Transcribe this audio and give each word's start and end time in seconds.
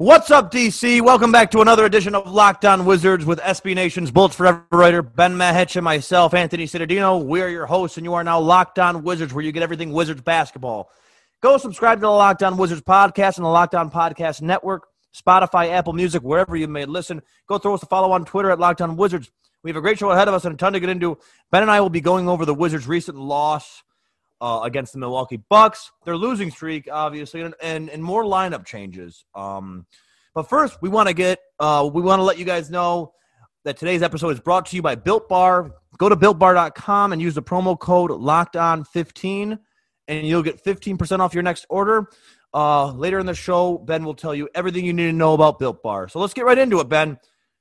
What's 0.00 0.30
up, 0.30 0.52
DC? 0.52 1.00
Welcome 1.00 1.32
back 1.32 1.50
to 1.50 1.60
another 1.60 1.84
edition 1.84 2.14
of 2.14 2.30
Locked 2.30 2.64
On 2.64 2.84
Wizards 2.84 3.24
with 3.24 3.40
SB 3.40 3.74
Nation's 3.74 4.12
Bullets 4.12 4.36
Forever 4.36 4.64
writer 4.70 5.02
Ben 5.02 5.36
Mehic 5.36 5.74
and 5.74 5.82
myself, 5.82 6.34
Anthony 6.34 6.66
Cittadino. 6.66 7.24
We 7.24 7.42
are 7.42 7.48
your 7.48 7.66
hosts, 7.66 7.96
and 7.96 8.06
you 8.06 8.14
are 8.14 8.22
now 8.22 8.38
Locked 8.38 8.78
On 8.78 9.02
Wizards, 9.02 9.34
where 9.34 9.44
you 9.44 9.50
get 9.50 9.64
everything 9.64 9.92
Wizards 9.92 10.22
basketball. 10.22 10.88
Go 11.42 11.58
subscribe 11.58 11.98
to 11.98 12.02
the 12.02 12.10
Locked 12.10 12.44
On 12.44 12.56
Wizards 12.56 12.82
podcast 12.82 13.38
and 13.38 13.44
the 13.44 13.48
Locked 13.48 13.74
On 13.74 13.90
Podcast 13.90 14.40
Network, 14.40 14.86
Spotify, 15.12 15.70
Apple 15.70 15.94
Music, 15.94 16.22
wherever 16.22 16.54
you 16.54 16.68
may 16.68 16.84
listen. 16.84 17.20
Go 17.48 17.58
throw 17.58 17.74
us 17.74 17.82
a 17.82 17.86
follow 17.86 18.12
on 18.12 18.24
Twitter 18.24 18.52
at 18.52 18.60
Locked 18.60 18.80
On 18.80 18.96
Wizards. 18.96 19.32
We 19.64 19.70
have 19.70 19.76
a 19.76 19.80
great 19.80 19.98
show 19.98 20.12
ahead 20.12 20.28
of 20.28 20.34
us 20.34 20.44
and 20.44 20.54
a 20.54 20.56
ton 20.56 20.74
to 20.74 20.80
get 20.80 20.90
into. 20.90 21.18
Ben 21.50 21.62
and 21.62 21.72
I 21.72 21.80
will 21.80 21.90
be 21.90 22.00
going 22.00 22.28
over 22.28 22.44
the 22.44 22.54
Wizards' 22.54 22.86
recent 22.86 23.18
loss 23.18 23.82
uh, 24.40 24.60
against 24.64 24.92
the 24.92 24.98
Milwaukee 24.98 25.42
Bucks. 25.48 25.90
Their 26.04 26.16
losing 26.16 26.50
streak, 26.50 26.88
obviously, 26.90 27.42
and, 27.42 27.54
and, 27.62 27.90
and 27.90 28.02
more 28.02 28.24
lineup 28.24 28.64
changes. 28.64 29.24
Um, 29.34 29.86
but 30.34 30.48
first, 30.48 30.80
we 30.82 30.88
want 30.88 31.08
to 31.08 31.14
get 31.14 31.40
uh, 31.58 31.88
we 31.92 32.02
want 32.02 32.20
to 32.20 32.24
let 32.24 32.38
you 32.38 32.44
guys 32.44 32.70
know 32.70 33.12
that 33.64 33.76
today's 33.76 34.02
episode 34.02 34.30
is 34.30 34.40
brought 34.40 34.66
to 34.66 34.76
you 34.76 34.82
by 34.82 34.94
Built 34.94 35.28
Bar. 35.28 35.72
Go 35.98 36.08
to 36.08 36.16
builtbar.com 36.16 37.12
and 37.12 37.20
use 37.20 37.34
the 37.34 37.42
promo 37.42 37.78
code 37.78 38.10
Locked 38.10 38.56
On 38.56 38.84
15 38.84 39.58
and 40.08 40.26
you'll 40.26 40.42
get 40.42 40.64
15% 40.64 41.20
off 41.20 41.34
your 41.34 41.42
next 41.42 41.66
order. 41.68 42.08
Uh, 42.52 42.92
later 42.92 43.18
in 43.18 43.26
the 43.26 43.34
show, 43.34 43.78
Ben 43.78 44.04
will 44.04 44.14
tell 44.14 44.34
you 44.34 44.48
everything 44.54 44.84
you 44.84 44.94
need 44.94 45.06
to 45.06 45.12
know 45.12 45.34
about 45.34 45.58
Built 45.58 45.82
Bar. 45.82 46.08
So 46.08 46.18
let's 46.18 46.32
get 46.32 46.46
right 46.46 46.58
into 46.58 46.80
it, 46.80 46.88
Ben. 46.88 47.18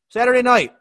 Saturday 0.10 0.42
night, 0.42 0.72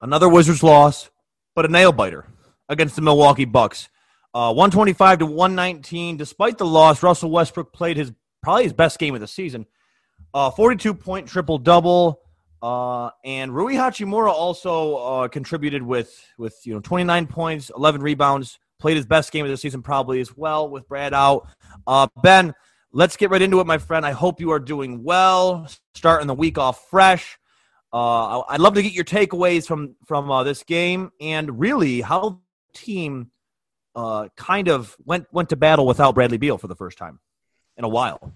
another 0.00 0.28
Wizards 0.28 0.62
loss, 0.62 1.10
but 1.54 1.66
a 1.66 1.68
nail 1.68 1.92
biter 1.92 2.26
against 2.68 2.96
the 2.96 3.02
Milwaukee 3.02 3.44
Bucks. 3.44 3.90
Uh, 4.32 4.52
125 4.52 5.20
to 5.20 5.26
119. 5.26 6.16
Despite 6.16 6.58
the 6.58 6.66
loss, 6.66 7.02
Russell 7.02 7.30
Westbrook 7.30 7.72
played 7.72 7.96
his 7.96 8.12
probably 8.42 8.64
his 8.64 8.72
best 8.72 8.98
game 8.98 9.14
of 9.14 9.20
the 9.20 9.26
season. 9.26 9.66
Uh, 10.32 10.50
42 10.50 10.94
point 10.94 11.28
triple 11.28 11.58
double. 11.58 12.20
Uh, 12.62 13.10
and 13.24 13.54
Rui 13.54 13.74
Hachimura 13.74 14.30
also 14.30 14.96
uh, 14.96 15.28
contributed 15.28 15.82
with 15.82 16.14
with 16.36 16.58
you 16.64 16.74
know 16.74 16.80
29 16.80 17.26
points, 17.26 17.70
11 17.74 18.02
rebounds, 18.02 18.58
played 18.78 18.96
his 18.96 19.06
best 19.06 19.32
game 19.32 19.44
of 19.44 19.50
the 19.50 19.56
season 19.56 19.82
probably 19.82 20.20
as 20.20 20.36
well 20.36 20.68
with 20.68 20.86
Brad 20.86 21.14
out. 21.14 21.48
Uh, 21.86 22.06
ben, 22.22 22.54
let's 22.92 23.16
get 23.16 23.30
right 23.30 23.40
into 23.40 23.60
it, 23.60 23.66
my 23.66 23.78
friend. 23.78 24.04
I 24.04 24.12
hope 24.12 24.40
you 24.40 24.50
are 24.52 24.58
doing 24.58 25.02
well, 25.02 25.68
starting 25.94 26.26
the 26.26 26.34
week 26.34 26.58
off 26.58 26.88
fresh. 26.90 27.38
Uh, 27.92 28.42
I'd 28.42 28.60
love 28.60 28.74
to 28.74 28.82
get 28.82 28.92
your 28.92 29.04
takeaways 29.04 29.66
from 29.66 29.96
from 30.04 30.44
this 30.44 30.62
game 30.62 31.10
and 31.20 31.58
really 31.58 32.02
how 32.02 32.20
the 32.20 32.38
team 32.78 33.30
uh, 33.94 34.28
kind 34.36 34.68
of 34.68 34.96
went 35.04 35.26
went 35.32 35.48
to 35.50 35.56
battle 35.56 35.86
without 35.86 36.14
Bradley 36.14 36.38
Beal 36.38 36.58
for 36.58 36.68
the 36.68 36.76
first 36.76 36.98
time 36.98 37.20
in 37.76 37.84
a 37.84 37.88
while. 37.88 38.32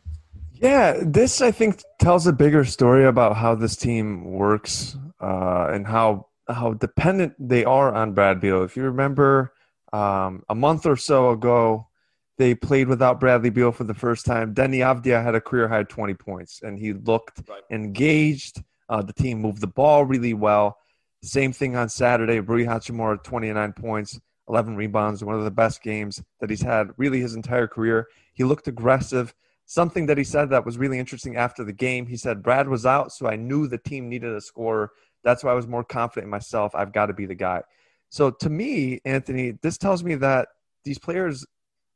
Yeah, 0.53 1.01
this 1.03 1.41
I 1.41 1.51
think 1.51 1.83
tells 1.99 2.27
a 2.27 2.33
bigger 2.33 2.65
story 2.65 3.05
about 3.05 3.37
how 3.37 3.55
this 3.55 3.77
team 3.77 4.25
works 4.25 4.97
uh, 5.21 5.69
and 5.73 5.87
how 5.87 6.29
how 6.49 6.75
dependent 6.75 7.35
they 7.39 7.65
are 7.65 7.93
on 7.93 8.13
Brad 8.13 8.41
Beal. 8.41 8.63
If 8.63 8.77
you 8.77 8.85
remember, 8.85 9.53
um, 9.93 10.43
a 10.49 10.55
month 10.55 10.87
or 10.87 10.97
so 10.97 11.31
ago, 11.31 11.89
they 12.37 12.55
played 12.55 12.89
without 12.89 13.21
Bradley 13.21 13.51
Beal 13.51 13.73
for 13.73 13.85
the 13.85 13.95
first 13.95 14.27
time. 14.27 14.55
Deni 14.55 14.79
Avdija 14.79 15.23
had 15.23 15.35
a 15.35 15.41
career 15.41 15.69
high 15.69 15.85
20 15.85 16.15
points, 16.15 16.61
and 16.63 16.79
he 16.79 16.93
looked 16.93 17.49
right. 17.49 17.63
engaged. 17.71 18.63
Uh, 18.89 19.03
the 19.03 19.13
team 19.13 19.41
moved 19.41 19.61
the 19.61 19.67
ball 19.67 20.05
really 20.05 20.35
well. 20.35 20.77
Same 21.23 21.53
thing 21.53 21.77
on 21.77 21.89
Saturday. 21.89 22.41
Rui 22.41 22.65
Hachimura, 22.65 23.23
29 23.23 23.73
points, 23.73 24.21
11 24.49 24.77
rebounds, 24.77 25.25
one 25.25 25.35
of 25.35 25.45
the 25.45 25.51
best 25.51 25.83
games 25.83 26.23
that 26.41 26.51
he's 26.51 26.63
had 26.63 26.91
really 26.97 27.21
his 27.21 27.35
entire 27.35 27.67
career. 27.67 28.09
He 28.35 28.45
looked 28.45 28.69
aggressive. 28.69 29.35
Something 29.67 30.07
that 30.07 30.19
he 30.19 30.25
said 30.25 30.51
that 30.51 30.67
was 30.67 30.77
really 30.77 30.99
interesting 30.99 31.37
after 31.37 31.65
the 31.65 31.73
game. 31.73 32.07
He 32.07 32.19
said, 32.19 32.43
Brad 32.43 32.69
was 32.69 32.85
out, 32.85 33.13
so 33.13 33.27
I 33.27 33.37
knew 33.37 33.67
the 33.67 33.79
team 33.79 34.09
needed 34.09 34.35
a 34.35 34.41
scorer. 34.41 34.91
That's 35.23 35.43
why 35.43 35.53
I 35.53 35.55
was 35.55 35.67
more 35.67 35.85
confident 35.85 36.25
in 36.25 36.31
myself. 36.31 36.75
I've 36.75 36.93
got 36.93 37.07
to 37.07 37.15
be 37.15 37.25
the 37.25 37.35
guy. 37.35 37.63
So 38.11 38.31
to 38.31 38.51
me, 38.51 39.01
Anthony, 39.07 39.53
this 39.63 39.79
tells 39.79 40.05
me 40.05 40.17
that 40.17 40.49
these 40.85 40.99
players 40.99 41.47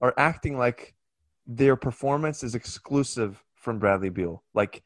are 0.01 0.15
acting 0.17 0.57
like 0.57 0.95
their 1.47 1.77
performance 1.77 2.43
is 2.43 2.55
exclusive 2.55 3.45
from 3.55 3.79
Bradley 3.79 4.09
Beal. 4.09 4.43
Like, 4.55 4.83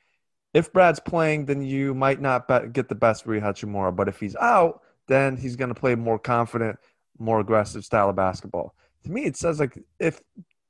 if 0.52 0.72
Brad's 0.72 1.00
playing, 1.00 1.46
then 1.46 1.62
you 1.62 1.94
might 1.94 2.20
not 2.20 2.48
get 2.72 2.88
the 2.88 2.94
best 2.94 3.24
Rui 3.24 3.40
Hachimura. 3.40 3.94
But 3.94 4.08
if 4.08 4.18
he's 4.18 4.36
out, 4.36 4.82
then 5.06 5.36
he's 5.36 5.56
going 5.56 5.68
to 5.68 5.80
play 5.80 5.94
more 5.94 6.18
confident, 6.18 6.78
more 7.18 7.40
aggressive 7.40 7.84
style 7.84 8.10
of 8.10 8.16
basketball. 8.16 8.74
To 9.04 9.10
me, 9.10 9.24
it 9.24 9.36
says 9.36 9.60
like 9.60 9.78
if 9.98 10.20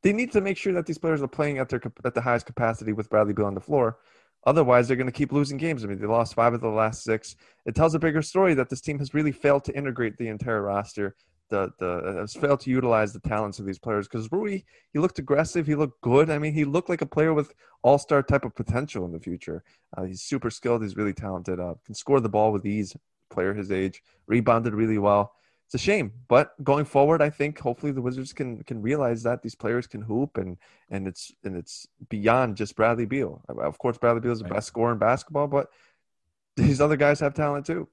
they 0.03 0.13
need 0.13 0.33
to 0.33 0.41
make 0.41 0.57
sure 0.57 0.73
that 0.73 0.87
these 0.87 0.99
players 0.99 1.23
are 1.23 1.29
playing 1.29 1.59
at 1.59 1.69
their 1.69 1.81
at 2.05 2.15
the 2.15 2.21
highest 2.21 2.47
capacity 2.47 2.93
with 2.93 3.09
Bradley 3.09 3.33
Beal 3.33 3.47
on 3.47 3.55
the 3.55 3.61
floor. 3.61 3.99
Otherwise, 4.45 4.89
they're 4.89 4.97
going 4.97 5.07
to 5.07 5.13
keep 5.13 5.31
losing 5.31 5.57
games. 5.57 5.85
I 5.85 5.87
mean, 5.87 6.01
they 6.01 6.07
lost 6.07 6.35
five 6.35 6.53
of 6.53 6.61
the 6.61 6.69
last 6.69 7.05
six. 7.05 7.37
It 7.65 7.77
tells 7.77 7.95
a 7.95 8.01
bigger 8.01 8.23
story 8.23 8.55
that 8.55 8.69
this 8.69 8.81
team 8.81 8.99
has 8.99 9.15
really 9.15 9.31
failed 9.31 9.65
to 9.67 9.77
integrate 9.77 10.17
the 10.17 10.27
entire 10.27 10.63
roster. 10.63 11.15
The 11.49 11.71
the 11.79 12.17
has 12.21 12.35
failed 12.35 12.61
to 12.61 12.71
utilize 12.71 13.13
the 13.13 13.21
talents 13.21 13.61
of 13.61 13.67
these 13.67 13.79
players. 13.79 14.09
Because 14.09 14.33
Rui, 14.33 14.63
he 14.93 14.99
looked 14.99 15.21
aggressive. 15.21 15.67
He 15.67 15.77
looked 15.77 16.01
good. 16.01 16.29
I 16.29 16.39
mean, 16.39 16.55
he 16.55 16.65
looked 16.65 16.89
like 16.89 17.03
a 17.03 17.07
player 17.07 17.33
with 17.35 17.55
all 17.83 17.99
star 17.99 18.23
type 18.23 18.45
of 18.45 18.55
potential 18.57 19.05
in 19.05 19.13
the 19.13 19.21
future. 19.21 19.63
Uh, 19.97 20.05
he's 20.05 20.23
super 20.23 20.51
skilled. 20.51 20.83
He's 20.83 20.97
really 20.97 21.13
talented. 21.13 21.61
Uh, 21.61 21.75
can 21.85 21.95
score 21.95 22.19
the 22.19 22.29
ball 22.29 22.51
with 22.51 22.67
ease. 22.67 22.97
Player 23.31 23.55
his 23.55 23.71
age, 23.71 24.03
rebounded 24.27 24.75
really 24.75 24.99
well 24.99 25.33
it's 25.72 25.83
a 25.83 25.84
shame. 25.84 26.12
But 26.28 26.53
going 26.62 26.84
forward, 26.84 27.22
I 27.22 27.31
think 27.31 27.59
hopefully 27.59 27.93
the 27.93 28.03
Wizards 28.03 28.34
can 28.34 28.62
can 28.65 28.83
realize 28.83 29.22
that 29.22 29.43
these 29.43 29.55
players 29.55 29.87
can 29.87 30.03
hoop 30.03 30.37
and 30.37 30.59
and 30.91 31.09
it's 31.09 31.33
and 31.44 31.56
it's 31.56 31.88
beyond 32.10 32.56
just 32.56 32.77
Bradley 32.77 33.06
Beal. 33.06 33.43
Of 33.49 33.78
course, 33.78 33.97
Bradley 33.97 34.21
Beal 34.21 34.32
is 34.32 34.41
the 34.41 34.44
best 34.49 34.69
scorer 34.69 34.93
in 34.93 34.99
basketball, 34.99 35.47
but 35.47 35.69
these 36.56 36.81
other 36.82 36.97
guys 36.97 37.21
have 37.21 37.32
talent 37.32 37.65
too. 37.65 37.88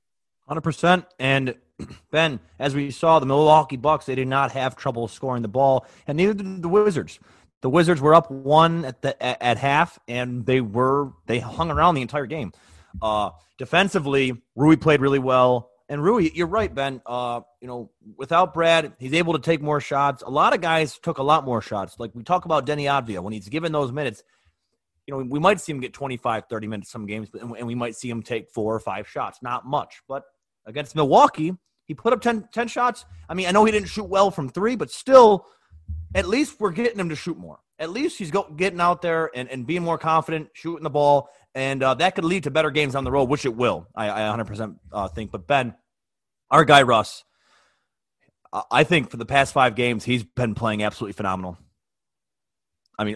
Hundred 0.46 0.62
percent. 0.62 1.06
And 1.20 1.56
Ben, 2.12 2.42
as 2.58 2.76
we 2.76 2.92
saw, 2.92 3.20
the 3.20 3.26
Milwaukee 3.26 3.78
Bucks 3.78 4.06
they 4.06 4.16
did 4.16 4.28
not 4.28 4.52
have 4.52 4.76
trouble 4.76 5.08
scoring 5.08 5.42
the 5.42 5.48
ball, 5.48 5.86
and 6.06 6.18
neither 6.18 6.34
did 6.34 6.62
the 6.62 6.70
Wizards. 6.70 7.18
The 7.62 7.70
Wizards 7.70 8.02
were 8.02 8.14
up 8.14 8.30
one 8.30 8.84
at 8.84 9.02
the 9.02 9.22
at, 9.24 9.42
at 9.42 9.58
half, 9.58 9.98
and 10.06 10.46
they 10.46 10.60
were 10.60 11.14
they 11.28 11.40
hung 11.40 11.72
around 11.72 11.96
the 11.96 12.02
entire 12.02 12.26
game. 12.26 12.52
Uh, 13.02 13.30
defensively, 13.58 14.42
Rui 14.58 14.76
played 14.76 15.00
really 15.00 15.20
well. 15.20 15.70
And 15.90 16.04
Rui, 16.04 16.30
you're 16.36 16.48
right, 16.48 16.74
Ben. 16.74 17.02
Uh, 17.04 17.42
you 17.60 17.68
know, 17.68 17.90
without 18.16 18.54
Brad, 18.54 18.94
he's 19.00 19.14
able 19.14 19.34
to 19.34 19.40
take 19.40 19.60
more 19.60 19.82
shots. 19.82 20.22
A 20.22 20.30
lot 20.30 20.54
of 20.54 20.62
guys 20.62 21.00
took 21.00 21.18
a 21.18 21.24
lot 21.24 21.46
more 21.46 21.64
shots. 21.64 21.96
Like 21.98 22.12
we 22.14 22.22
talk 22.22 22.46
about 22.46 22.68
Deni 22.68 22.84
Avdija, 22.84 23.22
when 23.22 23.34
he's 23.34 23.50
given 23.50 23.72
those 23.72 23.92
minutes, 23.92 24.24
you 25.08 25.16
know, 25.16 25.28
we 25.28 25.40
might 25.40 25.60
see 25.60 25.72
him 25.72 25.80
get 25.80 25.92
25, 25.92 26.44
30 26.48 26.68
minutes 26.68 26.92
some 26.92 27.08
games, 27.08 27.30
and 27.34 27.66
we 27.66 27.74
might 27.74 27.96
see 27.96 28.08
him 28.08 28.22
take 28.22 28.52
four 28.52 28.76
or 28.76 28.80
five 28.80 29.08
shots. 29.08 29.40
Not 29.42 29.66
much. 29.66 30.04
But 30.08 30.26
against 30.68 30.96
Milwaukee, 30.96 31.54
he 31.86 31.96
put 31.96 32.14
up 32.14 32.22
10, 32.22 32.50
10 32.54 32.68
shots. 32.68 33.06
I 33.28 33.34
mean, 33.34 33.48
I 33.48 33.52
know 33.52 33.66
he 33.66 33.72
didn't 33.72 33.90
shoot 33.90 34.08
well 34.08 34.30
from 34.30 34.48
three, 34.48 34.76
but 34.76 34.92
still, 34.92 35.48
at 36.14 36.28
least 36.28 36.60
we're 36.60 36.70
getting 36.70 37.00
him 37.00 37.10
to 37.10 37.16
shoot 37.16 37.38
more. 37.38 37.58
At 37.80 37.90
least 37.90 38.20
he's 38.20 38.30
go, 38.30 38.44
getting 38.56 38.80
out 38.80 39.02
there 39.02 39.32
and, 39.34 39.50
and 39.50 39.66
being 39.66 39.82
more 39.82 39.98
confident, 39.98 40.50
shooting 40.54 40.84
the 40.84 40.92
ball 40.92 41.30
and 41.56 41.82
uh, 41.82 41.94
that 41.96 42.16
could 42.16 42.26
lead 42.26 42.44
to 42.44 42.52
better 42.52 42.72
games 42.72 42.96
on 42.96 43.04
the 43.04 43.12
road, 43.12 43.30
which 43.30 43.46
it 43.46 43.56
will. 43.56 43.88
I, 43.96 44.10
I 44.10 44.38
100% 44.38 44.76
uh, 44.92 45.08
think. 45.08 45.32
But 45.32 45.48
Ben, 45.48 45.76
our 46.52 46.66
guy 46.66 46.84
Russ, 46.84 47.24
I 48.72 48.84
think 48.84 49.12
for 49.12 49.18
the 49.18 49.26
past 49.26 49.54
five 49.54 49.76
games 49.76 50.04
he's 50.04 50.24
been 50.24 50.56
playing 50.56 50.84
absolutely 50.84 51.14
phenomenal. 51.14 51.58
I 52.98 53.06
mean, 53.06 53.16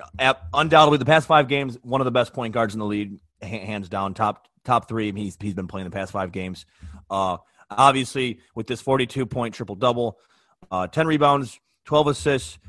undoubtedly 0.53 0.97
the 0.97 1.05
past 1.05 1.27
five 1.27 1.49
games, 1.49 1.77
one 1.81 1.99
of 1.99 2.05
the 2.05 2.11
best 2.11 2.33
point 2.33 2.53
guards 2.53 2.73
in 2.73 2.79
the 2.79 2.85
league, 2.85 3.19
hands 3.41 3.89
down, 3.89 4.13
top 4.13 4.47
top 4.63 4.87
three. 4.87 5.11
He's 5.11 5.37
he's 5.39 5.53
been 5.53 5.67
playing 5.67 5.85
the 5.85 5.91
past 5.91 6.13
five 6.13 6.31
games. 6.31 6.65
Uh, 7.09 7.37
obviously, 7.69 8.39
with 8.55 8.65
this 8.65 8.79
42 8.79 9.25
point 9.25 9.53
triple 9.53 9.75
double, 9.75 10.19
uh, 10.71 10.87
10 10.87 11.05
rebounds, 11.05 11.59
12 11.83 12.07
assists, 12.07 12.59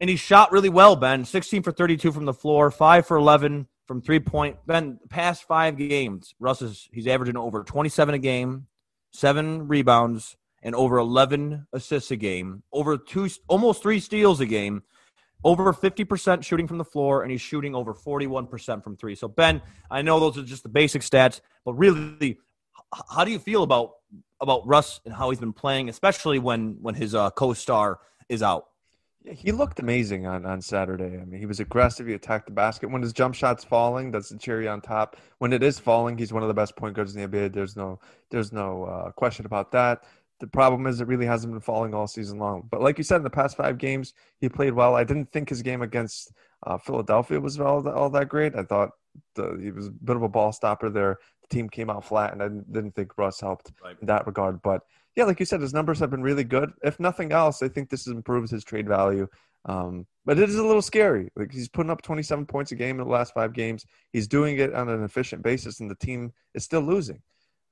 and 0.00 0.08
he 0.08 0.14
shot 0.14 0.52
really 0.52 0.68
well. 0.68 0.94
Ben, 0.94 1.24
16 1.24 1.64
for 1.64 1.72
32 1.72 2.12
from 2.12 2.26
the 2.26 2.32
floor, 2.32 2.70
five 2.70 3.06
for 3.06 3.16
11 3.16 3.66
from 3.92 4.00
three 4.00 4.20
point. 4.20 4.56
Ben, 4.66 4.98
past 5.10 5.44
five 5.44 5.76
games, 5.76 6.34
Russ 6.40 6.62
is 6.62 6.88
he's 6.92 7.06
averaging 7.06 7.36
over 7.36 7.62
27 7.62 8.14
a 8.14 8.18
game, 8.18 8.66
seven 9.10 9.68
rebounds, 9.68 10.34
and 10.62 10.74
over 10.74 10.96
11 10.96 11.66
assists 11.74 12.10
a 12.10 12.16
game, 12.16 12.62
over 12.72 12.96
two, 12.96 13.28
almost 13.48 13.82
three 13.82 14.00
steals 14.00 14.40
a 14.40 14.46
game, 14.46 14.82
over 15.44 15.74
50% 15.74 16.42
shooting 16.42 16.66
from 16.66 16.78
the 16.78 16.86
floor, 16.86 17.20
and 17.22 17.30
he's 17.30 17.42
shooting 17.42 17.74
over 17.74 17.92
41% 17.92 18.82
from 18.82 18.96
three. 18.96 19.14
So, 19.14 19.28
Ben, 19.28 19.60
I 19.90 20.00
know 20.00 20.18
those 20.18 20.38
are 20.38 20.42
just 20.42 20.62
the 20.62 20.70
basic 20.70 21.02
stats, 21.02 21.42
but 21.66 21.74
really, 21.74 22.38
how 23.10 23.26
do 23.26 23.30
you 23.30 23.38
feel 23.38 23.62
about 23.62 23.90
about 24.40 24.66
Russ 24.66 25.02
and 25.04 25.12
how 25.12 25.28
he's 25.28 25.38
been 25.38 25.52
playing, 25.52 25.90
especially 25.90 26.38
when 26.38 26.78
when 26.80 26.94
his 26.94 27.14
uh, 27.14 27.28
co-star 27.32 27.98
is 28.30 28.42
out? 28.42 28.68
Yeah, 29.24 29.34
he 29.34 29.52
looked 29.52 29.78
amazing 29.78 30.26
on, 30.26 30.44
on 30.44 30.60
Saturday. 30.60 31.18
I 31.20 31.24
mean, 31.24 31.38
he 31.38 31.46
was 31.46 31.60
aggressive. 31.60 32.06
He 32.08 32.14
attacked 32.14 32.46
the 32.46 32.52
basket. 32.52 32.90
When 32.90 33.02
his 33.02 33.12
jump 33.12 33.34
shot's 33.34 33.62
falling, 33.62 34.10
that's 34.10 34.30
the 34.30 34.38
cherry 34.38 34.66
on 34.66 34.80
top. 34.80 35.16
When 35.38 35.52
it 35.52 35.62
is 35.62 35.78
falling, 35.78 36.18
he's 36.18 36.32
one 36.32 36.42
of 36.42 36.48
the 36.48 36.54
best 36.54 36.76
point 36.76 36.96
guards 36.96 37.14
in 37.14 37.22
the 37.22 37.28
NBA. 37.28 37.52
There's 37.52 37.76
no 37.76 38.00
there's 38.30 38.52
no 38.52 38.84
uh, 38.84 39.10
question 39.12 39.46
about 39.46 39.70
that. 39.72 40.04
The 40.40 40.48
problem 40.48 40.88
is 40.88 41.00
it 41.00 41.06
really 41.06 41.26
hasn't 41.26 41.52
been 41.52 41.60
falling 41.60 41.94
all 41.94 42.08
season 42.08 42.38
long. 42.38 42.66
But 42.68 42.82
like 42.82 42.98
you 42.98 43.04
said, 43.04 43.18
in 43.18 43.22
the 43.22 43.30
past 43.30 43.56
five 43.56 43.78
games, 43.78 44.12
he 44.40 44.48
played 44.48 44.72
well. 44.72 44.96
I 44.96 45.04
didn't 45.04 45.30
think 45.30 45.48
his 45.48 45.62
game 45.62 45.82
against 45.82 46.32
uh, 46.66 46.78
Philadelphia 46.78 47.38
was 47.38 47.60
all, 47.60 47.88
all 47.88 48.10
that 48.10 48.28
great. 48.28 48.56
I 48.56 48.64
thought 48.64 48.90
the, 49.36 49.56
he 49.62 49.70
was 49.70 49.86
a 49.86 49.90
bit 49.90 50.16
of 50.16 50.22
a 50.22 50.28
ball 50.28 50.52
stopper 50.52 50.90
there. 50.90 51.18
Team 51.52 51.68
came 51.68 51.90
out 51.90 52.04
flat, 52.04 52.32
and 52.32 52.42
I 52.42 52.48
didn't 52.48 52.94
think 52.94 53.16
Russ 53.16 53.40
helped 53.40 53.72
right. 53.84 53.96
in 54.00 54.06
that 54.06 54.26
regard. 54.26 54.60
But 54.62 54.82
yeah, 55.14 55.24
like 55.24 55.38
you 55.38 55.46
said, 55.46 55.60
his 55.60 55.74
numbers 55.74 55.98
have 56.00 56.10
been 56.10 56.22
really 56.22 56.44
good. 56.44 56.72
If 56.82 56.98
nothing 56.98 57.32
else, 57.32 57.62
I 57.62 57.68
think 57.68 57.90
this 57.90 58.06
improves 58.06 58.50
his 58.50 58.64
trade 58.64 58.88
value. 58.88 59.28
Um, 59.64 60.06
but 60.24 60.38
it 60.38 60.48
is 60.48 60.56
a 60.56 60.64
little 60.64 60.82
scary. 60.82 61.30
Like 61.36 61.52
he's 61.52 61.68
putting 61.68 61.90
up 61.90 62.02
27 62.02 62.46
points 62.46 62.72
a 62.72 62.74
game 62.74 62.98
in 62.98 63.06
the 63.06 63.12
last 63.12 63.34
five 63.34 63.52
games. 63.52 63.84
He's 64.12 64.26
doing 64.26 64.58
it 64.58 64.74
on 64.74 64.88
an 64.88 65.04
efficient 65.04 65.42
basis, 65.42 65.80
and 65.80 65.90
the 65.90 65.94
team 65.96 66.32
is 66.54 66.64
still 66.64 66.80
losing. 66.80 67.20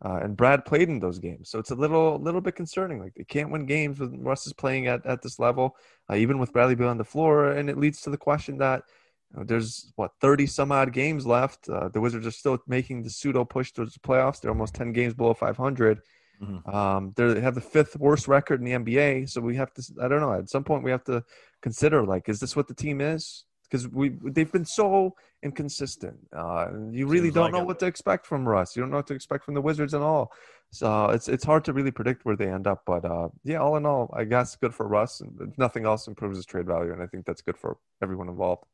Uh, 0.03 0.21
and 0.23 0.37
Brad 0.37 0.65
played 0.65 0.89
in 0.89 0.99
those 0.99 1.19
games, 1.19 1.51
so 1.51 1.59
it's 1.59 1.73
a 1.73 1.75
little 1.75 2.19
little 2.19 2.41
bit 2.41 2.57
concerning. 2.57 3.01
Like 3.01 3.13
they 3.15 3.25
can't 3.25 3.51
win 3.51 3.67
games 3.67 4.01
when 4.01 4.23
Russ 4.23 4.47
is 4.47 4.55
playing 4.55 4.87
at, 4.87 5.05
at 5.05 5.21
this 5.21 5.39
level, 5.39 5.77
uh, 6.11 6.15
even 6.15 6.39
with 6.39 6.55
Bradley 6.55 6.75
Beal 6.75 6.89
on 6.89 6.97
the 6.97 7.05
floor, 7.05 7.51
and 7.51 7.69
it 7.69 7.77
leads 7.77 8.01
to 8.03 8.11
the 8.11 8.17
question 8.17 8.57
that 8.59 8.85
you 9.33 9.39
know, 9.39 9.45
there's 9.45 9.93
what 9.97 10.13
30 10.21 10.47
some 10.47 10.73
odd 10.73 10.93
games 10.93 11.27
left. 11.27 11.69
Uh, 11.69 11.89
the 11.89 12.01
Wizards 12.01 12.27
are 12.27 12.33
still 12.33 12.59
making 12.67 13.03
the 13.03 13.11
pseudo 13.11 13.45
push 13.45 13.73
towards 13.73 13.95
the 13.95 14.01
playoffs. 14.01 14.41
They're 14.41 14.51
almost 14.51 14.75
10 14.75 14.93
games 14.93 15.15
below 15.15 15.35
500. 15.35 16.01
Mm-hmm. 16.43 16.71
Um, 16.75 17.13
they 17.17 17.41
have 17.41 17.55
the 17.55 17.61
fifth 17.61 17.99
worst 17.99 18.27
record 18.27 18.61
in 18.61 18.65
the 18.65 18.73
NBA, 18.73 19.29
so 19.29 19.41
we 19.41 19.57
have 19.57 19.73
to. 19.75 19.83
I 20.03 20.09
don't 20.09 20.21
know. 20.21 20.33
At 20.33 20.49
some 20.49 20.65
point, 20.65 20.83
we 20.83 20.91
have 20.91 21.05
to 21.05 21.23
consider 21.61 22.03
like, 22.03 22.31
is 22.31 22.41
this 22.41 22.57
what 22.57 22.67
the 22.67 22.75
team 22.75 23.03
is? 23.03 23.45
because 23.71 23.89
we 23.89 24.11
they've 24.25 24.51
been 24.51 24.65
so 24.65 25.15
inconsistent. 25.43 26.17
Uh, 26.37 26.69
you 26.91 27.07
really 27.07 27.27
Seems 27.27 27.35
don't 27.35 27.45
like 27.45 27.53
know 27.53 27.61
it. 27.61 27.67
what 27.67 27.79
to 27.81 27.87
expect 27.87 28.27
from 28.27 28.49
Russ. 28.49 28.75
You 28.75 28.83
don't 28.83 28.91
know 28.91 28.99
what 28.99 29.07
to 29.09 29.15
expect 29.15 29.45
from 29.45 29.55
the 29.55 29.61
Wizards 29.61 29.95
at 29.95 30.01
all. 30.01 30.33
So 30.71 31.07
it's 31.11 31.29
it's 31.29 31.45
hard 31.45 31.65
to 31.67 31.73
really 31.73 31.91
predict 31.91 32.25
where 32.25 32.37
they 32.37 32.49
end 32.49 32.67
up. 32.67 32.83
But 32.85 33.05
uh, 33.05 33.29
yeah, 33.45 33.59
all 33.59 33.77
in 33.77 33.87
all, 33.87 34.13
I 34.17 34.25
guess 34.25 34.57
good 34.57 34.75
for 34.75 34.87
Russ. 34.87 35.21
And 35.21 35.53
nothing 35.57 35.85
else 35.87 36.09
improves 36.09 36.37
his 36.37 36.47
trade 36.47 36.67
value, 36.67 36.93
and 36.93 37.03
I 37.03 37.07
think 37.07 37.27
that's 37.27 37.43
good 37.43 37.57
for 37.57 37.79
everyone 38.03 38.29
involved. 38.29 38.65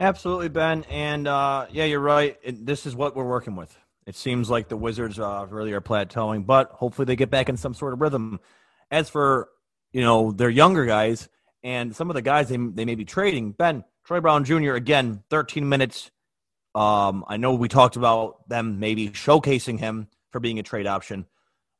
Absolutely, 0.00 0.48
Ben. 0.48 0.84
And 0.88 1.26
uh, 1.26 1.66
yeah, 1.70 1.84
you're 1.84 2.00
right. 2.00 2.38
It, 2.42 2.64
this 2.64 2.86
is 2.86 2.94
what 2.94 3.16
we're 3.16 3.24
working 3.24 3.56
with. 3.56 3.76
It 4.06 4.16
seems 4.16 4.48
like 4.48 4.68
the 4.68 4.76
Wizards 4.76 5.18
uh, 5.18 5.46
really 5.50 5.72
are 5.72 5.80
plateauing, 5.80 6.46
but 6.46 6.70
hopefully 6.70 7.04
they 7.04 7.16
get 7.16 7.30
back 7.30 7.48
in 7.48 7.56
some 7.56 7.74
sort 7.74 7.92
of 7.92 8.00
rhythm. 8.00 8.40
As 8.90 9.10
for 9.10 9.48
you 9.92 10.00
know 10.00 10.32
their 10.32 10.48
younger 10.48 10.86
guys 10.86 11.28
and 11.62 11.94
some 11.94 12.10
of 12.10 12.14
the 12.14 12.22
guys 12.22 12.48
they, 12.48 12.56
they 12.56 12.84
may 12.84 12.94
be 12.94 13.04
trading. 13.04 13.52
Ben, 13.52 13.84
Troy 14.04 14.20
Brown 14.20 14.44
Jr., 14.44 14.74
again, 14.74 15.22
13 15.30 15.68
minutes. 15.68 16.10
Um, 16.74 17.24
I 17.28 17.36
know 17.36 17.54
we 17.54 17.68
talked 17.68 17.96
about 17.96 18.48
them 18.48 18.78
maybe 18.78 19.10
showcasing 19.10 19.78
him 19.78 20.08
for 20.30 20.40
being 20.40 20.58
a 20.58 20.62
trade 20.62 20.86
option. 20.86 21.26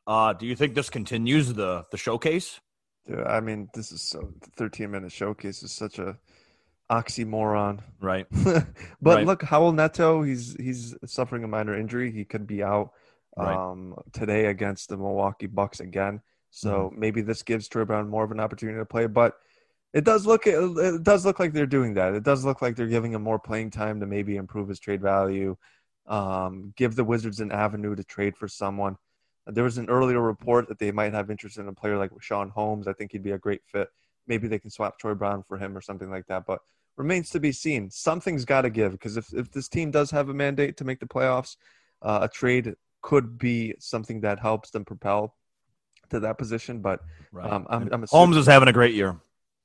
Uh, 0.06 0.32
do 0.32 0.46
you 0.46 0.56
think 0.56 0.74
this 0.74 0.90
continues 0.90 1.54
the 1.54 1.84
the 1.92 1.96
showcase? 1.96 2.60
Yeah, 3.08 3.22
I 3.22 3.40
mean, 3.40 3.68
this 3.74 3.92
is 3.92 4.02
so 4.02 4.34
13 4.56 4.90
minute 4.90 5.12
showcase 5.12 5.62
is 5.62 5.72
such 5.72 5.98
a 5.98 6.18
oxymoron. 6.90 7.80
Right. 8.00 8.26
but 8.44 8.66
right. 9.02 9.26
look, 9.26 9.40
Raul 9.40 9.74
Neto, 9.74 10.22
he's 10.22 10.56
he's 10.58 10.94
suffering 11.04 11.44
a 11.44 11.48
minor 11.48 11.76
injury. 11.78 12.10
He 12.10 12.24
could 12.24 12.46
be 12.46 12.62
out 12.62 12.92
um, 13.36 13.94
right. 13.96 14.12
today 14.12 14.46
against 14.46 14.88
the 14.88 14.96
Milwaukee 14.96 15.46
Bucks 15.46 15.80
again. 15.80 16.20
So 16.50 16.90
mm-hmm. 16.90 17.00
maybe 17.00 17.20
this 17.20 17.42
gives 17.42 17.68
Troy 17.68 17.84
Brown 17.84 18.08
more 18.08 18.24
of 18.24 18.30
an 18.30 18.40
opportunity 18.40 18.78
to 18.78 18.86
play. 18.86 19.06
But 19.06 19.34
it 19.92 20.04
does 20.04 20.26
look 20.26 20.46
it 20.46 21.02
does 21.02 21.24
look 21.24 21.38
like 21.38 21.52
they're 21.52 21.66
doing 21.66 21.94
that. 21.94 22.14
It 22.14 22.22
does 22.22 22.44
look 22.44 22.62
like 22.62 22.76
they're 22.76 22.86
giving 22.86 23.12
him 23.12 23.22
more 23.22 23.38
playing 23.38 23.70
time 23.70 24.00
to 24.00 24.06
maybe 24.06 24.36
improve 24.36 24.68
his 24.68 24.80
trade 24.80 25.00
value, 25.00 25.56
um, 26.06 26.72
give 26.76 26.94
the 26.94 27.04
Wizards 27.04 27.40
an 27.40 27.52
avenue 27.52 27.94
to 27.94 28.04
trade 28.04 28.36
for 28.36 28.48
someone. 28.48 28.96
There 29.46 29.64
was 29.64 29.78
an 29.78 29.88
earlier 29.88 30.20
report 30.20 30.68
that 30.68 30.78
they 30.78 30.92
might 30.92 31.14
have 31.14 31.30
interest 31.30 31.56
in 31.56 31.68
a 31.68 31.72
player 31.72 31.96
like 31.96 32.10
Richaun 32.10 32.50
Holmes. 32.50 32.86
I 32.86 32.92
think 32.92 33.12
he'd 33.12 33.22
be 33.22 33.30
a 33.30 33.38
great 33.38 33.62
fit. 33.64 33.88
Maybe 34.26 34.46
they 34.46 34.58
can 34.58 34.68
swap 34.68 34.98
Troy 34.98 35.14
Brown 35.14 35.42
for 35.48 35.56
him 35.56 35.74
or 35.74 35.80
something 35.80 36.10
like 36.10 36.26
that. 36.26 36.44
But 36.46 36.60
remains 36.98 37.30
to 37.30 37.40
be 37.40 37.52
seen. 37.52 37.90
Something's 37.90 38.44
got 38.44 38.62
to 38.62 38.70
give 38.70 38.92
because 38.92 39.16
if, 39.16 39.32
if 39.32 39.50
this 39.50 39.68
team 39.68 39.90
does 39.90 40.10
have 40.10 40.28
a 40.28 40.34
mandate 40.34 40.76
to 40.78 40.84
make 40.84 41.00
the 41.00 41.06
playoffs, 41.06 41.56
uh, 42.02 42.20
a 42.22 42.28
trade 42.28 42.74
could 43.00 43.38
be 43.38 43.74
something 43.78 44.20
that 44.20 44.40
helps 44.40 44.70
them 44.70 44.84
propel 44.84 45.36
to 46.10 46.20
that 46.20 46.36
position. 46.38 46.80
But 46.80 47.00
right. 47.32 47.50
um, 47.50 47.66
I'm, 47.70 47.88
I'm 47.92 48.04
Holmes 48.10 48.36
is 48.36 48.46
having 48.46 48.68
a 48.68 48.72
great 48.72 48.94
year. 48.94 49.16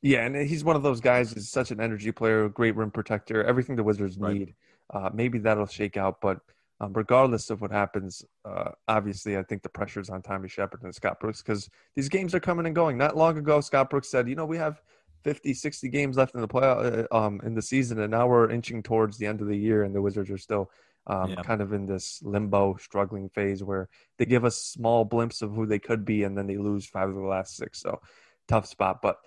Yeah, 0.01 0.25
and 0.25 0.35
he's 0.35 0.63
one 0.63 0.75
of 0.75 0.83
those 0.83 0.99
guys. 0.99 1.31
He's 1.31 1.49
such 1.49 1.71
an 1.71 1.79
energy 1.79 2.11
player, 2.11 2.49
great 2.49 2.75
rim 2.75 2.91
protector, 2.91 3.43
everything 3.43 3.75
the 3.75 3.83
Wizards 3.83 4.17
right. 4.17 4.33
need. 4.33 4.55
Uh, 4.93 5.09
maybe 5.13 5.39
that'll 5.39 5.65
shake 5.65 5.95
out, 5.95 6.19
but 6.21 6.39
um, 6.81 6.91
regardless 6.93 7.49
of 7.49 7.61
what 7.61 7.71
happens, 7.71 8.25
uh, 8.43 8.71
obviously, 8.89 9.37
I 9.37 9.43
think 9.43 9.61
the 9.61 9.69
pressure 9.69 10.01
is 10.01 10.09
on 10.09 10.21
Tommy 10.21 10.49
Sheppard 10.49 10.83
and 10.83 10.93
Scott 10.93 11.19
Brooks 11.21 11.41
because 11.41 11.69
these 11.95 12.09
games 12.09 12.35
are 12.35 12.41
coming 12.41 12.65
and 12.65 12.75
going. 12.75 12.97
Not 12.97 13.15
long 13.15 13.37
ago, 13.37 13.61
Scott 13.61 13.89
Brooks 13.89 14.09
said, 14.09 14.27
"You 14.27 14.35
know, 14.35 14.45
we 14.45 14.57
have 14.57 14.81
50, 15.23 15.53
60 15.53 15.89
games 15.89 16.17
left 16.17 16.35
in 16.35 16.41
the 16.41 16.47
play 16.47 16.67
uh, 16.67 17.05
um, 17.11 17.41
in 17.43 17.53
the 17.53 17.61
season, 17.61 17.99
and 17.99 18.11
now 18.11 18.27
we're 18.27 18.49
inching 18.49 18.83
towards 18.83 19.17
the 19.17 19.25
end 19.25 19.41
of 19.41 19.47
the 19.47 19.57
year, 19.57 19.83
and 19.83 19.95
the 19.95 20.01
Wizards 20.01 20.31
are 20.31 20.37
still." 20.37 20.69
Um, 21.05 21.31
yeah. 21.31 21.41
kind 21.41 21.59
of 21.59 21.73
in 21.73 21.85
this 21.85 22.21
limbo 22.23 22.77
struggling 22.77 23.27
phase 23.27 23.61
where 23.61 23.89
they 24.17 24.25
give 24.25 24.45
us 24.45 24.55
small 24.55 25.05
blimps 25.05 25.41
of 25.41 25.53
who 25.53 25.65
they 25.65 25.77
could 25.77 26.05
be 26.05 26.23
and 26.23 26.37
then 26.37 26.47
they 26.47 26.55
lose 26.55 26.85
five 26.85 27.09
of 27.09 27.15
the 27.15 27.21
last 27.21 27.57
six 27.57 27.81
so 27.81 27.99
tough 28.47 28.65
spot 28.65 29.01
but 29.01 29.17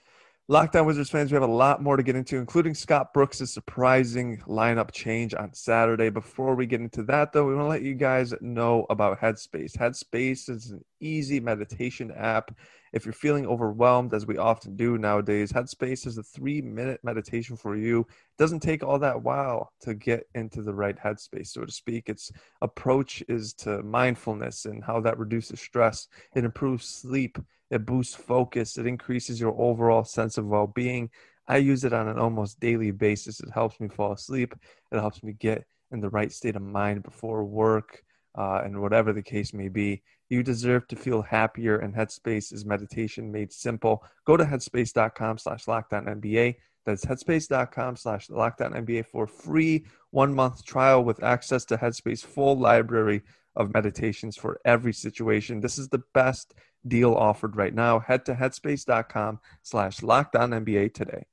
Locked 0.48 0.76
On 0.76 0.86
Wizards 0.86 1.10
fans, 1.10 1.32
we 1.32 1.34
have 1.34 1.42
a 1.42 1.52
lot 1.52 1.82
more 1.82 1.96
to 1.96 2.04
get 2.04 2.14
into, 2.14 2.36
including 2.36 2.72
Scott 2.72 3.12
Brooks' 3.12 3.50
surprising 3.50 4.40
lineup 4.46 4.92
change 4.92 5.34
on 5.34 5.52
Saturday. 5.52 6.08
Before 6.08 6.54
we 6.54 6.66
get 6.66 6.80
into 6.80 7.02
that, 7.02 7.32
though, 7.32 7.44
we 7.48 7.56
want 7.56 7.64
to 7.64 7.68
let 7.68 7.82
you 7.82 7.94
guys 7.94 8.32
know 8.40 8.86
about 8.88 9.18
Headspace. 9.18 9.76
Headspace 9.76 10.48
is 10.48 10.70
an 10.70 10.84
easy 11.00 11.40
meditation 11.40 12.12
app. 12.12 12.56
If 12.92 13.04
you're 13.04 13.12
feeling 13.12 13.44
overwhelmed, 13.44 14.14
as 14.14 14.24
we 14.24 14.38
often 14.38 14.76
do 14.76 14.98
nowadays, 14.98 15.50
Headspace 15.50 16.06
is 16.06 16.16
a 16.16 16.22
three 16.22 16.62
minute 16.62 17.00
meditation 17.02 17.56
for 17.56 17.74
you. 17.74 18.02
It 18.02 18.38
doesn't 18.38 18.60
take 18.60 18.84
all 18.84 19.00
that 19.00 19.20
while 19.20 19.72
to 19.80 19.94
get 19.94 20.28
into 20.36 20.62
the 20.62 20.74
right 20.74 20.96
headspace, 20.96 21.48
so 21.48 21.64
to 21.64 21.72
speak. 21.72 22.08
Its 22.08 22.30
approach 22.62 23.20
is 23.26 23.52
to 23.54 23.82
mindfulness 23.82 24.64
and 24.64 24.84
how 24.84 25.00
that 25.00 25.18
reduces 25.18 25.58
stress, 25.58 26.06
it 26.36 26.44
improves 26.44 26.86
sleep 26.86 27.36
it 27.70 27.86
boosts 27.86 28.14
focus. 28.14 28.78
It 28.78 28.86
increases 28.86 29.40
your 29.40 29.54
overall 29.60 30.04
sense 30.04 30.38
of 30.38 30.46
well 30.46 30.66
being. 30.66 31.10
I 31.48 31.58
use 31.58 31.84
it 31.84 31.92
on 31.92 32.08
an 32.08 32.18
almost 32.18 32.60
daily 32.60 32.90
basis. 32.90 33.40
It 33.40 33.50
helps 33.52 33.78
me 33.80 33.88
fall 33.88 34.12
asleep. 34.12 34.54
It 34.92 34.98
helps 34.98 35.22
me 35.22 35.32
get 35.32 35.64
in 35.92 36.00
the 36.00 36.10
right 36.10 36.32
state 36.32 36.56
of 36.56 36.62
mind 36.62 37.02
before 37.02 37.44
work 37.44 38.02
uh, 38.36 38.62
and 38.64 38.80
whatever 38.80 39.12
the 39.12 39.22
case 39.22 39.52
may 39.52 39.68
be. 39.68 40.02
You 40.28 40.42
deserve 40.42 40.88
to 40.88 40.96
feel 40.96 41.22
happier, 41.22 41.78
and 41.78 41.94
Headspace 41.94 42.52
is 42.52 42.64
meditation 42.64 43.30
made 43.30 43.52
simple. 43.52 44.04
Go 44.26 44.36
to 44.36 44.44
headspace.com 44.44 45.38
slash 45.38 45.66
lockdownnba. 45.66 46.56
That's 46.84 47.04
headspace.com 47.04 47.96
slash 47.96 48.28
lockdownnba 48.28 49.06
for 49.06 49.26
free 49.26 49.86
one 50.10 50.34
month 50.34 50.64
trial 50.64 51.04
with 51.04 51.22
access 51.22 51.64
to 51.66 51.76
Headspace 51.76 52.24
full 52.24 52.58
library 52.58 53.22
of 53.54 53.72
meditations 53.72 54.36
for 54.36 54.60
every 54.64 54.92
situation. 54.92 55.60
This 55.60 55.78
is 55.78 55.88
the 55.88 56.02
best 56.12 56.54
deal 56.86 57.14
offered 57.14 57.56
right 57.56 57.74
now. 57.74 57.98
Head 57.98 58.24
to 58.26 58.34
headspace.com 58.34 59.40
slash 59.62 59.98
lockdownnba 60.00 60.92
today. 60.92 61.26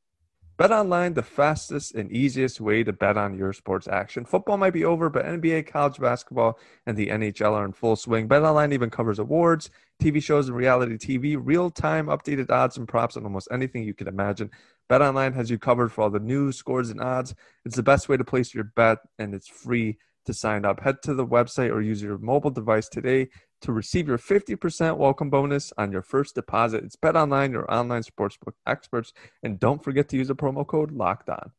Bet 0.56 0.72
online, 0.72 1.16
the 1.16 1.24
fastest 1.24 1.96
and 1.96 2.12
easiest 2.12 2.62
way 2.62 2.84
to 2.84 2.94
bet 2.94 3.18
on 3.18 3.36
your 3.36 3.54
sports 3.54 3.88
action. 3.88 4.24
Football 4.24 4.58
might 4.58 4.74
be 4.74 4.86
over, 4.86 5.10
but 5.10 5.26
NBA, 5.26 5.66
college 5.66 6.00
basketball, 6.00 6.60
and 6.86 6.96
the 6.96 7.08
NHL 7.08 7.54
are 7.54 7.66
in 7.66 7.74
full 7.74 7.96
swing. 7.96 8.28
Bet 8.28 8.44
online 8.44 8.72
even 8.72 8.92
covers 8.92 9.18
awards, 9.18 9.72
TV 10.00 10.22
shows, 10.22 10.48
and 10.48 10.56
reality 10.56 10.96
TV, 10.96 11.42
real 11.42 11.72
time 11.72 12.06
updated 12.06 12.52
odds 12.52 12.78
and 12.78 12.88
props 12.88 13.18
on 13.18 13.24
almost 13.24 13.48
anything 13.52 13.84
you 13.84 13.96
can 13.96 14.08
imagine. 14.08 14.52
Bet 14.90 15.02
online 15.02 15.34
has 15.34 15.50
you 15.50 15.58
covered 15.58 15.92
for 15.92 16.04
all 16.04 16.12
the 16.12 16.20
news, 16.20 16.56
scores, 16.56 16.92
and 16.92 17.02
odds. 17.02 17.34
It's 17.66 17.76
the 17.76 17.82
best 17.82 18.08
way 18.08 18.18
to 18.18 18.24
place 18.24 18.54
your 18.54 18.66
bet, 18.66 19.00
and 19.18 19.34
it's 19.34 19.48
free 19.48 19.98
to 20.26 20.34
sign 20.36 20.66
up. 20.66 20.82
Head 20.82 21.02
to 21.04 21.16
the 21.16 21.26
website 21.26 21.72
or 21.72 21.82
use 21.82 22.02
your 22.02 22.20
mobile 22.20 22.52
device 22.52 22.88
today 22.90 23.30
to 23.64 23.72
receive 23.72 24.08
your 24.08 24.18
50% 24.18 24.98
welcome 24.98 25.30
bonus 25.30 25.74
on 25.78 25.92
your 25.92 26.02
first 26.02 26.36
deposit. 26.36 26.84
It's 26.84 26.96
Bet 26.96 27.16
Online, 27.16 27.52
your 27.52 27.72
online 27.74 28.04
sportsbook 28.04 28.54
experts, 28.68 29.14
and 29.42 29.60
don't 29.60 29.84
forget 29.84 30.10
to 30.10 30.18
use 30.18 30.28
the 30.28 30.36
promo 30.36 30.68
code 30.68 30.92
Locked 30.92 31.30
On. 31.30 31.52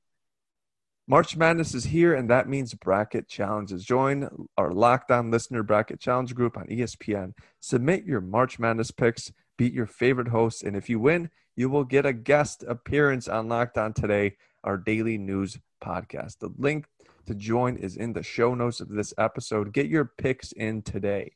March 1.07 1.37
Madness 1.37 1.75
is 1.75 1.85
here, 1.85 2.15
and 2.15 2.31
that 2.31 2.49
means 2.49 2.75
bracket 2.75 3.29
challenges. 3.29 3.85
Join 3.85 4.47
our 4.57 4.73
Locked 4.73 5.11
On 5.11 5.31
listener 5.31 5.63
bracket 5.63 5.99
challenge 5.99 6.35
group 6.35 6.57
on 6.57 6.67
ESPN. 6.67 7.33
Submit 7.61 8.05
your 8.05 8.21
March 8.21 8.59
Madness 8.59 8.91
picks, 8.91 9.33
beat 9.57 9.73
your 9.73 9.87
favorite 9.87 10.29
hosts, 10.29 10.63
and 10.63 10.77
if 10.77 10.89
you 10.89 10.99
win, 10.99 11.31
you 11.57 11.69
will 11.69 11.85
get 11.85 12.07
a 12.07 12.13
guest 12.13 12.65
appearance 12.67 13.29
on 13.29 13.49
Locked 13.49 13.79
On 13.79 13.93
Today, 13.93 14.37
our 14.63 14.77
daily 14.77 15.19
news 15.19 15.59
podcast. 15.83 16.39
The 16.39 16.53
link 16.59 16.87
to 17.27 17.35
join 17.35 17.77
is 17.77 17.97
in 17.97 18.13
the 18.13 18.23
show 18.23 18.55
notes 18.55 18.81
of 18.81 18.91
this 18.91 19.15
episode. 19.17 19.73
Get 19.73 19.87
your 19.87 20.05
picks 20.05 20.53
in 20.53 20.83
today. 20.83 21.33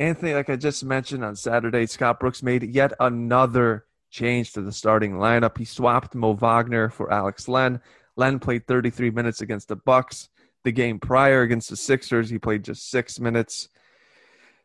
Anthony, 0.00 0.32
like 0.32 0.48
I 0.48 0.56
just 0.56 0.82
mentioned 0.82 1.22
on 1.22 1.36
Saturday, 1.36 1.84
Scott 1.84 2.20
Brooks 2.20 2.42
made 2.42 2.74
yet 2.74 2.94
another 3.00 3.84
change 4.10 4.54
to 4.54 4.62
the 4.62 4.72
starting 4.72 5.12
lineup. 5.12 5.58
He 5.58 5.66
swapped 5.66 6.14
Mo 6.14 6.32
Wagner 6.32 6.88
for 6.88 7.12
Alex 7.12 7.48
Len. 7.48 7.82
Len 8.16 8.38
played 8.38 8.66
33 8.66 9.10
minutes 9.10 9.42
against 9.42 9.68
the 9.68 9.76
Bucks. 9.76 10.30
The 10.64 10.72
game 10.72 10.98
prior 11.00 11.42
against 11.42 11.68
the 11.68 11.76
Sixers, 11.76 12.30
he 12.30 12.38
played 12.38 12.64
just 12.64 12.90
six 12.90 13.20
minutes. 13.20 13.68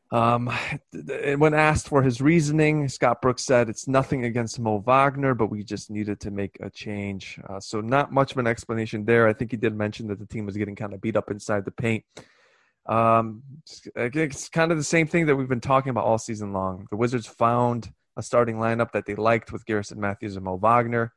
Um, 0.09 0.49
when 1.37 1.53
asked 1.53 1.89
for 1.89 2.01
his 2.01 2.21
reasoning, 2.21 2.87
Scott 2.87 3.21
Brooks 3.21 3.43
said 3.43 3.67
it's 3.67 3.89
nothing 3.89 4.23
against 4.23 4.57
Mo 4.57 4.77
Wagner, 4.77 5.33
but 5.33 5.47
we 5.47 5.63
just 5.63 5.89
needed 5.89 6.21
to 6.21 6.31
make 6.31 6.57
a 6.61 6.69
change. 6.69 7.41
Uh, 7.49 7.59
so, 7.59 7.81
not 7.81 8.13
much 8.13 8.31
of 8.31 8.37
an 8.37 8.47
explanation 8.47 9.03
there. 9.03 9.27
I 9.27 9.33
think 9.33 9.51
he 9.51 9.57
did 9.57 9.75
mention 9.75 10.07
that 10.07 10.19
the 10.19 10.25
team 10.25 10.45
was 10.45 10.55
getting 10.55 10.77
kind 10.77 10.93
of 10.93 11.01
beat 11.01 11.17
up 11.17 11.29
inside 11.29 11.65
the 11.65 11.71
paint. 11.71 12.05
Um, 12.87 13.41
it's 13.95 14.49
kind 14.49 14.71
of 14.71 14.77
the 14.77 14.83
same 14.83 15.07
thing 15.07 15.25
that 15.25 15.35
we've 15.35 15.49
been 15.49 15.61
talking 15.61 15.89
about 15.89 16.05
all 16.05 16.17
season 16.17 16.53
long. 16.53 16.87
The 16.91 16.97
Wizards 16.97 17.25
found 17.25 17.91
a 18.15 18.21
starting 18.21 18.57
lineup 18.57 18.91
that 18.91 19.05
they 19.05 19.15
liked 19.15 19.51
with 19.51 19.65
Garrison 19.65 19.99
Matthews 19.99 20.35
and 20.35 20.45
Mo 20.45 20.55
Wagner. 20.55 21.13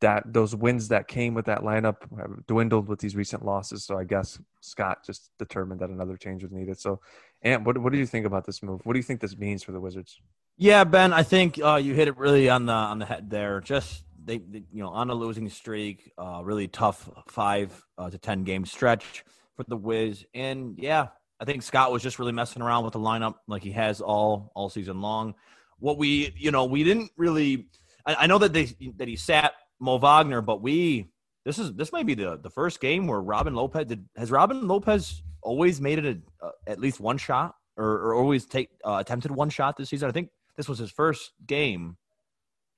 That 0.00 0.32
those 0.32 0.56
wins 0.56 0.88
that 0.88 1.08
came 1.08 1.34
with 1.34 1.44
that 1.44 1.60
lineup 1.60 1.96
have 2.18 2.46
dwindled 2.46 2.88
with 2.88 3.00
these 3.00 3.14
recent 3.14 3.44
losses. 3.44 3.84
So 3.84 3.98
I 3.98 4.04
guess 4.04 4.38
Scott 4.62 5.04
just 5.04 5.30
determined 5.38 5.82
that 5.82 5.90
another 5.90 6.16
change 6.16 6.42
was 6.42 6.52
needed. 6.52 6.80
So, 6.80 7.00
and 7.42 7.66
what 7.66 7.76
what 7.76 7.92
do 7.92 7.98
you 7.98 8.06
think 8.06 8.24
about 8.24 8.46
this 8.46 8.62
move? 8.62 8.80
What 8.84 8.94
do 8.94 8.98
you 8.98 9.02
think 9.02 9.20
this 9.20 9.36
means 9.36 9.62
for 9.62 9.72
the 9.72 9.80
Wizards? 9.80 10.18
Yeah, 10.56 10.84
Ben, 10.84 11.12
I 11.12 11.22
think 11.22 11.60
uh, 11.62 11.76
you 11.76 11.94
hit 11.94 12.08
it 12.08 12.16
really 12.16 12.48
on 12.48 12.64
the 12.64 12.72
on 12.72 12.98
the 12.98 13.04
head 13.04 13.28
there. 13.28 13.60
Just 13.60 14.04
they, 14.24 14.38
they 14.38 14.62
you 14.72 14.82
know 14.82 14.88
on 14.88 15.10
a 15.10 15.14
losing 15.14 15.50
streak, 15.50 16.10
uh, 16.16 16.40
really 16.42 16.66
tough 16.66 17.10
five 17.28 17.84
uh, 17.98 18.08
to 18.08 18.16
ten 18.16 18.42
game 18.44 18.64
stretch 18.64 19.22
for 19.64 19.70
the 19.70 19.76
Wiz, 19.76 20.24
and 20.34 20.76
yeah, 20.78 21.08
I 21.38 21.44
think 21.44 21.62
Scott 21.62 21.92
was 21.92 22.02
just 22.02 22.18
really 22.18 22.32
messing 22.32 22.62
around 22.62 22.84
with 22.84 22.92
the 22.92 22.98
lineup 22.98 23.36
like 23.46 23.62
he 23.62 23.72
has 23.72 24.00
all 24.00 24.52
all 24.54 24.68
season 24.68 25.00
long 25.00 25.34
what 25.80 25.98
we 25.98 26.32
you 26.36 26.50
know 26.50 26.66
we 26.66 26.84
didn't 26.84 27.10
really 27.16 27.66
I, 28.06 28.14
I 28.20 28.26
know 28.26 28.38
that 28.38 28.52
they 28.52 28.66
that 28.96 29.08
he 29.08 29.16
sat 29.16 29.52
Mo 29.80 29.98
Wagner, 29.98 30.40
but 30.42 30.62
we 30.62 31.10
this 31.44 31.58
is 31.58 31.74
this 31.74 31.92
might 31.92 32.06
be 32.06 32.14
the 32.14 32.38
the 32.40 32.50
first 32.50 32.80
game 32.80 33.06
where 33.06 33.20
Robin 33.20 33.54
Lopez 33.54 33.86
did 33.86 34.06
has 34.16 34.30
Robin 34.30 34.68
Lopez 34.68 35.22
always 35.42 35.80
made 35.80 35.98
it 35.98 36.04
a, 36.42 36.46
uh, 36.46 36.50
at 36.66 36.78
least 36.78 37.00
one 37.00 37.16
shot 37.16 37.54
or, 37.76 37.86
or 37.86 38.14
always 38.14 38.44
take 38.44 38.68
uh, 38.84 38.98
attempted 39.00 39.30
one 39.30 39.50
shot 39.50 39.76
this 39.76 39.88
season. 39.88 40.08
I 40.08 40.12
think 40.12 40.28
this 40.56 40.68
was 40.68 40.78
his 40.78 40.90
first 40.90 41.32
game, 41.46 41.96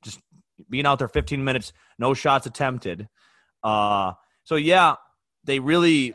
just 0.05 0.21
being 0.71 0.87
out 0.87 1.01
there 1.01 1.09
15 1.09 1.43
minutes, 1.43 1.73
no 1.99 2.15
shots 2.15 2.47
attempted. 2.47 3.09
Uh, 3.63 4.13
so 4.45 4.57
yeah, 4.57 4.97
they 5.45 5.59
really. 5.59 6.15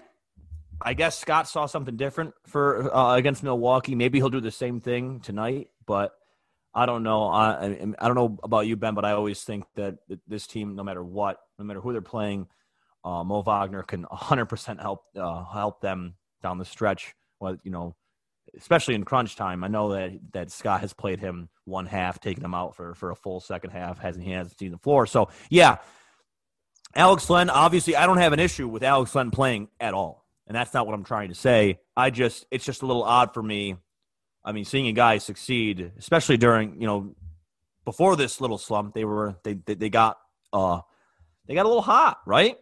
I 0.81 0.93
guess 0.93 1.17
Scott 1.17 1.47
saw 1.47 1.65
something 1.65 1.97
different 1.97 2.33
for 2.45 2.95
uh, 2.95 3.15
against 3.15 3.43
Milwaukee. 3.43 3.95
Maybe 3.95 4.19
he'll 4.19 4.29
do 4.29 4.41
the 4.41 4.51
same 4.51 4.79
thing 4.79 5.19
tonight, 5.19 5.69
but 5.85 6.13
I 6.73 6.85
don't 6.85 7.03
know. 7.03 7.27
I, 7.27 7.65
I 7.97 8.07
don't 8.07 8.15
know 8.15 8.37
about 8.43 8.67
you, 8.67 8.75
Ben, 8.75 8.93
but 8.93 9.05
I 9.05 9.13
always 9.13 9.41
think 9.41 9.65
that 9.75 9.95
this 10.27 10.45
team, 10.45 10.75
no 10.75 10.83
matter 10.83 11.03
what, 11.03 11.37
no 11.57 11.65
matter 11.65 11.81
who 11.81 11.91
they're 11.91 12.01
playing, 12.01 12.47
uh, 13.03 13.23
Mo 13.23 13.41
Wagner 13.41 13.83
can 13.83 14.03
100% 14.05 14.81
help 14.81 15.03
uh, 15.15 15.43
help 15.45 15.81
them 15.81 16.15
down 16.43 16.57
the 16.57 16.65
stretch. 16.65 17.15
Well, 17.39 17.57
you 17.63 17.71
know, 17.71 17.95
especially 18.57 18.95
in 18.95 19.03
crunch 19.03 19.35
time. 19.35 19.63
I 19.63 19.67
know 19.67 19.93
that 19.93 20.19
that 20.33 20.51
Scott 20.51 20.81
has 20.81 20.93
played 20.93 21.19
him 21.19 21.49
one 21.65 21.85
half, 21.85 22.19
taken 22.19 22.43
him 22.43 22.53
out 22.53 22.75
for 22.75 22.93
for 22.95 23.11
a 23.11 23.15
full 23.15 23.39
second 23.39 23.71
half. 23.71 23.99
Hasn't 23.99 24.23
he 24.23 24.31
hasn't 24.31 24.57
seen 24.57 24.71
the 24.71 24.77
floor. 24.77 25.05
So 25.05 25.29
yeah, 25.49 25.77
Alex 26.95 27.29
Len. 27.29 27.49
Obviously, 27.49 27.95
I 27.95 28.05
don't 28.05 28.17
have 28.17 28.33
an 28.33 28.39
issue 28.39 28.67
with 28.67 28.83
Alex 28.83 29.15
Len 29.15 29.31
playing 29.31 29.69
at 29.79 29.93
all, 29.93 30.25
and 30.47 30.55
that's 30.55 30.73
not 30.73 30.87
what 30.87 30.95
I'm 30.95 31.03
trying 31.03 31.29
to 31.29 31.35
say. 31.35 31.79
I 31.95 32.09
just 32.09 32.45
it's 32.49 32.65
just 32.65 32.81
a 32.81 32.85
little 32.85 33.03
odd 33.03 33.33
for 33.33 33.43
me 33.43 33.77
I 34.47 34.53
mean, 34.53 34.63
seeing 34.63 34.87
a 34.87 34.93
guy 34.93 35.17
succeed, 35.17 35.91
especially 35.99 36.37
during 36.37 36.79
you 36.79 36.87
know 36.87 37.13
before 37.83 38.15
this 38.15 38.39
little 38.39 38.57
slump, 38.57 38.93
they 38.93 39.03
were 39.03 39.35
they 39.43 39.55
they, 39.55 39.75
they 39.75 39.89
got 39.89 40.17
uh 40.53 40.79
they 41.45 41.53
got 41.53 41.65
a 41.65 41.67
little 41.67 41.81
hot, 41.81 42.19
right? 42.25 42.55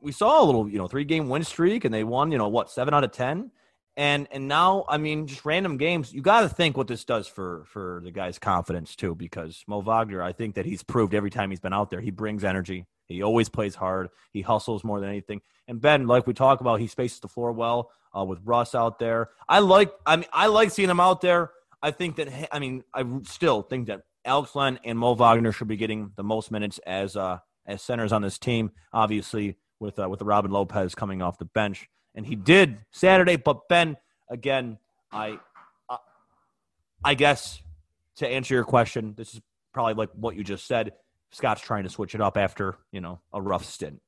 We 0.00 0.12
saw 0.12 0.40
a 0.40 0.46
little 0.46 0.68
you 0.68 0.78
know 0.78 0.86
three 0.86 1.04
game 1.04 1.28
win 1.28 1.42
streak, 1.42 1.84
and 1.84 1.92
they 1.92 2.04
won 2.04 2.30
you 2.30 2.38
know 2.38 2.46
what 2.46 2.70
seven 2.70 2.94
out 2.94 3.02
of 3.02 3.10
ten, 3.10 3.50
and 3.96 4.28
and 4.30 4.46
now 4.46 4.84
I 4.88 4.98
mean 4.98 5.26
just 5.26 5.44
random 5.44 5.76
games. 5.76 6.14
You 6.14 6.22
got 6.22 6.42
to 6.42 6.48
think 6.48 6.76
what 6.76 6.86
this 6.86 7.04
does 7.04 7.26
for 7.26 7.64
for 7.66 8.00
the 8.04 8.12
guy's 8.12 8.38
confidence 8.38 8.94
too, 8.94 9.16
because 9.16 9.64
Mo 9.66 9.80
Wagner, 9.80 10.22
I 10.22 10.32
think 10.32 10.54
that 10.54 10.66
he's 10.66 10.84
proved 10.84 11.14
every 11.14 11.30
time 11.30 11.50
he's 11.50 11.58
been 11.58 11.72
out 11.72 11.90
there, 11.90 12.00
he 12.00 12.12
brings 12.12 12.44
energy. 12.44 12.86
He 13.08 13.22
always 13.22 13.48
plays 13.48 13.74
hard. 13.74 14.08
He 14.32 14.40
hustles 14.40 14.84
more 14.84 15.00
than 15.00 15.08
anything. 15.08 15.40
And 15.68 15.80
Ben, 15.80 16.06
like 16.06 16.26
we 16.26 16.34
talk 16.34 16.60
about, 16.60 16.80
he 16.80 16.86
spaces 16.86 17.20
the 17.20 17.28
floor 17.28 17.52
well 17.52 17.90
uh, 18.16 18.24
with 18.24 18.40
Russ 18.44 18.74
out 18.74 18.98
there. 18.98 19.30
I 19.48 19.58
like. 19.60 19.92
I 20.06 20.16
mean, 20.16 20.28
I 20.32 20.46
like 20.46 20.70
seeing 20.70 20.90
him 20.90 21.00
out 21.00 21.20
there. 21.20 21.52
I 21.82 21.90
think 21.90 22.16
that. 22.16 22.48
I 22.52 22.58
mean, 22.58 22.84
I 22.94 23.04
still 23.24 23.62
think 23.62 23.86
that 23.88 24.02
Alex 24.24 24.54
Len 24.54 24.78
and 24.84 24.98
Mo 24.98 25.14
Wagner 25.14 25.52
should 25.52 25.68
be 25.68 25.76
getting 25.76 26.12
the 26.16 26.24
most 26.24 26.50
minutes 26.50 26.78
as 26.86 27.16
uh, 27.16 27.38
as 27.66 27.82
centers 27.82 28.12
on 28.12 28.22
this 28.22 28.38
team. 28.38 28.72
Obviously, 28.92 29.56
with 29.80 29.98
uh, 29.98 30.08
with 30.08 30.22
Robin 30.22 30.50
Lopez 30.50 30.94
coming 30.94 31.22
off 31.22 31.38
the 31.38 31.44
bench, 31.44 31.88
and 32.14 32.26
he 32.26 32.36
did 32.36 32.78
Saturday. 32.90 33.36
But 33.36 33.68
Ben, 33.68 33.96
again, 34.30 34.78
I, 35.12 35.38
uh, 35.88 35.98
I 37.04 37.14
guess 37.14 37.60
to 38.16 38.28
answer 38.28 38.54
your 38.54 38.64
question, 38.64 39.14
this 39.16 39.34
is 39.34 39.40
probably 39.72 39.94
like 39.94 40.10
what 40.14 40.36
you 40.36 40.44
just 40.44 40.66
said. 40.66 40.92
Scott's 41.34 41.60
trying 41.60 41.82
to 41.82 41.90
switch 41.90 42.14
it 42.14 42.20
up 42.20 42.36
after 42.36 42.76
you 42.92 43.00
know 43.00 43.20
a 43.32 43.42
rough 43.42 43.64
stint. 43.64 44.00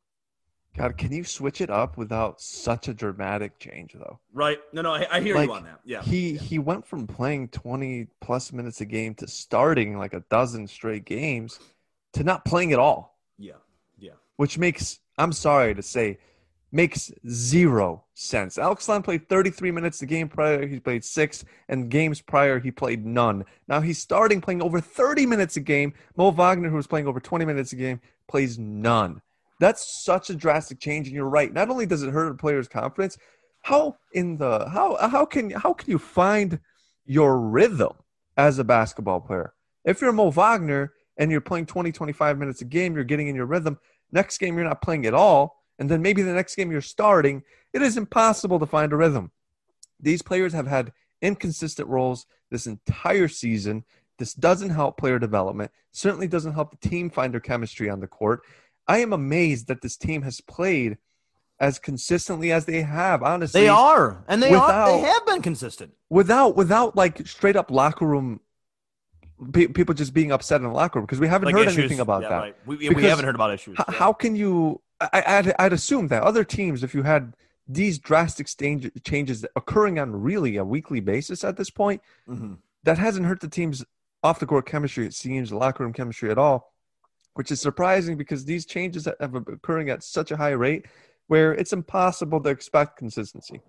God, 0.76 0.98
can 0.98 1.10
you 1.10 1.24
switch 1.24 1.60
it 1.60 1.70
up 1.70 1.96
without 1.96 2.40
such 2.40 2.86
a 2.88 2.94
dramatic 2.94 3.58
change, 3.58 3.94
though? 3.94 4.20
Right. 4.34 4.58
No, 4.74 4.82
no, 4.82 4.92
I, 4.92 5.06
I 5.10 5.20
hear 5.22 5.34
like, 5.34 5.48
you 5.48 5.54
on 5.54 5.64
that. 5.64 5.80
Yeah. 5.84 6.02
He 6.02 6.36
he 6.36 6.58
went 6.58 6.86
from 6.86 7.06
playing 7.06 7.48
twenty 7.48 8.08
plus 8.20 8.52
minutes 8.52 8.80
a 8.80 8.84
game 8.84 9.14
to 9.16 9.26
starting 9.26 9.98
like 9.98 10.12
a 10.12 10.22
dozen 10.30 10.66
straight 10.66 11.04
games 11.04 11.58
to 12.12 12.24
not 12.24 12.44
playing 12.44 12.72
at 12.72 12.78
all. 12.78 13.18
Yeah. 13.38 13.54
Yeah. 13.98 14.12
Which 14.36 14.58
makes 14.58 15.00
I'm 15.18 15.32
sorry 15.32 15.74
to 15.74 15.82
say 15.82 16.18
makes 16.76 17.10
zero 17.26 18.04
sense. 18.12 18.58
Alex 18.58 18.86
Len 18.86 19.02
played 19.02 19.28
33 19.30 19.70
minutes 19.70 19.98
the 19.98 20.04
game 20.04 20.28
prior, 20.28 20.66
he 20.66 20.78
played 20.78 21.02
six, 21.02 21.42
and 21.70 21.90
games 21.90 22.20
prior, 22.20 22.60
he 22.60 22.70
played 22.70 23.06
none. 23.06 23.46
Now 23.66 23.80
he's 23.80 23.98
starting 23.98 24.42
playing 24.42 24.60
over 24.60 24.78
30 24.78 25.24
minutes 25.24 25.56
a 25.56 25.60
game. 25.60 25.94
Mo 26.16 26.30
Wagner, 26.30 26.68
who 26.68 26.76
was 26.76 26.86
playing 26.86 27.06
over 27.06 27.18
20 27.18 27.46
minutes 27.46 27.72
a 27.72 27.76
game, 27.76 27.98
plays 28.28 28.58
none. 28.58 29.22
That's 29.58 30.04
such 30.04 30.28
a 30.28 30.34
drastic 30.34 30.78
change, 30.78 31.06
and 31.06 31.16
you're 31.16 31.24
right. 31.24 31.50
Not 31.50 31.70
only 31.70 31.86
does 31.86 32.02
it 32.02 32.12
hurt 32.12 32.30
a 32.30 32.34
player's 32.34 32.68
confidence, 32.68 33.16
how 33.62 33.96
in 34.12 34.36
the 34.36 34.68
how 34.68 34.96
how 35.08 35.24
can 35.24 35.50
how 35.50 35.72
can 35.72 35.90
you 35.90 35.98
find 35.98 36.60
your 37.06 37.40
rhythm 37.40 37.94
as 38.36 38.58
a 38.58 38.64
basketball 38.64 39.20
player? 39.20 39.54
If 39.86 40.02
you're 40.02 40.12
Mo 40.12 40.30
Wagner 40.30 40.92
and 41.16 41.30
you're 41.30 41.40
playing 41.40 41.66
20, 41.66 41.90
25 41.90 42.38
minutes 42.38 42.60
a 42.60 42.66
game, 42.66 42.94
you're 42.94 43.04
getting 43.04 43.28
in 43.28 43.34
your 43.34 43.46
rhythm. 43.46 43.78
Next 44.12 44.36
game, 44.38 44.56
you're 44.56 44.68
not 44.68 44.82
playing 44.82 45.06
at 45.06 45.14
all. 45.14 45.55
And 45.78 45.90
then 45.90 46.02
maybe 46.02 46.22
the 46.22 46.32
next 46.32 46.54
game 46.54 46.70
you're 46.70 46.80
starting, 46.80 47.42
it 47.72 47.82
is 47.82 47.96
impossible 47.96 48.58
to 48.58 48.66
find 48.66 48.92
a 48.92 48.96
rhythm. 48.96 49.30
These 50.00 50.22
players 50.22 50.52
have 50.52 50.66
had 50.66 50.92
inconsistent 51.22 51.88
roles 51.88 52.26
this 52.50 52.66
entire 52.66 53.28
season. 53.28 53.84
This 54.18 54.34
doesn't 54.34 54.70
help 54.70 54.96
player 54.96 55.18
development, 55.18 55.70
certainly 55.92 56.28
doesn't 56.28 56.54
help 56.54 56.70
the 56.70 56.88
team 56.88 57.10
find 57.10 57.32
their 57.32 57.40
chemistry 57.40 57.90
on 57.90 58.00
the 58.00 58.06
court. 58.06 58.42
I 58.88 58.98
am 58.98 59.12
amazed 59.12 59.66
that 59.68 59.82
this 59.82 59.96
team 59.96 60.22
has 60.22 60.40
played 60.40 60.96
as 61.58 61.78
consistently 61.78 62.52
as 62.52 62.66
they 62.66 62.82
have. 62.82 63.22
Honestly, 63.22 63.62
they 63.62 63.68
are, 63.68 64.24
and 64.28 64.42
they 64.42 64.50
without, 64.50 64.70
are. 64.70 64.92
They 64.92 65.00
have 65.00 65.26
been 65.26 65.42
consistent 65.42 65.92
without 66.08 66.56
without 66.56 66.96
like 66.96 67.26
straight 67.26 67.56
up 67.56 67.70
locker 67.70 68.06
room 68.06 68.40
people 69.52 69.94
just 69.94 70.14
being 70.14 70.32
upset 70.32 70.60
in 70.60 70.66
the 70.66 70.72
locker 70.72 70.98
room 70.98 71.06
because 71.06 71.20
we 71.20 71.28
haven't 71.28 71.46
like 71.46 71.54
heard 71.54 71.66
issues. 71.68 71.78
anything 71.78 72.00
about 72.00 72.22
yeah, 72.22 72.28
that. 72.30 72.38
Right. 72.38 72.56
We, 72.64 72.88
we, 72.88 73.04
haven't 73.04 73.24
heard 73.26 73.34
about 73.34 73.52
issues. 73.52 73.76
H- 73.78 73.84
yeah. 73.88 73.94
How 73.94 74.12
can 74.12 74.36
you? 74.36 74.80
I, 75.00 75.22
I'd, 75.26 75.54
I'd 75.58 75.72
assume 75.72 76.08
that 76.08 76.22
other 76.22 76.44
teams, 76.44 76.82
if 76.82 76.94
you 76.94 77.02
had 77.02 77.34
these 77.68 77.98
drastic 77.98 78.48
changes 79.04 79.44
occurring 79.56 79.98
on 79.98 80.12
really 80.12 80.56
a 80.56 80.64
weekly 80.64 81.00
basis 81.00 81.44
at 81.44 81.56
this 81.56 81.70
point, 81.70 82.00
mm-hmm. 82.28 82.54
that 82.84 82.98
hasn't 82.98 83.26
hurt 83.26 83.40
the 83.40 83.48
team's 83.48 83.84
off 84.22 84.38
the 84.38 84.46
court 84.46 84.66
chemistry. 84.66 85.06
It 85.06 85.14
seems 85.14 85.52
locker 85.52 85.84
room 85.84 85.92
chemistry 85.92 86.30
at 86.30 86.38
all 86.38 86.72
which 87.36 87.50
is 87.50 87.60
surprising 87.60 88.16
because 88.16 88.46
these 88.46 88.64
changes 88.64 89.06
have 89.20 89.32
been 89.32 89.44
occurring 89.46 89.90
at 89.90 90.02
such 90.02 90.30
a 90.30 90.36
high 90.36 90.50
rate 90.50 90.86
where 91.26 91.52
it's 91.52 91.74
impossible 91.74 92.42
to 92.42 92.48
expect 92.48 92.96
consistency. 92.96 93.60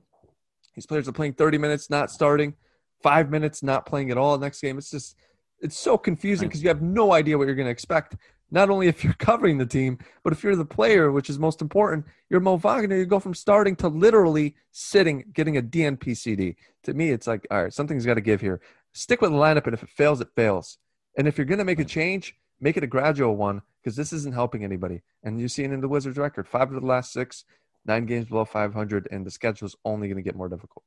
These 0.74 0.86
players 0.86 1.07
are 1.07 1.12
playing 1.12 1.34
30 1.34 1.57
minutes, 1.57 1.89
not 1.89 2.10
starting, 2.10 2.55
five 3.03 3.29
minutes, 3.29 3.62
not 3.62 3.86
playing 3.86 4.10
at 4.10 4.17
all. 4.17 4.38
Next 4.38 4.62
game, 4.62 4.77
it's 4.77 4.89
just 4.89 5.17
it's 5.60 5.77
so 5.77 5.98
confusing 5.98 6.48
because 6.48 6.63
you 6.63 6.69
have 6.69 6.81
no 6.81 7.12
idea 7.12 7.38
what 7.38 7.46
you're 7.46 7.55
going 7.55 7.65
to 7.65 7.72
expect. 7.72 8.15
Not 8.49 8.69
only 8.69 8.87
if 8.87 9.03
you're 9.03 9.13
covering 9.19 9.57
the 9.57 9.65
team, 9.65 9.99
but 10.23 10.33
if 10.33 10.43
you're 10.43 10.55
the 10.55 10.65
player, 10.65 11.11
which 11.11 11.29
is 11.29 11.39
most 11.39 11.61
important, 11.61 12.05
you're 12.29 12.39
Mo 12.39 12.57
Wagner. 12.57 12.95
You 12.95 13.05
go 13.05 13.19
from 13.19 13.33
starting 13.33 13.75
to 13.77 13.87
literally 13.87 14.55
sitting, 14.71 15.25
getting 15.33 15.57
a 15.57 15.61
DNP 15.61 16.55
To 16.83 16.93
me, 16.93 17.09
it's 17.09 17.27
like, 17.27 17.47
all 17.51 17.63
right, 17.63 17.73
something's 17.73 18.05
got 18.05 18.15
to 18.15 18.21
give 18.21 18.41
here. 18.41 18.61
Stick 18.93 19.21
with 19.21 19.31
the 19.31 19.37
lineup, 19.37 19.65
and 19.65 19.73
if 19.73 19.83
it 19.83 19.89
fails, 19.89 20.21
it 20.21 20.29
fails. 20.35 20.77
And 21.17 21.27
if 21.27 21.37
you're 21.37 21.45
going 21.45 21.59
to 21.59 21.65
make 21.65 21.79
a 21.79 21.85
change, 21.85 22.35
make 22.59 22.77
it 22.77 22.83
a 22.83 22.87
gradual 22.87 23.35
one 23.35 23.61
because 23.81 23.95
this 23.95 24.13
isn't 24.13 24.33
helping 24.33 24.63
anybody. 24.63 25.01
And 25.23 25.39
you 25.39 25.47
see 25.47 25.63
it 25.63 25.71
in 25.71 25.81
the 25.81 25.87
Wizards 25.87 26.17
record 26.17 26.47
five 26.47 26.73
of 26.73 26.81
the 26.81 26.87
last 26.87 27.11
six, 27.11 27.43
nine 27.85 28.05
games 28.05 28.25
below 28.25 28.45
500, 28.45 29.07
and 29.11 29.25
the 29.25 29.31
schedule 29.31 29.65
is 29.65 29.75
only 29.85 30.07
going 30.07 30.17
to 30.17 30.23
get 30.23 30.35
more 30.35 30.49
difficult. 30.49 30.83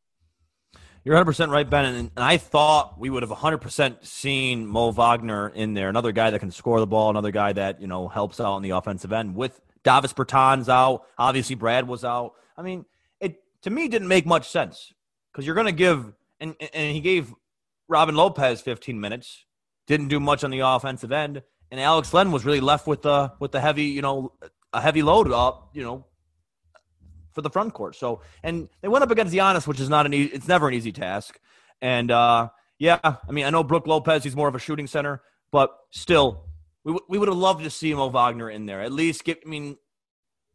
You're 1.05 1.15
100 1.15 1.25
percent 1.25 1.51
right, 1.51 1.69
Ben. 1.69 1.85
And, 1.87 2.11
and 2.15 2.25
I 2.25 2.37
thought 2.37 2.99
we 2.99 3.09
would 3.09 3.23
have 3.23 3.31
100 3.31 3.59
percent 3.59 4.07
seen 4.07 4.67
Mo 4.67 4.91
Wagner 4.91 5.49
in 5.49 5.75
there, 5.75 5.89
another 5.89 6.13
guy 6.13 6.31
that 6.31 6.41
can 6.41 6.51
score 6.51 6.79
the 6.79 6.87
ball, 6.87 7.11
another 7.11 7.31
guy 7.31 7.53
that 7.53 7.81
you 7.81 7.87
know 7.87 8.09
helps 8.09 8.41
out 8.41 8.53
on 8.53 8.63
the 8.63 8.71
offensive 8.71 9.13
end. 9.13 9.35
With 9.35 9.61
Davis 9.83 10.13
Bertans 10.13 10.69
out, 10.69 11.05
obviously 11.19 11.57
Brad 11.57 11.89
was 11.89 12.05
out. 12.05 12.35
I 12.57 12.63
mean, 12.63 12.85
it 13.21 13.43
to 13.63 13.71
me 13.71 13.89
didn't 13.89 14.09
make 14.09 14.27
much 14.27 14.49
sense 14.49 14.93
because 15.33 15.47
you're 15.47 15.55
going 15.55 15.67
to 15.67 15.73
give 15.73 16.13
and 16.39 16.55
and 16.75 16.95
he 16.95 17.01
gave 17.01 17.35
Robin 17.89 18.15
Lopez 18.15 18.61
15 18.61 19.01
minutes, 19.01 19.45
didn't 19.87 20.09
do 20.09 20.21
much 20.21 20.45
on 20.45 20.51
the 20.51 20.61
offensive 20.61 21.13
end, 21.13 21.43
and 21.71 21.81
Alex 21.81 22.13
Len 22.13 22.31
was 22.31 22.45
really 22.45 22.61
left 22.61 22.87
with 22.87 23.03
the 23.03 23.33
with 23.41 23.53
the 23.53 23.61
heavy, 23.61 23.85
you 23.85 24.03
know, 24.03 24.33
a 24.73 24.81
heavy 24.81 25.03
load 25.03 25.33
up, 25.33 25.71
you 25.73 25.83
know, 25.83 26.05
for 27.41 27.49
the 27.49 27.51
front 27.51 27.73
court. 27.73 27.97
So, 27.97 28.21
and 28.43 28.69
they 28.83 28.89
went 28.89 29.03
up 29.03 29.11
against 29.11 29.35
Giannis, 29.35 29.67
which 29.67 29.81
is 29.81 29.89
not 29.89 30.07
an 30.07 30.13
easy, 30.13 30.31
it's 30.31 30.47
never 30.47 30.69
an 30.69 30.75
easy 30.75 30.93
task. 30.93 31.41
And 31.81 32.11
uh, 32.11 32.51
yeah, 32.79 32.99
I 33.03 33.33
mean, 33.33 33.47
I 33.47 33.51
know 33.51 33.65
Brook 33.65 33.87
Lopez, 33.87 34.23
he's 34.23 34.37
more 34.37 34.49
of 34.49 34.55
a 34.55 34.59
shooting 34.59 34.87
center, 34.87 35.23
but 35.51 35.75
still, 35.91 36.45
we, 36.85 36.93
w- 36.93 37.07
we 37.09 37.19
would 37.19 37.29
have 37.29 37.37
loved 37.37 37.65
to 37.65 37.71
see 37.71 37.95
Mo 37.95 38.09
Wagner 38.09 38.51
in 38.51 38.67
there. 38.67 38.83
At 38.83 38.93
least 38.93 39.25
get, 39.25 39.41
I 39.45 39.49
mean, 39.49 39.79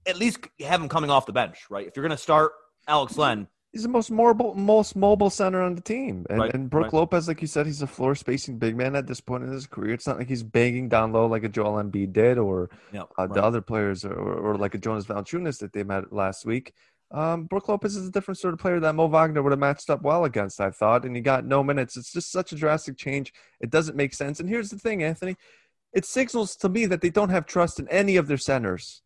at 0.07 0.17
least 0.17 0.39
have 0.59 0.79
him 0.79 0.89
coming 0.89 1.09
off 1.09 1.25
the 1.25 1.33
bench, 1.33 1.65
right? 1.69 1.87
If 1.87 1.95
you're 1.95 2.03
going 2.03 2.15
to 2.15 2.21
start 2.21 2.51
Alex 2.87 3.17
Len, 3.17 3.47
He's 3.75 3.83
the 3.83 3.89
most 3.89 4.09
mobile, 4.09 4.55
most 4.55 4.95
mobile 4.95 5.29
center 5.29 5.61
on 5.61 5.75
the 5.75 5.81
team, 5.81 6.25
and, 6.29 6.39
Right, 6.39 6.53
and 6.53 6.69
Brook 6.69 6.83
right. 6.83 6.93
Lopez, 6.93 7.27
like 7.27 7.41
you 7.41 7.47
said, 7.47 7.65
he's 7.65 7.81
a 7.81 7.87
floor 7.87 8.15
spacing 8.15 8.57
big 8.57 8.77
man 8.77 8.95
at 8.95 9.05
this 9.05 9.19
point 9.19 9.43
in 9.43 9.51
his 9.51 9.67
career. 9.67 9.93
It's 9.93 10.07
not 10.07 10.17
like 10.17 10.29
he's 10.29 10.43
banging 10.43 10.87
down 10.87 11.11
low 11.11 11.25
like 11.25 11.43
a 11.43 11.49
Joel 11.49 11.83
Embiid 11.83 12.13
did, 12.13 12.37
or 12.37 12.69
uh, 12.93 13.03
right. 13.17 13.33
the 13.33 13.43
other 13.43 13.59
players, 13.59 14.05
or, 14.05 14.13
or 14.13 14.57
like 14.57 14.75
a 14.75 14.77
Jonas 14.77 15.07
Valanciunas 15.07 15.59
that 15.59 15.73
they 15.73 15.83
met 15.83 16.13
last 16.13 16.45
week. 16.45 16.71
Um, 17.11 17.47
Brook 17.47 17.67
Lopez 17.67 17.97
is 17.97 18.07
a 18.07 18.11
different 18.11 18.37
sort 18.37 18.53
of 18.53 18.61
player 18.61 18.79
that 18.79 18.95
Mo 18.95 19.07
Wagner 19.07 19.43
would 19.43 19.51
have 19.51 19.59
matched 19.59 19.89
up 19.89 20.03
well 20.03 20.23
against, 20.23 20.61
I 20.61 20.71
thought, 20.71 21.03
and 21.03 21.13
he 21.13 21.21
got 21.21 21.43
no 21.43 21.61
minutes. 21.61 21.97
It's 21.97 22.13
just 22.13 22.31
such 22.31 22.53
a 22.53 22.55
drastic 22.55 22.95
change. 22.95 23.33
It 23.59 23.71
doesn't 23.71 23.97
make 23.97 24.13
sense. 24.13 24.39
And 24.39 24.47
here's 24.47 24.69
the 24.69 24.79
thing, 24.79 25.03
Anthony, 25.03 25.35
it 25.91 26.05
signals 26.05 26.55
to 26.55 26.69
me 26.69 26.85
that 26.85 27.01
they 27.01 27.09
don't 27.09 27.27
have 27.27 27.45
trust 27.45 27.81
in 27.81 27.89
any 27.89 28.15
of 28.15 28.27
their 28.27 28.37
centers. 28.37 29.01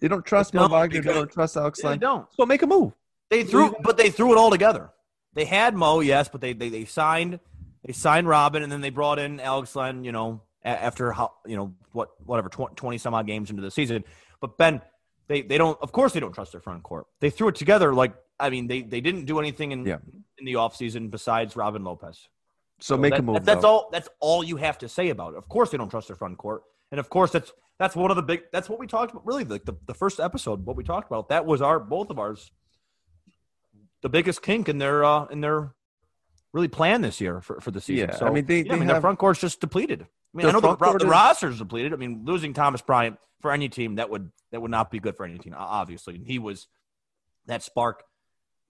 They 0.00 0.08
don't 0.08 0.24
trust 0.26 0.54
Mo 0.54 0.62
don't, 0.62 0.72
Wagner. 0.72 1.02
They 1.02 1.12
don't 1.12 1.30
trust 1.30 1.56
Alex 1.56 1.80
Yeah, 1.84 1.90
they 1.90 1.98
don't. 1.98 2.26
So 2.32 2.44
make 2.44 2.62
a 2.62 2.66
move. 2.66 2.92
They 3.30 3.44
threw, 3.44 3.74
but 3.82 3.96
they 3.96 4.10
threw 4.10 4.32
it 4.32 4.38
all 4.38 4.50
together. 4.50 4.90
They 5.34 5.44
had 5.44 5.74
Mo, 5.74 6.00
yes, 6.00 6.28
but 6.28 6.40
they 6.40 6.52
they, 6.52 6.68
they 6.68 6.84
signed 6.84 7.40
they 7.84 7.92
signed 7.92 8.28
Robin, 8.28 8.62
and 8.62 8.72
then 8.72 8.80
they 8.80 8.90
brought 8.90 9.18
in 9.18 9.40
Alex 9.40 9.76
Len. 9.76 10.04
You 10.04 10.12
know, 10.12 10.42
after 10.64 11.12
how 11.12 11.32
you 11.46 11.56
know 11.56 11.74
what 11.92 12.10
whatever 12.24 12.48
twenty 12.48 12.98
some 12.98 13.14
odd 13.14 13.26
games 13.26 13.50
into 13.50 13.62
the 13.62 13.70
season. 13.70 14.04
But 14.40 14.56
Ben, 14.56 14.80
they 15.26 15.42
they 15.42 15.58
don't. 15.58 15.78
Of 15.82 15.92
course, 15.92 16.12
they 16.12 16.20
don't 16.20 16.32
trust 16.32 16.52
their 16.52 16.60
front 16.60 16.82
court. 16.82 17.06
They 17.20 17.30
threw 17.30 17.48
it 17.48 17.54
together. 17.56 17.92
Like 17.94 18.14
I 18.40 18.50
mean, 18.50 18.66
they 18.66 18.82
they 18.82 19.00
didn't 19.00 19.26
do 19.26 19.38
anything 19.38 19.72
in 19.72 19.84
Yeah. 19.84 19.98
in 20.38 20.44
the 20.46 20.54
offseason 20.54 21.10
besides 21.10 21.54
Robin 21.56 21.84
Lopez. 21.84 22.28
So, 22.80 22.96
make 22.96 23.10
that- 23.12 23.20
a 23.20 23.22
move. 23.22 23.34
that- 23.34 23.44
that's 23.44 23.62
though. 23.62 23.68
all. 23.68 23.88
That's 23.90 24.08
all 24.20 24.42
you 24.44 24.56
have 24.56 24.78
to 24.78 24.88
say 24.88 25.10
about 25.10 25.34
it. 25.34 25.38
Of 25.38 25.48
course, 25.48 25.70
they 25.70 25.76
don't 25.78 25.90
trust 25.90 26.06
their 26.08 26.16
front 26.16 26.38
court, 26.38 26.62
and 26.92 26.98
of 27.00 27.10
course, 27.10 27.32
that's 27.32 27.52
that's 27.78 27.94
one 27.94 28.10
of 28.10 28.16
the 28.16 28.22
big. 28.22 28.42
That's 28.52 28.68
what 28.68 28.78
we 28.78 28.86
talked 28.86 29.12
about. 29.12 29.26
Really, 29.26 29.44
like 29.44 29.64
the, 29.64 29.74
the 29.86 29.94
first 29.94 30.18
episode, 30.20 30.64
what 30.64 30.76
we 30.76 30.84
talked 30.84 31.08
about. 31.10 31.28
That 31.28 31.44
was 31.44 31.60
our 31.60 31.78
both 31.80 32.10
of 32.10 32.18
ours. 32.18 32.50
The 34.02 34.08
biggest 34.08 34.42
kink 34.42 34.68
in 34.68 34.78
their 34.78 35.04
uh 35.04 35.26
in 35.26 35.40
their 35.40 35.72
really 36.52 36.68
plan 36.68 37.02
this 37.02 37.20
year 37.20 37.40
for, 37.40 37.60
for 37.60 37.70
the 37.70 37.80
season. 37.80 38.08
Yeah, 38.10 38.16
so 38.16 38.26
I 38.26 38.30
mean, 38.30 38.46
they- 38.46 38.58
yeah, 38.62 38.72
I 38.72 38.74
they 38.74 38.78
mean 38.80 38.88
their 38.88 39.00
front 39.00 39.18
court's 39.18 39.40
just 39.40 39.60
depleted. 39.60 40.02
I 40.02 40.36
mean, 40.36 40.46
I 40.46 40.52
know 40.52 40.60
the, 40.60 40.76
the 40.76 40.96
is- 40.96 41.04
roster's 41.04 41.58
depleted. 41.58 41.92
I 41.92 41.96
mean, 41.96 42.22
losing 42.24 42.52
Thomas 42.52 42.80
Bryant 42.80 43.18
for 43.40 43.50
any 43.52 43.68
team 43.68 43.96
that 43.96 44.10
would 44.10 44.30
that 44.52 44.60
would 44.62 44.70
not 44.70 44.90
be 44.90 44.98
good 44.98 45.16
for 45.16 45.24
any 45.24 45.38
team. 45.38 45.54
Obviously, 45.56 46.14
and 46.16 46.26
he 46.26 46.38
was 46.38 46.68
that 47.46 47.62
spark 47.62 48.04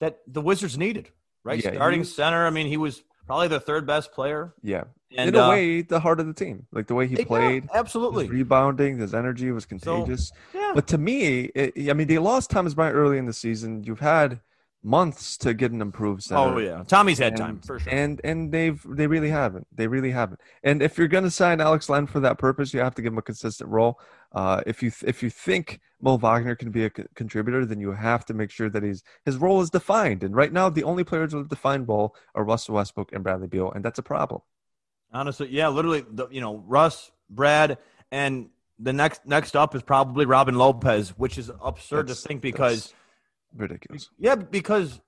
that 0.01 0.19
the 0.27 0.41
Wizards 0.41 0.79
needed. 0.79 1.11
Right, 1.45 1.63
Yeah, 1.63 1.75
starting 1.75 2.01
was- 2.01 2.15
center. 2.15 2.47
I 2.47 2.51
mean, 2.51 2.67
he 2.67 2.77
was 2.77 3.03
probably 3.27 3.49
the 3.49 3.61
third 3.61 3.87
best 3.87 4.13
player. 4.13 4.55
Yeah. 4.63 4.85
And 5.17 5.29
in 5.31 5.35
a 5.37 5.45
uh, 5.45 5.49
way, 5.49 5.81
the 5.83 6.01
heart 6.01 6.21
of 6.21 6.27
the 6.27 6.35
team, 6.35 6.67
like 6.71 6.87
the 6.87 6.95
way 6.95 7.07
he 7.07 7.17
yeah, 7.17 7.25
played, 7.25 7.69
absolutely. 7.73 8.25
his 8.25 8.33
rebounding, 8.33 8.99
his 8.99 9.15
energy 9.15 9.51
was 9.51 9.65
contagious. 9.65 10.31
yeah. 10.55 10.73
But 10.75 10.87
to 10.89 10.99
me, 10.99 11.45
it, 11.55 11.89
I 11.91 11.95
mean, 11.95 12.09
they 12.09 12.19
lost 12.19 12.51
Thomas 12.51 12.75
Bryant 12.75 12.95
early 12.95 13.17
in 13.17 13.25
the 13.25 13.33
season. 13.33 13.85
You've 13.85 14.01
had 14.01 14.41
months 14.83 15.37
to 15.39 15.55
get 15.55 15.73
an 15.73 15.81
improved 15.81 16.23
center. 16.23 16.41
oh 16.41 16.59
yeah, 16.59 16.85
Tommy's 16.87 17.19
had 17.19 17.33
and, 17.33 17.37
time 17.39 17.61
for 17.61 17.79
sure. 17.79 17.93
And 17.93 18.21
and 18.25 18.53
they've 18.53 18.81
they 18.89 19.07
really 19.07 19.31
haven't. 19.31 19.67
They 19.75 19.87
really 19.87 20.11
haven't. 20.11 20.41
And 20.63 20.83
if 20.83 20.97
you're 20.97 21.09
going 21.09 21.25
to 21.25 21.31
sign 21.31 21.61
Alex 21.61 21.89
Len 21.89 22.07
for 22.07 22.21
that 22.21 22.39
purpose, 22.39 22.73
you 22.73 22.81
have 22.81 22.95
to 22.95 23.03
give 23.03 23.13
him 23.13 23.19
a 23.19 23.23
consistent 23.23 23.71
role. 23.71 23.99
Uh, 24.33 24.63
if 24.67 24.83
you 24.83 24.93
if 25.07 25.23
you 25.23 25.31
think 25.31 25.81
Mo 26.01 26.17
Wagner 26.17 26.55
can 26.55 26.71
be 26.71 26.85
a 26.85 26.91
co- 26.91 27.05
contributor, 27.15 27.65
then 27.65 27.81
you 27.81 27.93
have 27.93 28.25
to 28.27 28.35
make 28.35 28.51
sure 28.51 28.71
that 28.71 28.83
he's 28.83 29.03
his 29.25 29.37
role 29.37 29.61
is 29.61 29.71
defined. 29.71 30.23
And 30.23 30.35
right 30.35 30.53
now, 30.53 30.69
the 30.69 30.85
only 30.85 31.05
players 31.05 31.35
with 31.35 31.47
a 31.47 31.49
defined 31.49 31.89
role 31.89 32.15
are 32.35 32.45
Russell 32.45 32.77
Westbrook 32.77 33.13
and 33.13 33.25
Bradley 33.25 33.49
Beal, 33.49 33.73
and 33.73 33.85
that's 33.85 33.99
a 33.99 34.03
problem. 34.03 34.43
Honestly, 35.13 35.49
yeah, 35.51 35.69
literally, 35.69 36.05
the, 36.11 36.29
you 36.31 36.43
know, 36.43 36.63
Russ, 36.67 37.11
Brad, 37.31 37.79
and 38.13 38.51
the 38.79 38.93
next 38.93 39.27
next 39.27 39.57
up 39.57 39.75
is 39.75 39.83
probably 39.83 40.27
Robin 40.27 40.57
Lopez, 40.57 41.11
which 41.19 41.39
is 41.39 41.51
absurd 41.63 42.09
That's- 42.09 42.23
to 42.23 42.29
think 42.29 42.43
because 42.43 42.93
ridiculous. 43.55 44.11
yeah, 44.19 44.35
because 44.35 45.01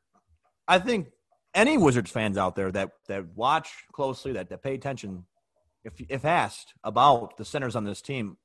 I 0.66 0.79
think 0.79 1.09
any 1.55 1.79
Wizards 1.79 2.11
fans 2.11 2.38
out 2.38 2.57
there 2.57 2.70
that 2.72 2.90
that 3.09 3.26
watch 3.35 3.70
closely, 3.92 4.33
that 4.33 4.48
that 4.50 4.62
pay 4.62 4.74
attention, 4.74 5.24
if 5.85 5.94
if 6.09 6.24
asked 6.24 6.74
about 6.85 7.37
the 7.37 7.44
centers 7.44 7.76
on 7.76 7.85
this 7.85 8.00
team, 8.00 8.37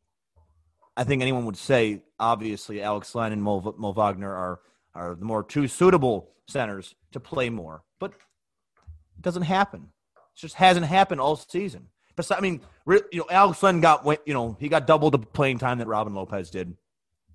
I 0.97 1.03
think 1.03 1.21
anyone 1.21 1.45
would 1.45 1.57
say 1.57 2.03
obviously 2.19 2.81
Alex 2.81 3.13
Len 3.15 3.31
and 3.31 3.43
Mo, 3.43 3.75
Mo 3.77 3.91
Wagner 3.91 4.33
are 4.33 4.59
are 4.93 5.15
the 5.15 5.25
more 5.25 5.43
two 5.43 5.67
suitable 5.67 6.31
centers 6.47 6.95
to 7.11 7.19
play 7.19 7.49
more, 7.49 7.83
but 7.99 8.11
it 8.11 9.21
doesn't 9.21 9.43
happen. 9.43 9.89
It 10.15 10.39
just 10.39 10.55
hasn't 10.55 10.85
happened 10.85 11.21
all 11.21 11.35
season. 11.35 11.89
But 12.15 12.31
I 12.31 12.39
mean, 12.39 12.61
you 12.87 13.01
know, 13.13 13.25
Alex 13.29 13.61
Len 13.61 13.81
got 13.81 14.05
you 14.25 14.33
know 14.33 14.55
he 14.59 14.69
got 14.69 14.87
double 14.87 15.11
the 15.11 15.19
playing 15.19 15.59
time 15.59 15.79
that 15.79 15.87
Robin 15.87 16.13
Lopez 16.13 16.49
did 16.49 16.75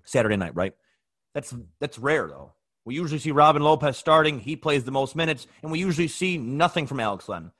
Saturday 0.03 0.37
night, 0.37 0.55
right? 0.55 0.73
That's 1.33 1.53
that's 1.79 1.97
rare 1.97 2.27
though. 2.27 2.53
We 2.83 2.95
usually 2.95 3.19
see 3.19 3.31
Robin 3.31 3.61
Lopez 3.61 3.97
starting. 3.97 4.39
He 4.39 4.55
plays 4.55 4.83
the 4.83 4.91
most 4.91 5.15
minutes, 5.15 5.47
and 5.61 5.71
we 5.71 5.79
usually 5.79 6.07
see 6.07 6.37
nothing 6.37 6.87
from 6.87 6.99
Alex 6.99 7.29
Len. 7.29 7.51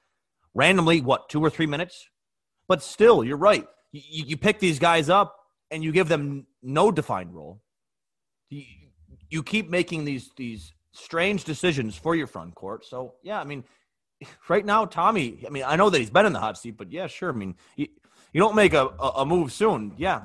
Randomly, 0.53 1.01
what 1.01 1.29
two 1.29 1.41
or 1.41 1.49
three 1.49 1.67
minutes? 1.67 2.09
But 2.67 2.81
still, 2.81 3.23
you're 3.23 3.37
right. 3.37 3.67
You, 3.91 4.25
you 4.25 4.37
pick 4.37 4.59
these 4.59 4.79
guys 4.79 5.09
up 5.09 5.35
and 5.69 5.83
you 5.83 5.91
give 5.91 6.07
them 6.07 6.47
no 6.61 6.91
defined 6.91 7.33
role. 7.33 7.61
You, 8.49 8.63
you 9.29 9.43
keep 9.43 9.69
making 9.69 10.05
these 10.05 10.31
these 10.35 10.73
strange 10.93 11.43
decisions 11.43 11.95
for 11.95 12.15
your 12.15 12.27
front 12.27 12.55
court. 12.55 12.85
So 12.85 13.15
yeah, 13.23 13.39
I 13.39 13.43
mean, 13.43 13.63
right 14.49 14.65
now, 14.65 14.85
Tommy. 14.85 15.43
I 15.45 15.49
mean, 15.49 15.63
I 15.65 15.75
know 15.75 15.89
that 15.89 15.99
he's 15.99 16.09
been 16.09 16.25
in 16.25 16.33
the 16.33 16.39
hot 16.39 16.57
seat, 16.57 16.77
but 16.77 16.91
yeah, 16.91 17.07
sure. 17.07 17.29
I 17.29 17.35
mean, 17.35 17.55
you, 17.75 17.87
you 18.33 18.39
don't 18.39 18.55
make 18.55 18.73
a, 18.73 18.87
a, 18.99 19.07
a 19.17 19.25
move 19.25 19.51
soon. 19.51 19.93
Yeah, 19.97 20.23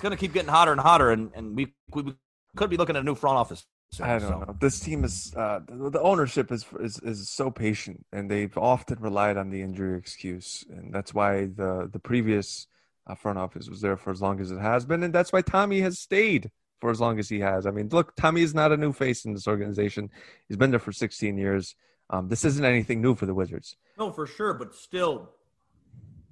it's 0.00 0.02
going 0.02 0.16
to 0.16 0.16
keep 0.16 0.32
getting 0.32 0.48
hotter 0.48 0.72
and 0.72 0.80
hotter, 0.80 1.10
and, 1.10 1.30
and 1.34 1.54
we, 1.54 1.74
we 1.92 2.14
could 2.56 2.70
be 2.70 2.78
looking 2.78 2.96
at 2.96 3.02
a 3.02 3.04
new 3.04 3.14
front 3.14 3.36
office. 3.36 3.66
Soon, 3.92 4.06
I 4.06 4.18
don't 4.18 4.30
so. 4.30 4.38
know. 4.38 4.56
This 4.58 4.80
team 4.80 5.04
is 5.04 5.34
uh, 5.36 5.60
the, 5.66 5.90
the 5.90 6.00
ownership 6.00 6.50
is, 6.50 6.64
is 6.80 6.98
is 7.00 7.28
so 7.28 7.50
patient, 7.50 8.06
and 8.10 8.30
they've 8.30 8.56
often 8.56 8.98
relied 8.98 9.36
on 9.36 9.50
the 9.50 9.60
injury 9.60 9.98
excuse, 9.98 10.64
and 10.70 10.94
that's 10.94 11.12
why 11.12 11.48
the 11.54 11.90
the 11.92 11.98
previous 11.98 12.66
uh, 13.06 13.14
front 13.14 13.38
office 13.38 13.68
was 13.68 13.82
there 13.82 13.98
for 13.98 14.10
as 14.10 14.22
long 14.22 14.40
as 14.40 14.50
it 14.50 14.58
has 14.58 14.86
been, 14.86 15.02
and 15.02 15.14
that's 15.14 15.34
why 15.34 15.42
Tommy 15.42 15.82
has 15.82 15.98
stayed 15.98 16.50
for 16.80 16.90
as 16.90 16.98
long 16.98 17.18
as 17.18 17.28
he 17.28 17.40
has. 17.40 17.66
I 17.66 17.70
mean, 17.70 17.90
look, 17.90 18.16
Tommy 18.16 18.40
is 18.40 18.54
not 18.54 18.72
a 18.72 18.78
new 18.78 18.94
face 18.94 19.26
in 19.26 19.34
this 19.34 19.46
organization. 19.46 20.08
He's 20.48 20.56
been 20.56 20.70
there 20.70 20.80
for 20.80 20.92
16 20.92 21.36
years. 21.36 21.74
Um, 22.08 22.28
this 22.28 22.46
isn't 22.46 22.64
anything 22.64 23.02
new 23.02 23.14
for 23.14 23.26
the 23.26 23.34
Wizards. 23.34 23.76
No, 23.98 24.12
for 24.12 24.26
sure, 24.26 24.54
but 24.54 24.74
still, 24.74 25.28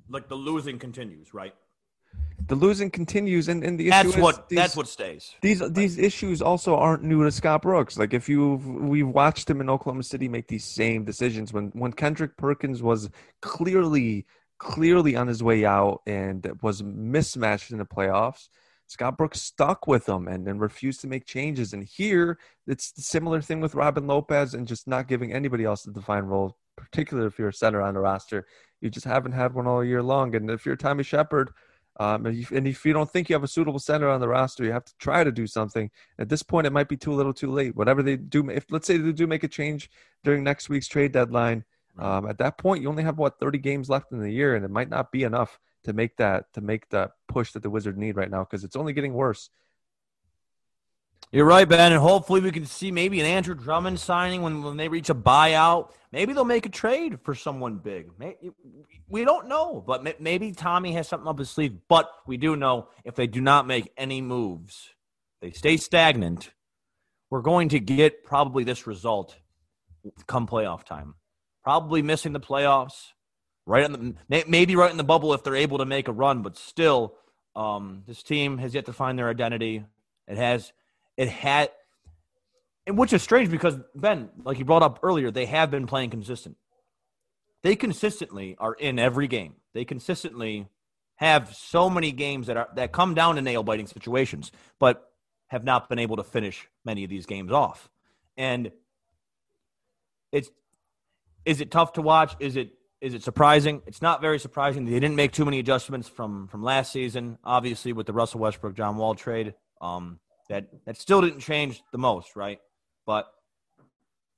like 0.08 0.28
the 0.28 0.36
losing 0.36 0.78
continues, 0.78 1.34
right? 1.34 1.54
The 2.46 2.54
losing 2.54 2.90
continues, 2.90 3.48
and, 3.48 3.64
and 3.64 3.78
the 3.78 3.90
That's 3.90 4.08
issue 4.10 4.18
is 4.18 4.22
what 4.22 4.48
these- 4.48 4.56
that's 4.56 4.76
what 4.76 4.86
stays. 4.88 5.34
These 5.42 5.60
these 5.72 5.98
issues 5.98 6.40
also 6.40 6.76
aren't 6.76 7.02
new 7.02 7.24
to 7.24 7.32
Scott 7.32 7.62
Brooks. 7.62 7.98
Like 7.98 8.14
if 8.14 8.28
you 8.28 8.54
we've 8.54 9.08
watched 9.08 9.50
him 9.50 9.60
in 9.60 9.68
Oklahoma 9.68 10.04
City 10.04 10.28
make 10.28 10.46
these 10.46 10.64
same 10.64 11.04
decisions 11.04 11.52
when 11.52 11.70
when 11.74 11.92
Kendrick 11.92 12.36
Perkins 12.36 12.82
was 12.82 13.10
clearly 13.42 14.24
clearly 14.58 15.16
on 15.16 15.26
his 15.26 15.42
way 15.42 15.64
out 15.64 16.02
and 16.06 16.50
was 16.62 16.82
mismatched 16.82 17.70
in 17.70 17.78
the 17.78 17.84
playoffs. 17.84 18.48
Scott 18.86 19.18
Brooks 19.18 19.42
stuck 19.42 19.86
with 19.86 20.08
him 20.08 20.26
and 20.28 20.46
then 20.46 20.58
refused 20.58 21.02
to 21.02 21.06
make 21.06 21.26
changes. 21.26 21.74
And 21.74 21.84
here 21.84 22.38
it's 22.66 22.90
the 22.92 23.02
similar 23.02 23.42
thing 23.42 23.60
with 23.60 23.74
Robin 23.74 24.06
Lopez 24.06 24.54
and 24.54 24.66
just 24.66 24.88
not 24.88 25.08
giving 25.08 25.32
anybody 25.32 25.64
else 25.64 25.82
the 25.82 25.92
defined 25.92 26.30
role, 26.30 26.56
particularly 26.76 27.26
if 27.28 27.38
you're 27.38 27.50
a 27.50 27.52
center 27.52 27.82
on 27.82 27.94
the 27.94 28.00
roster. 28.00 28.46
You 28.80 28.88
just 28.88 29.04
haven't 29.04 29.32
had 29.32 29.52
one 29.54 29.66
all 29.66 29.84
year 29.84 30.02
long. 30.02 30.34
And 30.34 30.50
if 30.50 30.64
you're 30.64 30.74
Tommy 30.74 31.02
Sheppard, 31.02 31.50
um, 31.98 32.26
and, 32.26 32.38
if, 32.38 32.50
and 32.52 32.66
if 32.66 32.84
you 32.84 32.92
don't 32.92 33.10
think 33.10 33.28
you 33.28 33.34
have 33.34 33.42
a 33.42 33.48
suitable 33.48 33.80
center 33.80 34.08
on 34.08 34.20
the 34.20 34.28
roster, 34.28 34.64
you 34.64 34.72
have 34.72 34.84
to 34.84 34.96
try 34.98 35.24
to 35.24 35.32
do 35.32 35.46
something. 35.46 35.90
At 36.18 36.28
this 36.28 36.42
point, 36.42 36.66
it 36.66 36.72
might 36.72 36.88
be 36.88 36.96
too 36.96 37.12
little, 37.12 37.34
too 37.34 37.50
late. 37.50 37.74
Whatever 37.74 38.02
they 38.02 38.16
do, 38.16 38.48
if 38.50 38.66
let's 38.70 38.86
say 38.86 38.96
they 38.96 39.12
do 39.12 39.26
make 39.26 39.42
a 39.42 39.48
change 39.48 39.90
during 40.22 40.44
next 40.44 40.68
week's 40.68 40.86
trade 40.86 41.12
deadline, 41.12 41.64
um, 41.98 42.28
at 42.28 42.38
that 42.38 42.58
point, 42.58 42.82
you 42.82 42.88
only 42.88 43.02
have 43.02 43.18
what 43.18 43.40
30 43.40 43.58
games 43.58 43.90
left 43.90 44.12
in 44.12 44.20
the 44.20 44.30
year, 44.30 44.54
and 44.54 44.64
it 44.64 44.70
might 44.70 44.88
not 44.88 45.10
be 45.10 45.24
enough 45.24 45.58
to 45.84 45.92
make 45.92 46.16
that 46.16 46.52
to 46.52 46.60
make 46.60 46.88
that 46.90 47.12
push 47.26 47.52
that 47.52 47.62
the 47.62 47.70
Wizards 47.70 47.98
need 47.98 48.16
right 48.16 48.30
now 48.30 48.44
because 48.44 48.62
it's 48.62 48.76
only 48.76 48.92
getting 48.92 49.14
worse. 49.14 49.50
You're 51.30 51.44
right, 51.44 51.68
Ben, 51.68 51.92
and 51.92 52.00
hopefully 52.00 52.40
we 52.40 52.50
can 52.50 52.64
see 52.64 52.90
maybe 52.90 53.20
an 53.20 53.36
Andre 53.36 53.54
Drummond 53.54 54.00
signing 54.00 54.40
when, 54.40 54.62
when 54.62 54.78
they 54.78 54.88
reach 54.88 55.10
a 55.10 55.14
buyout. 55.14 55.90
Maybe 56.10 56.32
they'll 56.32 56.46
make 56.46 56.64
a 56.64 56.70
trade 56.70 57.20
for 57.22 57.34
someone 57.34 57.76
big. 57.76 58.10
We 59.08 59.26
don't 59.26 59.46
know, 59.46 59.84
but 59.86 60.22
maybe 60.22 60.52
Tommy 60.52 60.92
has 60.92 61.06
something 61.06 61.28
up 61.28 61.38
his 61.38 61.50
sleeve. 61.50 61.76
But 61.86 62.10
we 62.26 62.38
do 62.38 62.56
know 62.56 62.88
if 63.04 63.14
they 63.14 63.26
do 63.26 63.42
not 63.42 63.66
make 63.66 63.92
any 63.98 64.22
moves, 64.22 64.88
they 65.42 65.50
stay 65.50 65.76
stagnant, 65.76 66.50
we're 67.28 67.42
going 67.42 67.68
to 67.70 67.78
get 67.78 68.24
probably 68.24 68.64
this 68.64 68.86
result 68.86 69.36
come 70.26 70.46
playoff 70.46 70.84
time. 70.84 71.14
Probably 71.62 72.00
missing 72.00 72.32
the 72.32 72.40
playoffs, 72.40 73.08
right 73.66 73.84
in 73.84 73.92
the 73.92 74.44
maybe 74.48 74.76
right 74.76 74.90
in 74.90 74.96
the 74.96 75.04
bubble 75.04 75.34
if 75.34 75.44
they're 75.44 75.56
able 75.56 75.76
to 75.76 75.84
make 75.84 76.08
a 76.08 76.12
run, 76.12 76.40
but 76.40 76.56
still, 76.56 77.16
um, 77.54 78.04
this 78.06 78.22
team 78.22 78.56
has 78.56 78.74
yet 78.74 78.86
to 78.86 78.94
find 78.94 79.18
their 79.18 79.28
identity. 79.28 79.84
It 80.26 80.38
has 80.38 80.72
it 81.18 81.28
had, 81.28 81.70
and 82.86 82.96
which 82.96 83.12
is 83.12 83.22
strange 83.22 83.50
because 83.50 83.76
Ben, 83.94 84.30
like 84.44 84.58
you 84.58 84.64
brought 84.64 84.84
up 84.84 85.00
earlier, 85.02 85.30
they 85.30 85.46
have 85.46 85.70
been 85.70 85.86
playing 85.86 86.10
consistent. 86.10 86.56
They 87.62 87.74
consistently 87.74 88.56
are 88.58 88.72
in 88.72 88.98
every 88.98 89.26
game. 89.26 89.56
They 89.74 89.84
consistently 89.84 90.68
have 91.16 91.54
so 91.54 91.90
many 91.90 92.12
games 92.12 92.46
that 92.46 92.56
are 92.56 92.68
that 92.76 92.92
come 92.92 93.14
down 93.14 93.34
to 93.34 93.42
nail 93.42 93.64
biting 93.64 93.88
situations, 93.88 94.52
but 94.78 95.10
have 95.48 95.64
not 95.64 95.88
been 95.88 95.98
able 95.98 96.16
to 96.16 96.22
finish 96.22 96.68
many 96.84 97.02
of 97.02 97.10
these 97.10 97.26
games 97.26 97.50
off. 97.50 97.90
And 98.36 98.70
it's 100.30 100.50
is 101.44 101.60
it 101.60 101.72
tough 101.72 101.94
to 101.94 102.02
watch? 102.02 102.36
Is 102.38 102.54
it 102.54 102.70
is 103.00 103.12
it 103.14 103.24
surprising? 103.24 103.82
It's 103.88 104.02
not 104.02 104.20
very 104.20 104.38
surprising. 104.38 104.84
They 104.84 105.00
didn't 105.00 105.16
make 105.16 105.32
too 105.32 105.44
many 105.44 105.58
adjustments 105.58 106.08
from 106.08 106.46
from 106.46 106.62
last 106.62 106.92
season. 106.92 107.38
Obviously, 107.42 107.92
with 107.92 108.06
the 108.06 108.12
Russell 108.12 108.38
Westbrook 108.38 108.74
John 108.74 108.96
Wall 108.96 109.16
trade, 109.16 109.54
um, 109.80 110.20
that 110.48 110.66
that 110.86 110.96
still 110.96 111.20
didn't 111.20 111.40
change 111.40 111.82
the 111.92 111.98
most, 111.98 112.36
right? 112.36 112.58
But 113.06 113.26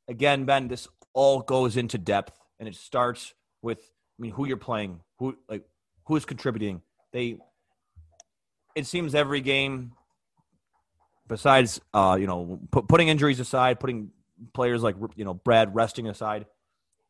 again, 0.09 0.45
Ben, 0.45 0.69
this 0.69 0.89
all 1.13 1.41
goes 1.41 1.77
into 1.77 1.99
depth, 1.99 2.39
and 2.59 2.69
it 2.69 2.75
starts 2.75 3.35
with 3.63 3.79
I 3.79 4.23
mean 4.23 4.33
who 4.33 4.47
you're 4.47 4.57
playing, 4.57 5.01
who 5.19 5.37
like 5.49 5.65
who 6.05 6.17
is 6.17 6.25
contributing. 6.25 6.83
They 7.13 7.39
it 8.75 8.87
seems 8.87 9.15
every 9.15 9.41
game, 9.41 9.93
besides 11.27 11.81
uh, 11.95 12.17
you 12.21 12.27
know 12.27 12.61
put, 12.71 12.89
putting 12.89 13.09
injuries 13.09 13.41
aside, 13.41 13.81
putting 13.81 14.11
players 14.53 14.83
like 14.83 14.97
you 15.17 15.25
know 15.25 15.35
Brad 15.35 15.75
resting 15.75 16.09
aside, 16.09 16.47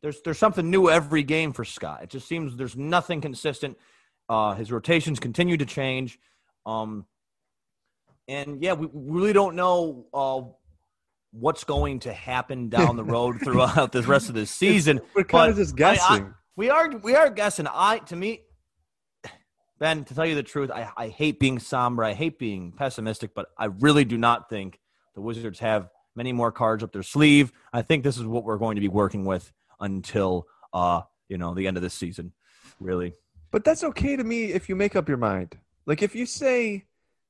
there's 0.03 0.21
there's 0.23 0.39
something 0.39 0.71
new 0.71 0.89
every 0.91 1.23
game 1.23 1.53
for 1.53 1.65
Scott. 1.65 2.03
It 2.03 2.11
just 2.11 2.29
seems 2.29 2.57
there's 2.57 2.77
nothing 2.77 3.21
consistent. 3.21 3.79
Uh, 4.29 4.55
his 4.55 4.71
rotations 4.71 5.19
continue 5.19 5.57
to 5.57 5.67
change. 5.67 6.19
Um, 6.65 7.07
and 8.31 8.63
yeah, 8.63 8.75
we 8.75 8.89
really 8.93 9.33
don't 9.33 9.57
know 9.57 10.07
uh, 10.15 10.43
what's 11.33 11.65
going 11.65 11.99
to 12.01 12.13
happen 12.13 12.69
down 12.69 12.97
the 12.97 13.05
road 13.05 13.41
throughout 13.45 13.91
the 13.91 14.03
rest 14.03 14.29
of 14.29 14.37
the 14.37 14.47
season. 14.47 15.01
We're 15.15 15.25
kind 15.25 15.51
of 15.51 15.57
just 15.57 15.77
guessing. 15.77 16.25
I, 16.25 16.29
I, 16.29 16.33
we 16.55 16.71
are 16.71 16.89
we 16.99 17.17
are 17.17 17.29
guessing. 17.29 17.67
I 17.69 17.99
to 18.07 18.17
me, 18.17 18.43
Ben, 19.81 20.05
to 20.05 20.15
tell 20.15 20.25
you 20.25 20.37
the 20.37 20.45
truth, 20.45 20.71
I, 20.71 20.91
I 20.97 21.09
hate 21.09 21.41
being 21.41 21.59
somber. 21.59 22.05
I 22.05 22.13
hate 22.13 22.39
being 22.39 22.73
pessimistic, 22.73 23.35
but 23.35 23.47
I 23.59 23.67
really 23.67 24.05
do 24.05 24.17
not 24.17 24.49
think 24.49 24.79
the 25.17 25.21
Wizards 25.21 25.59
have 25.59 25.89
many 26.15 26.33
more 26.33 26.53
cards 26.53 26.85
up 26.85 26.93
their 26.93 27.03
sleeve. 27.03 27.51
I 27.73 27.83
think 27.83 28.05
this 28.05 28.17
is 28.17 28.25
what 28.25 28.45
we're 28.45 28.59
going 28.59 28.77
to 28.77 28.81
be 28.81 28.89
working 28.89 29.25
with 29.25 29.53
until 29.81 30.47
uh 30.73 31.01
you 31.29 31.37
know 31.37 31.55
the 31.55 31.67
end 31.67 31.77
of 31.77 31.83
this 31.83 31.95
season, 31.95 32.33
really. 32.79 33.15
But 33.51 33.65
that's 33.65 33.83
okay 33.83 34.15
to 34.15 34.23
me 34.23 34.53
if 34.53 34.69
you 34.69 34.77
make 34.77 34.95
up 34.95 35.09
your 35.09 35.19
mind. 35.19 35.59
Like 35.85 36.03
if 36.03 36.15
you 36.15 36.27
say 36.27 36.85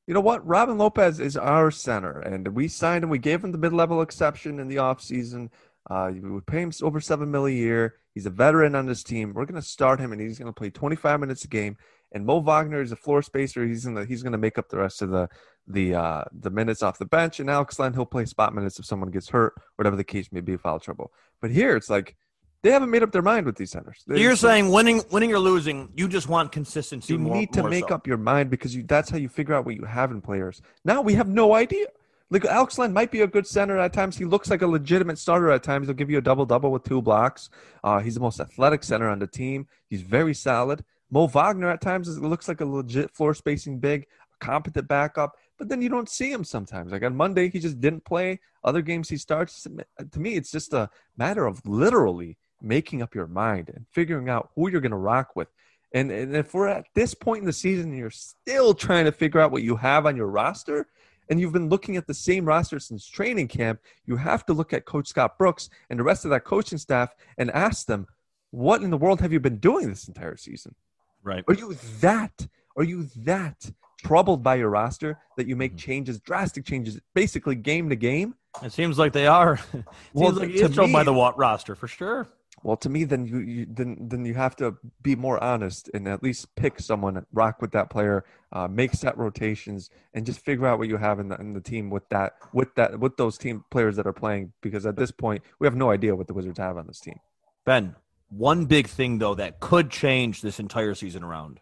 you 0.06 0.14
know 0.14 0.20
what? 0.20 0.46
Robin 0.46 0.78
Lopez 0.78 1.20
is 1.20 1.36
our 1.36 1.70
center, 1.70 2.20
and 2.20 2.48
we 2.48 2.68
signed 2.68 3.04
him. 3.04 3.10
We 3.10 3.18
gave 3.18 3.44
him 3.44 3.52
the 3.52 3.58
mid-level 3.58 4.02
exception 4.02 4.58
in 4.58 4.68
the 4.68 4.76
offseason. 4.76 5.50
Uh, 5.88 6.10
we 6.12 6.30
would 6.30 6.46
pay 6.46 6.60
him 6.60 6.72
over 6.82 7.00
seven 7.00 7.30
mil 7.30 7.46
a 7.46 7.50
year. 7.50 7.96
He's 8.14 8.26
a 8.26 8.30
veteran 8.30 8.74
on 8.74 8.86
this 8.86 9.02
team. 9.02 9.32
We're 9.32 9.46
going 9.46 9.60
to 9.60 9.66
start 9.66 10.00
him, 10.00 10.12
and 10.12 10.20
he's 10.20 10.38
going 10.38 10.52
to 10.52 10.58
play 10.58 10.70
25 10.70 11.20
minutes 11.20 11.44
a 11.44 11.48
game. 11.48 11.76
And 12.12 12.26
Mo 12.26 12.40
Wagner 12.40 12.82
is 12.82 12.92
a 12.92 12.96
floor 12.96 13.22
spacer. 13.22 13.64
He's 13.64 13.84
going 13.84 13.96
to 13.96 14.04
he's 14.04 14.22
going 14.22 14.32
to 14.32 14.38
make 14.38 14.58
up 14.58 14.68
the 14.68 14.78
rest 14.78 15.00
of 15.00 15.10
the 15.10 15.28
the 15.66 15.94
uh, 15.94 16.24
the 16.32 16.50
minutes 16.50 16.82
off 16.82 16.98
the 16.98 17.06
bench. 17.06 17.38
And 17.38 17.48
Alex 17.48 17.78
Len 17.78 17.94
he'll 17.94 18.06
play 18.06 18.24
spot 18.24 18.54
minutes 18.54 18.78
if 18.78 18.84
someone 18.84 19.10
gets 19.10 19.28
hurt, 19.28 19.54
whatever 19.76 19.96
the 19.96 20.04
case 20.04 20.32
may 20.32 20.40
be, 20.40 20.56
foul 20.56 20.80
trouble. 20.80 21.12
But 21.40 21.52
here 21.52 21.76
it's 21.76 21.88
like 21.88 22.16
they 22.62 22.70
haven't 22.70 22.90
made 22.90 23.02
up 23.02 23.10
their 23.10 23.22
mind 23.22 23.46
with 23.46 23.56
these 23.56 23.70
centers. 23.70 24.04
They, 24.06 24.20
You're 24.20 24.36
saying 24.36 24.70
winning, 24.70 25.02
winning 25.10 25.32
or 25.32 25.38
losing, 25.38 25.88
you 25.96 26.08
just 26.08 26.28
want 26.28 26.52
consistency. 26.52 27.14
You 27.14 27.18
more, 27.18 27.36
need 27.36 27.52
to 27.54 27.62
make 27.62 27.88
so. 27.88 27.94
up 27.94 28.06
your 28.06 28.18
mind 28.18 28.50
because 28.50 28.74
you, 28.74 28.82
that's 28.82 29.08
how 29.08 29.16
you 29.16 29.28
figure 29.28 29.54
out 29.54 29.64
what 29.64 29.76
you 29.76 29.84
have 29.84 30.10
in 30.10 30.20
players. 30.20 30.60
Now 30.84 31.00
we 31.00 31.14
have 31.14 31.28
no 31.28 31.54
idea. 31.54 31.86
Like 32.28 32.44
Alex 32.44 32.78
Len 32.78 32.92
might 32.92 33.10
be 33.10 33.22
a 33.22 33.26
good 33.26 33.46
center 33.46 33.76
at 33.78 33.92
times. 33.92 34.16
He 34.16 34.24
looks 34.24 34.50
like 34.50 34.62
a 34.62 34.66
legitimate 34.66 35.18
starter 35.18 35.50
at 35.50 35.64
times. 35.64 35.88
He'll 35.88 35.96
give 35.96 36.10
you 36.10 36.18
a 36.18 36.22
double 36.22 36.46
double 36.46 36.70
with 36.70 36.84
two 36.84 37.02
blocks. 37.02 37.50
Uh, 37.82 37.98
he's 37.98 38.14
the 38.14 38.20
most 38.20 38.38
athletic 38.38 38.84
center 38.84 39.08
on 39.08 39.18
the 39.18 39.26
team. 39.26 39.66
He's 39.88 40.02
very 40.02 40.34
solid. 40.34 40.84
Mo 41.10 41.26
Wagner 41.26 41.68
at 41.68 41.80
times 41.80 42.16
looks 42.18 42.46
like 42.46 42.60
a 42.60 42.64
legit 42.64 43.10
floor 43.10 43.34
spacing 43.34 43.80
big, 43.80 44.06
a 44.32 44.44
competent 44.44 44.86
backup. 44.86 45.36
But 45.58 45.68
then 45.68 45.82
you 45.82 45.88
don't 45.88 46.08
see 46.08 46.30
him 46.30 46.44
sometimes. 46.44 46.92
Like 46.92 47.02
on 47.02 47.16
Monday, 47.16 47.50
he 47.50 47.58
just 47.58 47.80
didn't 47.80 48.04
play. 48.04 48.38
Other 48.62 48.80
games 48.80 49.08
he 49.08 49.16
starts. 49.16 49.66
To 50.12 50.20
me, 50.20 50.34
it's 50.34 50.52
just 50.52 50.72
a 50.72 50.88
matter 51.16 51.46
of 51.46 51.66
literally 51.66 52.38
making 52.62 53.02
up 53.02 53.14
your 53.14 53.26
mind 53.26 53.70
and 53.74 53.86
figuring 53.90 54.28
out 54.28 54.50
who 54.54 54.70
you're 54.70 54.80
going 54.80 54.90
to 54.90 54.96
rock 54.96 55.34
with. 55.34 55.48
And, 55.92 56.10
and 56.10 56.36
if 56.36 56.54
we're 56.54 56.68
at 56.68 56.86
this 56.94 57.14
point 57.14 57.40
in 57.40 57.46
the 57.46 57.52
season 57.52 57.90
and 57.90 57.98
you're 57.98 58.10
still 58.10 58.74
trying 58.74 59.06
to 59.06 59.12
figure 59.12 59.40
out 59.40 59.50
what 59.50 59.62
you 59.62 59.76
have 59.76 60.06
on 60.06 60.16
your 60.16 60.28
roster, 60.28 60.86
and 61.30 61.40
you've 61.40 61.52
been 61.52 61.68
looking 61.68 61.96
at 61.96 62.06
the 62.06 62.14
same 62.14 62.44
roster 62.44 62.80
since 62.80 63.06
training 63.06 63.48
camp, 63.48 63.80
you 64.04 64.16
have 64.16 64.44
to 64.46 64.52
look 64.52 64.72
at 64.72 64.84
Coach 64.84 65.08
Scott 65.08 65.38
Brooks 65.38 65.70
and 65.88 65.98
the 65.98 66.02
rest 66.02 66.24
of 66.24 66.30
that 66.32 66.44
coaching 66.44 66.76
staff 66.76 67.14
and 67.38 67.50
ask 67.52 67.86
them, 67.86 68.06
what 68.50 68.82
in 68.82 68.90
the 68.90 68.96
world 68.96 69.20
have 69.20 69.32
you 69.32 69.38
been 69.38 69.58
doing 69.58 69.88
this 69.88 70.08
entire 70.08 70.36
season? 70.36 70.74
Right. 71.22 71.44
Are 71.46 71.54
you 71.54 71.76
that? 72.00 72.48
Are 72.76 72.82
you 72.82 73.08
that 73.18 73.70
troubled 74.02 74.42
by 74.42 74.56
your 74.56 74.70
roster 74.70 75.18
that 75.36 75.46
you 75.46 75.54
make 75.54 75.72
mm-hmm. 75.72 75.78
changes, 75.78 76.18
drastic 76.20 76.64
changes, 76.64 77.00
basically 77.14 77.54
game 77.54 77.88
to 77.90 77.96
game? 77.96 78.34
It 78.62 78.72
seems 78.72 78.98
like 78.98 79.12
they 79.12 79.28
are. 79.28 79.54
it 79.54 79.60
seems 79.72 79.84
well, 80.14 80.32
like 80.32 80.50
it's 80.50 80.74
troubled 80.74 80.92
by 80.92 81.04
the 81.04 81.12
roster 81.12 81.76
for 81.76 81.86
sure. 81.86 82.28
Well, 82.62 82.76
to 82.78 82.90
me, 82.90 83.04
then 83.04 83.24
you, 83.26 83.38
you 83.38 83.66
then 83.68 83.96
then 84.00 84.26
you 84.26 84.34
have 84.34 84.54
to 84.56 84.76
be 85.02 85.16
more 85.16 85.42
honest 85.42 85.88
and 85.94 86.06
at 86.06 86.22
least 86.22 86.54
pick 86.56 86.78
someone, 86.78 87.24
rock 87.32 87.62
with 87.62 87.72
that 87.72 87.88
player, 87.88 88.24
uh, 88.52 88.68
make 88.68 88.92
set 88.92 89.16
rotations, 89.16 89.88
and 90.12 90.26
just 90.26 90.40
figure 90.40 90.66
out 90.66 90.78
what 90.78 90.88
you 90.88 90.98
have 90.98 91.20
in 91.20 91.28
the 91.28 91.36
in 91.40 91.54
the 91.54 91.60
team 91.60 91.88
with 91.88 92.06
that 92.10 92.34
with 92.52 92.74
that 92.74 93.00
with 93.00 93.16
those 93.16 93.38
team 93.38 93.64
players 93.70 93.96
that 93.96 94.06
are 94.06 94.12
playing. 94.12 94.52
Because 94.60 94.84
at 94.84 94.96
this 94.96 95.10
point, 95.10 95.42
we 95.58 95.66
have 95.66 95.74
no 95.74 95.90
idea 95.90 96.14
what 96.14 96.26
the 96.26 96.34
Wizards 96.34 96.58
have 96.58 96.76
on 96.76 96.86
this 96.86 97.00
team. 97.00 97.18
Ben, 97.64 97.96
one 98.28 98.66
big 98.66 98.86
thing 98.86 99.18
though 99.18 99.34
that 99.34 99.60
could 99.60 99.90
change 99.90 100.42
this 100.42 100.60
entire 100.60 100.94
season 100.94 101.22
around 101.22 101.60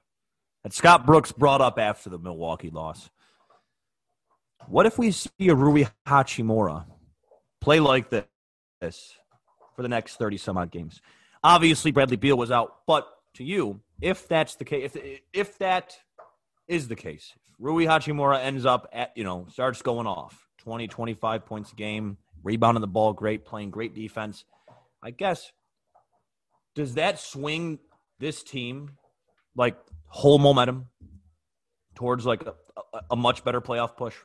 that 0.64 0.72
Scott 0.72 1.06
Brooks 1.06 1.30
brought 1.30 1.60
up 1.60 1.78
after 1.78 2.10
the 2.10 2.18
Milwaukee 2.18 2.70
loss. 2.70 3.08
What 4.66 4.84
if 4.86 4.98
we 4.98 5.12
see 5.12 5.48
a 5.48 5.54
Rui 5.54 5.84
Hachimura 6.06 6.86
play 7.60 7.78
like 7.78 8.10
this 8.10 8.24
for 9.78 9.82
the 9.82 9.88
next 9.88 10.16
30 10.16 10.38
some 10.38 10.58
odd 10.58 10.72
games. 10.72 11.00
Obviously, 11.44 11.92
Bradley 11.92 12.16
Beal 12.16 12.36
was 12.36 12.50
out, 12.50 12.78
but 12.88 13.06
to 13.34 13.44
you, 13.44 13.80
if 14.00 14.26
that's 14.26 14.56
the 14.56 14.64
case, 14.64 14.90
if, 14.96 15.20
if 15.32 15.56
that 15.58 15.96
is 16.66 16.88
the 16.88 16.96
case, 16.96 17.32
if 17.46 17.54
Rui 17.60 17.84
Hachimura 17.84 18.42
ends 18.42 18.66
up 18.66 18.88
at, 18.92 19.12
you 19.14 19.22
know, 19.22 19.46
starts 19.52 19.80
going 19.80 20.08
off 20.08 20.48
20, 20.64 20.88
25 20.88 21.46
points 21.46 21.70
a 21.70 21.76
game, 21.76 22.16
rebounding 22.42 22.80
the 22.80 22.88
ball 22.88 23.12
great, 23.12 23.44
playing 23.44 23.70
great 23.70 23.94
defense, 23.94 24.44
I 25.00 25.12
guess, 25.12 25.52
does 26.74 26.94
that 26.94 27.20
swing 27.20 27.78
this 28.18 28.42
team 28.42 28.96
like 29.54 29.76
whole 30.06 30.40
momentum 30.40 30.86
towards 31.94 32.26
like 32.26 32.42
a, 32.44 32.54
a, 32.92 33.00
a 33.12 33.16
much 33.16 33.44
better 33.44 33.60
playoff 33.60 33.96
push? 33.96 34.16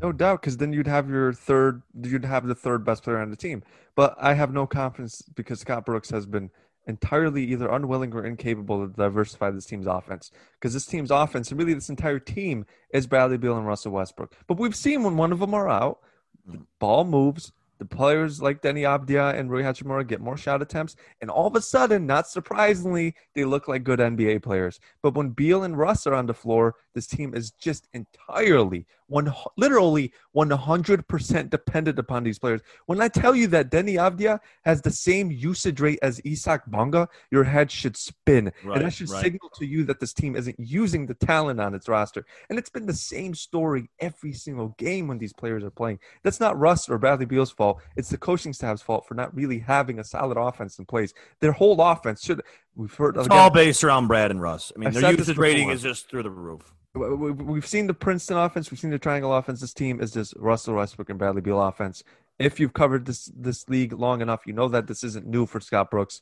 No 0.00 0.12
doubt, 0.12 0.42
because 0.42 0.58
then 0.58 0.72
you'd 0.72 0.86
have 0.86 1.08
your 1.08 1.32
third, 1.32 1.82
you'd 2.02 2.24
have 2.24 2.46
the 2.46 2.54
third 2.54 2.84
best 2.84 3.02
player 3.02 3.18
on 3.18 3.30
the 3.30 3.36
team. 3.36 3.62
But 3.94 4.14
I 4.20 4.34
have 4.34 4.52
no 4.52 4.66
confidence 4.66 5.22
because 5.22 5.60
Scott 5.60 5.86
Brooks 5.86 6.10
has 6.10 6.26
been 6.26 6.50
entirely 6.86 7.44
either 7.44 7.68
unwilling 7.68 8.12
or 8.12 8.24
incapable 8.24 8.86
to 8.86 8.92
diversify 8.92 9.50
this 9.50 9.66
team's 9.66 9.86
offense. 9.86 10.30
Because 10.54 10.74
this 10.74 10.86
team's 10.86 11.10
offense, 11.10 11.50
and 11.50 11.58
really 11.58 11.74
this 11.74 11.88
entire 11.88 12.18
team, 12.18 12.66
is 12.90 13.06
Bradley 13.06 13.38
Beal 13.38 13.56
and 13.56 13.66
Russell 13.66 13.92
Westbrook. 13.92 14.34
But 14.46 14.58
we've 14.58 14.76
seen 14.76 15.02
when 15.02 15.16
one 15.16 15.32
of 15.32 15.40
them 15.40 15.54
are 15.54 15.68
out, 15.68 16.00
the 16.46 16.60
ball 16.78 17.04
moves. 17.04 17.52
The 17.78 17.84
players 17.84 18.40
like 18.40 18.62
Deni 18.62 18.82
Avdija 18.82 19.38
and 19.38 19.50
Rui 19.50 19.62
Hachimura 19.62 20.06
get 20.06 20.22
more 20.22 20.38
shot 20.38 20.62
attempts, 20.62 20.96
and 21.20 21.30
all 21.30 21.46
of 21.46 21.54
a 21.56 21.60
sudden, 21.60 22.06
not 22.06 22.26
surprisingly, 22.26 23.14
they 23.34 23.44
look 23.44 23.68
like 23.68 23.84
good 23.84 23.98
NBA 23.98 24.42
players. 24.42 24.80
But 25.02 25.14
when 25.14 25.30
Beal 25.30 25.62
and 25.62 25.76
Russ 25.76 26.06
are 26.06 26.14
on 26.14 26.24
the 26.24 26.32
floor, 26.32 26.76
this 26.96 27.06
team 27.06 27.34
is 27.34 27.50
just 27.52 27.88
entirely 27.92 28.86
one 29.08 29.32
literally 29.56 30.12
100% 30.34 31.50
dependent 31.50 31.98
upon 31.98 32.24
these 32.24 32.38
players. 32.38 32.60
When 32.86 33.00
I 33.00 33.08
tell 33.08 33.34
you 33.34 33.46
that 33.48 33.70
Deni 33.70 33.94
Avdija 33.94 34.40
has 34.64 34.82
the 34.82 34.90
same 34.90 35.30
usage 35.30 35.80
rate 35.80 35.98
as 36.02 36.20
Isaac 36.26 36.62
Bonga, 36.66 37.08
your 37.30 37.44
head 37.44 37.70
should 37.70 37.96
spin. 37.96 38.52
Right, 38.64 38.78
and 38.78 38.86
that 38.86 38.92
should 38.92 39.10
right. 39.10 39.22
signal 39.22 39.50
to 39.56 39.66
you 39.66 39.84
that 39.84 40.00
this 40.00 40.12
team 40.12 40.36
isn't 40.36 40.58
using 40.58 41.06
the 41.06 41.14
talent 41.14 41.60
on 41.60 41.74
its 41.74 41.88
roster. 41.88 42.24
And 42.50 42.58
it's 42.58 42.70
been 42.70 42.86
the 42.86 42.94
same 42.94 43.34
story 43.34 43.90
every 44.00 44.32
single 44.32 44.74
game 44.78 45.08
when 45.08 45.18
these 45.18 45.32
players 45.32 45.64
are 45.64 45.70
playing. 45.70 46.00
That's 46.22 46.40
not 46.40 46.58
Russ 46.58 46.88
or 46.88 46.98
Bradley 46.98 47.26
Beal's 47.26 47.50
fault. 47.50 47.80
It's 47.96 48.10
the 48.10 48.18
coaching 48.18 48.52
staff's 48.52 48.82
fault 48.82 49.06
for 49.06 49.14
not 49.14 49.34
really 49.34 49.58
having 49.58 49.98
a 49.98 50.04
solid 50.04 50.36
offense 50.36 50.78
in 50.78 50.84
place. 50.84 51.12
Their 51.40 51.52
whole 51.52 51.80
offense 51.80 52.24
should 52.24 52.42
we've 52.76 52.94
heard 52.94 53.16
It's 53.16 53.26
again, 53.26 53.38
all 53.38 53.50
based 53.50 53.82
around 53.82 54.06
Brad 54.06 54.30
and 54.30 54.40
Russ. 54.40 54.72
I 54.74 54.78
mean, 54.78 54.88
I've 54.88 54.94
their 54.94 55.12
usage 55.12 55.36
rating 55.38 55.70
is 55.70 55.82
just 55.82 56.08
through 56.10 56.22
the 56.24 56.30
roof. 56.30 56.72
we- 56.94 57.14
we- 57.14 57.32
we've 57.32 57.66
seen 57.66 57.86
the 57.86 57.94
Princeton 57.94 58.36
offense, 58.38 58.70
we've 58.70 58.80
seen 58.80 58.90
the 58.90 58.98
triangle 58.98 59.34
offense. 59.34 59.60
This 59.60 59.74
team 59.74 60.00
is 60.00 60.12
just 60.12 60.34
Russell 60.38 60.76
Westbrook 60.76 61.10
and 61.10 61.18
Bradley 61.18 61.42
Beal 61.42 61.60
offense. 61.60 62.02
If 62.38 62.60
you've 62.60 62.72
covered 62.74 63.06
this 63.06 63.30
this 63.34 63.68
league 63.68 63.92
long 63.92 64.20
enough, 64.22 64.46
you 64.46 64.52
know 64.52 64.68
that 64.68 64.86
this 64.86 65.02
isn't 65.04 65.26
new 65.26 65.46
for 65.46 65.60
Scott 65.60 65.90
Brooks. 65.90 66.20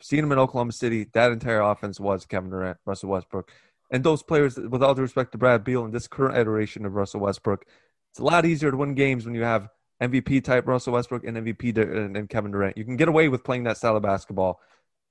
Seen 0.00 0.20
him 0.24 0.32
in 0.32 0.38
Oklahoma 0.38 0.72
City. 0.72 1.06
That 1.12 1.30
entire 1.32 1.60
offense 1.60 1.98
was 2.00 2.26
Kevin 2.26 2.50
Durant, 2.50 2.78
Russell 2.84 3.10
Westbrook, 3.10 3.50
and 3.90 4.02
those 4.02 4.22
players. 4.22 4.56
With 4.56 4.82
all 4.82 4.94
due 4.94 5.02
respect 5.02 5.32
to 5.32 5.38
Brad 5.38 5.62
Beal 5.64 5.84
and 5.84 5.92
this 5.94 6.08
current 6.08 6.36
iteration 6.36 6.84
of 6.84 6.94
Russell 6.94 7.20
Westbrook, 7.20 7.64
it's 8.10 8.18
a 8.20 8.24
lot 8.24 8.44
easier 8.44 8.70
to 8.72 8.76
win 8.76 8.94
games 8.94 9.24
when 9.24 9.34
you 9.36 9.42
have 9.44 9.68
MVP 10.00 10.40
type 10.40 10.66
Russell 10.66 10.94
Westbrook 10.94 11.24
and 11.24 11.36
MVP 11.36 11.76
and 11.78 12.28
Kevin 12.28 12.50
Durant. 12.50 12.76
You 12.76 12.84
can 12.84 12.96
get 12.96 13.08
away 13.08 13.28
with 13.28 13.44
playing 13.44 13.62
that 13.64 13.76
style 13.76 13.96
of 13.96 14.02
basketball, 14.02 14.60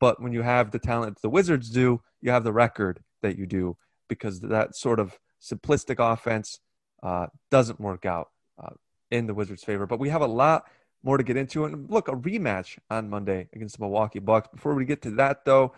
but 0.02 0.20
when 0.20 0.34
you 0.34 0.42
have 0.42 0.72
the 0.72 0.80
talent 0.80 1.22
the 1.22 1.30
Wizards 1.30 1.70
do, 1.70 2.02
you 2.22 2.32
have 2.32 2.44
the 2.44 2.52
record 2.52 3.02
that 3.22 3.38
you 3.38 3.46
do 3.46 3.78
because 4.10 4.42
that 4.42 4.76
sort 4.76 5.00
of 5.00 5.20
simplistic 5.40 6.00
offense 6.00 6.60
uh, 7.04 7.28
doesn't 7.52 7.80
work 7.80 8.06
out 8.06 8.30
uh, 8.62 8.72
in 9.12 9.28
the 9.28 9.34
Wizards' 9.36 9.64
favor. 9.64 9.86
But 9.86 10.00
we 10.00 10.10
have 10.10 10.22
a 10.22 10.28
lot 10.28 10.66
more 11.04 11.18
to 11.18 11.24
get 11.24 11.38
into. 11.38 11.66
And 11.66 11.88
look, 11.90 12.08
a 12.08 12.14
rematch 12.14 12.80
on 12.90 13.12
Monday 13.12 13.48
against 13.54 13.78
the 13.78 13.84
Milwaukee 13.84 14.18
Bucks. 14.18 14.50
Before 14.52 14.74
we 14.74 14.86
get 14.86 15.04
to 15.04 15.12
that, 15.12 15.46
though, 15.46 15.74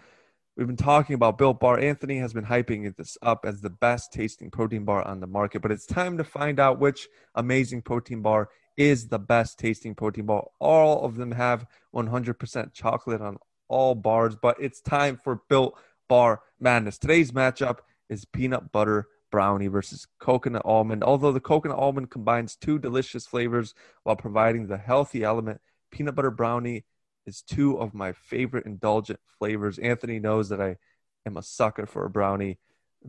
we've 0.56 0.68
been 0.68 0.78
talking 0.78 1.16
about 1.16 1.38
Built 1.38 1.60
Bar. 1.60 1.80
Anthony 1.80 2.18
has 2.20 2.34
been 2.34 2.46
hyping 2.46 2.96
this 2.96 3.18
up 3.22 3.44
as 3.46 3.60
the 3.60 3.70
best 3.70 4.14
tasting 4.14 4.50
protein 4.50 4.86
bar 4.86 5.06
on 5.06 5.20
the 5.20 5.28
market. 5.28 5.62
But 5.62 5.74
it's 5.74 5.86
time 5.86 6.18
to 6.18 6.24
find 6.24 6.62
out 6.62 6.80
which 6.80 7.10
amazing 7.36 7.82
protein 7.82 8.22
bar 8.22 8.50
is 8.78 9.10
the 9.10 9.20
best 9.20 9.60
tasting 9.60 9.96
protein 9.96 10.26
bar. 10.26 10.46
All 10.60 11.04
of 11.04 11.18
them 11.18 11.32
have 11.32 11.66
100% 11.94 12.74
chocolate 12.74 13.22
on 13.22 13.38
all 13.74 13.96
bars, 13.96 14.36
but 14.36 14.56
it's 14.60 14.80
time 14.82 15.18
for 15.18 15.42
Built 15.50 15.76
Bar 16.08 16.42
Madness. 16.60 17.00
Today's 17.00 17.32
matchup 17.32 17.80
is 18.08 18.24
peanut 18.24 18.72
butter 18.72 19.08
brownie 19.32 19.66
versus 19.66 20.06
coconut 20.20 20.62
almond. 20.64 21.04
Although 21.04 21.32
the 21.32 21.40
coconut 21.40 21.80
almond 21.80 22.12
combines 22.12 22.56
two 22.56 22.78
delicious 22.78 23.26
flavors 23.26 23.74
while 24.04 24.16
providing 24.16 24.68
the 24.68 24.78
healthy 24.78 25.24
element, 25.24 25.60
peanut 25.92 26.14
butter 26.14 26.30
brownie 26.30 26.86
is 27.26 27.42
two 27.42 27.80
of 27.80 27.96
my 27.96 28.12
favorite 28.12 28.68
indulgent 28.68 29.20
flavors. 29.40 29.80
Anthony 29.80 30.20
knows 30.20 30.50
that 30.50 30.62
I 30.62 30.78
am 31.26 31.36
a 31.36 31.42
sucker 31.42 31.88
for 31.88 32.06
a 32.06 32.12
brownie. 32.12 32.60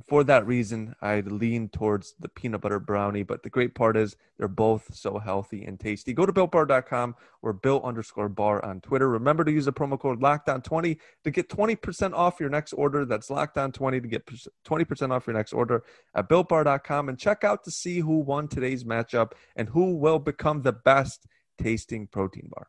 For 0.02 0.24
that 0.24 0.46
reason, 0.46 0.94
I'd 1.00 1.30
lean 1.30 1.68
towards 1.68 2.14
the 2.18 2.28
peanut 2.28 2.62
butter 2.62 2.80
brownie. 2.80 3.22
But 3.22 3.42
the 3.42 3.50
great 3.50 3.74
part 3.74 3.96
is 3.96 4.16
they're 4.36 4.48
both 4.48 4.92
so 4.92 5.18
healthy 5.18 5.64
and 5.64 5.78
tasty. 5.78 6.12
Go 6.12 6.26
to 6.26 6.32
builtbar.com 6.32 7.14
or 7.42 7.52
built 7.52 7.84
underscore 7.84 8.28
bar 8.28 8.64
on 8.64 8.80
Twitter. 8.80 9.08
Remember 9.08 9.44
to 9.44 9.52
use 9.52 9.66
the 9.66 9.72
promo 9.72 9.98
code 9.98 10.20
lockdown20 10.20 10.98
to 11.22 11.30
get 11.30 11.48
20% 11.48 12.12
off 12.12 12.40
your 12.40 12.50
next 12.50 12.72
order. 12.72 13.04
That's 13.04 13.28
lockdown20 13.28 14.02
to 14.02 14.08
get 14.08 14.26
20% 14.26 15.10
off 15.12 15.26
your 15.26 15.36
next 15.36 15.52
order 15.52 15.84
at 16.14 16.28
builtbar.com 16.28 17.08
and 17.08 17.18
check 17.18 17.44
out 17.44 17.62
to 17.64 17.70
see 17.70 18.00
who 18.00 18.18
won 18.18 18.48
today's 18.48 18.84
matchup 18.84 19.32
and 19.54 19.68
who 19.68 19.94
will 19.94 20.18
become 20.18 20.62
the 20.62 20.72
best 20.72 21.26
tasting 21.56 22.08
protein 22.08 22.48
bar. 22.50 22.68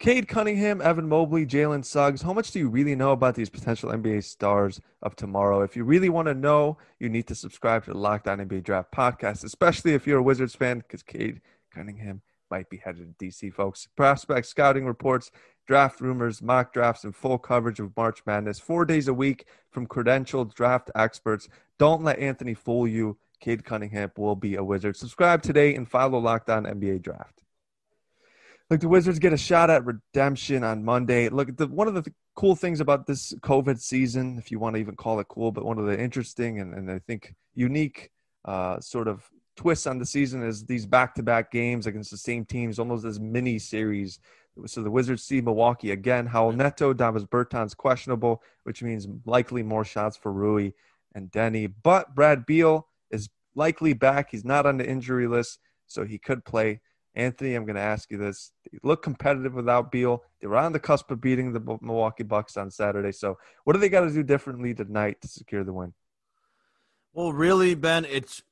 Cade 0.00 0.28
Cunningham, 0.28 0.80
Evan 0.80 1.10
Mobley, 1.10 1.44
Jalen 1.44 1.84
Suggs. 1.84 2.22
How 2.22 2.32
much 2.32 2.52
do 2.52 2.58
you 2.58 2.70
really 2.70 2.96
know 2.96 3.12
about 3.12 3.34
these 3.34 3.50
potential 3.50 3.90
NBA 3.90 4.24
stars 4.24 4.80
of 5.02 5.14
tomorrow? 5.14 5.60
If 5.60 5.76
you 5.76 5.84
really 5.84 6.08
want 6.08 6.26
to 6.28 6.32
know, 6.32 6.78
you 6.98 7.10
need 7.10 7.26
to 7.26 7.34
subscribe 7.34 7.84
to 7.84 7.92
the 7.92 7.98
Locked 7.98 8.26
On 8.26 8.38
NBA 8.38 8.62
Draft 8.62 8.92
podcast, 8.92 9.44
especially 9.44 9.92
if 9.92 10.06
you're 10.06 10.20
a 10.20 10.22
Wizards 10.22 10.54
fan, 10.54 10.78
because 10.78 11.02
Cade 11.02 11.42
Cunningham 11.70 12.22
might 12.50 12.70
be 12.70 12.78
headed 12.78 13.18
to 13.18 13.26
DC, 13.26 13.52
folks. 13.52 13.88
Prospect 13.94 14.46
scouting 14.46 14.86
reports, 14.86 15.30
draft 15.66 16.00
rumors, 16.00 16.40
mock 16.40 16.72
drafts, 16.72 17.04
and 17.04 17.14
full 17.14 17.36
coverage 17.36 17.78
of 17.78 17.94
March 17.94 18.22
Madness 18.24 18.58
four 18.58 18.86
days 18.86 19.06
a 19.06 19.12
week 19.12 19.44
from 19.68 19.86
credentialed 19.86 20.54
draft 20.54 20.90
experts. 20.94 21.46
Don't 21.78 22.02
let 22.02 22.18
Anthony 22.18 22.54
fool 22.54 22.88
you. 22.88 23.18
Cade 23.38 23.66
Cunningham 23.66 24.10
will 24.16 24.34
be 24.34 24.54
a 24.54 24.64
Wizard. 24.64 24.96
Subscribe 24.96 25.42
today 25.42 25.74
and 25.74 25.86
follow 25.86 26.18
Locked 26.18 26.48
On 26.48 26.64
NBA 26.64 27.02
Draft. 27.02 27.42
Look, 28.70 28.80
the 28.80 28.88
Wizards 28.88 29.18
get 29.18 29.32
a 29.32 29.36
shot 29.36 29.68
at 29.68 29.84
redemption 29.84 30.62
on 30.62 30.84
Monday. 30.84 31.28
Look, 31.28 31.56
the, 31.56 31.66
one 31.66 31.88
of 31.88 31.94
the 31.94 32.04
cool 32.36 32.54
things 32.54 32.78
about 32.78 33.04
this 33.04 33.34
COVID 33.40 33.80
season, 33.80 34.38
if 34.38 34.52
you 34.52 34.60
want 34.60 34.76
to 34.76 34.80
even 34.80 34.94
call 34.94 35.18
it 35.18 35.26
cool, 35.26 35.50
but 35.50 35.64
one 35.64 35.78
of 35.78 35.86
the 35.86 35.98
interesting 35.98 36.60
and, 36.60 36.72
and 36.74 36.88
I 36.88 37.00
think 37.00 37.34
unique 37.54 38.12
uh, 38.44 38.78
sort 38.78 39.08
of 39.08 39.28
twists 39.56 39.88
on 39.88 39.98
the 39.98 40.06
season 40.06 40.44
is 40.44 40.64
these 40.64 40.86
back-to-back 40.86 41.50
games 41.50 41.88
against 41.88 42.12
the 42.12 42.16
same 42.16 42.44
teams, 42.44 42.78
almost 42.78 43.04
as 43.04 43.18
mini 43.18 43.58
series. 43.58 44.20
So 44.66 44.84
the 44.84 44.90
Wizards 44.90 45.24
see 45.24 45.40
Milwaukee 45.40 45.90
again. 45.90 46.28
Raul 46.28 46.54
Neto, 46.54 46.92
Davis 46.92 47.24
Bertans 47.24 47.76
questionable, 47.76 48.40
which 48.62 48.84
means 48.84 49.08
likely 49.26 49.64
more 49.64 49.84
shots 49.84 50.16
for 50.16 50.32
Rui 50.32 50.70
and 51.16 51.28
Deni. 51.32 51.72
But 51.82 52.14
Brad 52.14 52.46
Beal 52.46 52.86
is 53.10 53.30
likely 53.56 53.94
back. 53.94 54.30
He's 54.30 54.44
not 54.44 54.64
on 54.64 54.76
the 54.76 54.88
injury 54.88 55.26
list, 55.26 55.58
so 55.88 56.04
he 56.04 56.18
could 56.18 56.44
play. 56.44 56.80
Anthony, 57.14 57.54
I'm 57.54 57.64
going 57.64 57.76
to 57.76 57.82
ask 57.82 58.10
you 58.10 58.18
this. 58.18 58.52
They 58.70 58.78
look 58.82 59.02
competitive 59.02 59.54
without 59.54 59.90
Beal. 59.90 60.22
They 60.40 60.46
were 60.46 60.56
on 60.56 60.72
the 60.72 60.78
cusp 60.78 61.10
of 61.10 61.20
beating 61.20 61.52
the 61.52 61.78
Milwaukee 61.80 62.22
Bucks 62.22 62.56
on 62.56 62.70
Saturday. 62.70 63.12
So, 63.12 63.38
what 63.64 63.72
do 63.72 63.80
they 63.80 63.88
got 63.88 64.02
to 64.02 64.10
do 64.10 64.22
differently 64.22 64.74
tonight 64.74 65.20
to 65.22 65.28
secure 65.28 65.64
the 65.64 65.72
win? 65.72 65.92
Well, 67.12 67.32
really, 67.32 67.74
Ben, 67.74 68.04
it's 68.04 68.42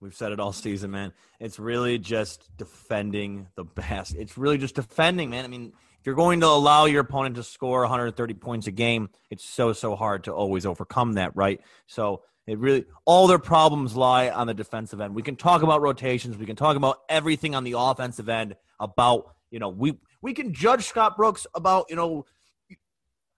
we've 0.00 0.14
said 0.14 0.32
it 0.32 0.40
all 0.40 0.52
season, 0.52 0.90
man. 0.90 1.12
It's 1.38 1.58
really 1.58 1.98
just 1.98 2.48
defending 2.56 3.48
the 3.54 3.64
best. 3.64 4.14
It's 4.14 4.38
really 4.38 4.58
just 4.58 4.74
defending, 4.74 5.30
man. 5.30 5.44
I 5.44 5.48
mean, 5.48 5.72
if 6.00 6.06
you're 6.06 6.16
going 6.16 6.40
to 6.40 6.46
allow 6.46 6.86
your 6.86 7.02
opponent 7.02 7.36
to 7.36 7.44
score 7.44 7.82
130 7.82 8.34
points 8.34 8.66
a 8.66 8.72
game, 8.72 9.10
it's 9.30 9.44
so 9.44 9.72
so 9.72 9.94
hard 9.94 10.24
to 10.24 10.32
always 10.32 10.66
overcome 10.66 11.12
that, 11.14 11.36
right? 11.36 11.60
So 11.86 12.22
it 12.46 12.58
really 12.58 12.84
all 13.04 13.26
their 13.26 13.38
problems 13.38 13.94
lie 13.96 14.30
on 14.30 14.46
the 14.46 14.54
defensive 14.54 15.00
end. 15.00 15.14
We 15.14 15.22
can 15.22 15.36
talk 15.36 15.62
about 15.62 15.80
rotations, 15.80 16.36
we 16.36 16.46
can 16.46 16.56
talk 16.56 16.76
about 16.76 16.98
everything 17.08 17.54
on 17.54 17.64
the 17.64 17.74
offensive 17.76 18.28
end 18.28 18.56
about, 18.80 19.34
you 19.50 19.58
know, 19.58 19.68
we 19.68 19.98
we 20.20 20.34
can 20.34 20.52
judge 20.52 20.84
Scott 20.84 21.16
Brooks 21.16 21.46
about, 21.54 21.86
you 21.88 21.96
know, 21.96 22.24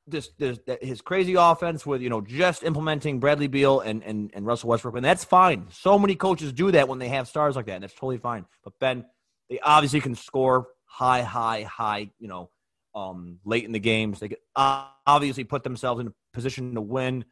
this, 0.06 0.30
this 0.38 0.58
his 0.82 1.00
crazy 1.00 1.34
offense 1.34 1.86
with 1.86 2.02
you 2.02 2.10
know 2.10 2.20
just 2.20 2.62
implementing 2.62 3.20
Bradley 3.20 3.46
Beal 3.46 3.80
and, 3.80 4.02
and 4.02 4.30
and 4.34 4.44
Russell 4.46 4.68
Westbrook, 4.68 4.96
and 4.96 5.04
that's 5.04 5.24
fine. 5.24 5.66
So 5.70 5.98
many 5.98 6.14
coaches 6.14 6.52
do 6.52 6.70
that 6.72 6.88
when 6.88 6.98
they 6.98 7.08
have 7.08 7.28
stars 7.28 7.56
like 7.56 7.66
that, 7.66 7.76
and 7.76 7.82
that's 7.82 7.94
totally 7.94 8.18
fine. 8.18 8.44
But 8.62 8.78
Ben, 8.78 9.06
they 9.48 9.60
obviously 9.60 10.00
can 10.00 10.14
score 10.14 10.68
high, 10.84 11.22
high, 11.22 11.62
high. 11.62 12.10
You 12.18 12.28
know, 12.28 12.50
um, 12.94 13.38
late 13.44 13.64
in 13.64 13.72
the 13.72 13.80
games, 13.80 14.20
they 14.20 14.36
uh, 14.54 14.86
obviously 15.06 15.44
put 15.44 15.64
themselves 15.64 16.00
in 16.00 16.08
a 16.08 16.12
position 16.32 16.74
to 16.74 16.80
win. 16.80 17.24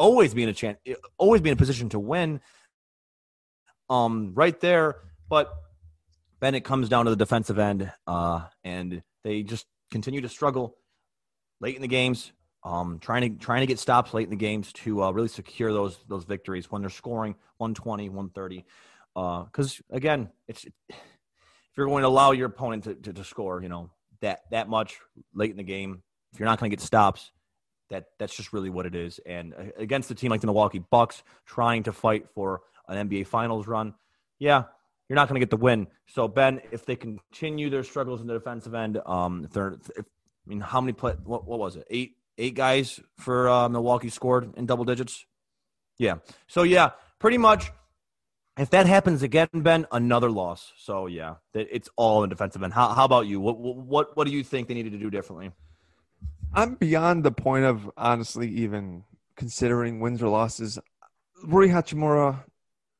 Always 0.00 0.32
be 0.32 0.42
in 0.42 0.48
a 0.48 0.54
chance, 0.54 0.78
always 1.18 1.42
be 1.42 1.50
in 1.50 1.52
a 1.52 1.56
position 1.56 1.90
to 1.90 1.98
win. 1.98 2.40
Um, 3.90 4.32
right 4.34 4.58
there, 4.58 4.96
but 5.28 5.52
Ben, 6.40 6.54
it 6.54 6.64
comes 6.64 6.88
down 6.88 7.04
to 7.04 7.10
the 7.10 7.16
defensive 7.16 7.58
end, 7.58 7.92
uh, 8.06 8.46
and 8.64 9.02
they 9.24 9.42
just 9.42 9.66
continue 9.90 10.22
to 10.22 10.28
struggle 10.28 10.78
late 11.60 11.76
in 11.76 11.82
the 11.82 11.88
games, 11.88 12.32
um, 12.64 12.98
trying 12.98 13.22
to 13.22 13.44
trying 13.44 13.60
to 13.60 13.66
get 13.66 13.78
stops 13.78 14.14
late 14.14 14.24
in 14.24 14.30
the 14.30 14.36
games 14.36 14.72
to 14.72 15.02
uh, 15.02 15.10
really 15.10 15.28
secure 15.28 15.70
those 15.70 15.98
those 16.08 16.24
victories 16.24 16.70
when 16.70 16.80
they're 16.80 16.88
scoring 16.88 17.34
120, 17.58 18.08
130. 18.08 18.64
Because 19.14 19.82
uh, 19.92 19.96
again, 19.96 20.30
it's 20.48 20.64
if 20.64 21.76
you're 21.76 21.88
going 21.88 22.02
to 22.02 22.08
allow 22.08 22.30
your 22.30 22.46
opponent 22.46 22.84
to, 22.84 22.94
to, 22.94 23.12
to, 23.12 23.24
score, 23.24 23.62
you 23.62 23.68
know 23.68 23.90
that 24.22 24.40
that 24.50 24.66
much 24.66 24.98
late 25.34 25.50
in 25.50 25.58
the 25.58 25.62
game, 25.62 26.02
if 26.32 26.40
you're 26.40 26.48
not 26.48 26.58
going 26.58 26.70
to 26.70 26.74
get 26.74 26.82
stops, 26.82 27.32
That 27.90 28.06
that's 28.18 28.34
just 28.34 28.52
really 28.52 28.70
what 28.70 28.86
it 28.86 28.94
is. 28.94 29.20
And 29.26 29.54
uh, 29.54 29.64
against 29.76 30.10
a 30.10 30.14
team 30.14 30.30
like 30.30 30.40
the 30.40 30.46
Milwaukee 30.46 30.78
Bucks, 30.78 31.22
trying 31.44 31.84
to 31.84 31.92
fight 31.92 32.28
for 32.34 32.62
an 32.88 33.08
NBA 33.08 33.26
Finals 33.26 33.66
run, 33.66 33.94
yeah, 34.38 34.64
you're 35.08 35.16
not 35.16 35.28
going 35.28 35.40
to 35.40 35.44
get 35.44 35.50
the 35.50 35.56
win. 35.56 35.88
So 36.06 36.28
Ben, 36.28 36.60
if 36.70 36.86
they 36.86 36.94
continue 36.94 37.68
their 37.68 37.82
struggles 37.82 38.20
in 38.20 38.28
the 38.28 38.34
defensive 38.34 38.74
end, 38.74 39.00
um, 39.04 39.44
if 39.44 39.50
they're, 39.50 39.76
if, 39.96 40.06
I 40.46 40.48
mean, 40.48 40.60
how 40.60 40.80
many 40.80 40.92
play? 40.92 41.14
What, 41.24 41.46
what 41.46 41.58
was 41.58 41.76
it? 41.76 41.84
Eight 41.90 42.16
eight 42.38 42.54
guys 42.54 43.00
for 43.16 43.48
uh, 43.48 43.68
Milwaukee 43.68 44.08
scored 44.08 44.54
in 44.56 44.66
double 44.66 44.84
digits. 44.84 45.26
Yeah. 45.98 46.16
So 46.46 46.62
yeah, 46.62 46.90
pretty 47.18 47.38
much. 47.38 47.70
If 48.58 48.70
that 48.70 48.86
happens 48.86 49.22
again, 49.22 49.48
Ben, 49.54 49.86
another 49.90 50.30
loss. 50.30 50.72
So 50.76 51.06
yeah, 51.06 51.36
it's 51.54 51.88
all 51.96 52.24
in 52.24 52.30
defensive 52.30 52.62
end. 52.62 52.72
How, 52.74 52.88
how 52.90 53.04
about 53.04 53.26
you? 53.26 53.40
What 53.40 53.58
what 53.58 54.16
what 54.16 54.26
do 54.26 54.32
you 54.32 54.42
think 54.44 54.68
they 54.68 54.74
needed 54.74 54.92
to 54.92 54.98
do 54.98 55.08
differently? 55.10 55.52
I'm 56.52 56.74
beyond 56.74 57.24
the 57.24 57.30
point 57.30 57.64
of 57.64 57.90
honestly 57.96 58.48
even 58.48 59.04
considering 59.36 60.00
wins 60.00 60.22
or 60.22 60.28
losses. 60.28 60.78
Rui 61.44 61.68
Hachimura, 61.68 62.42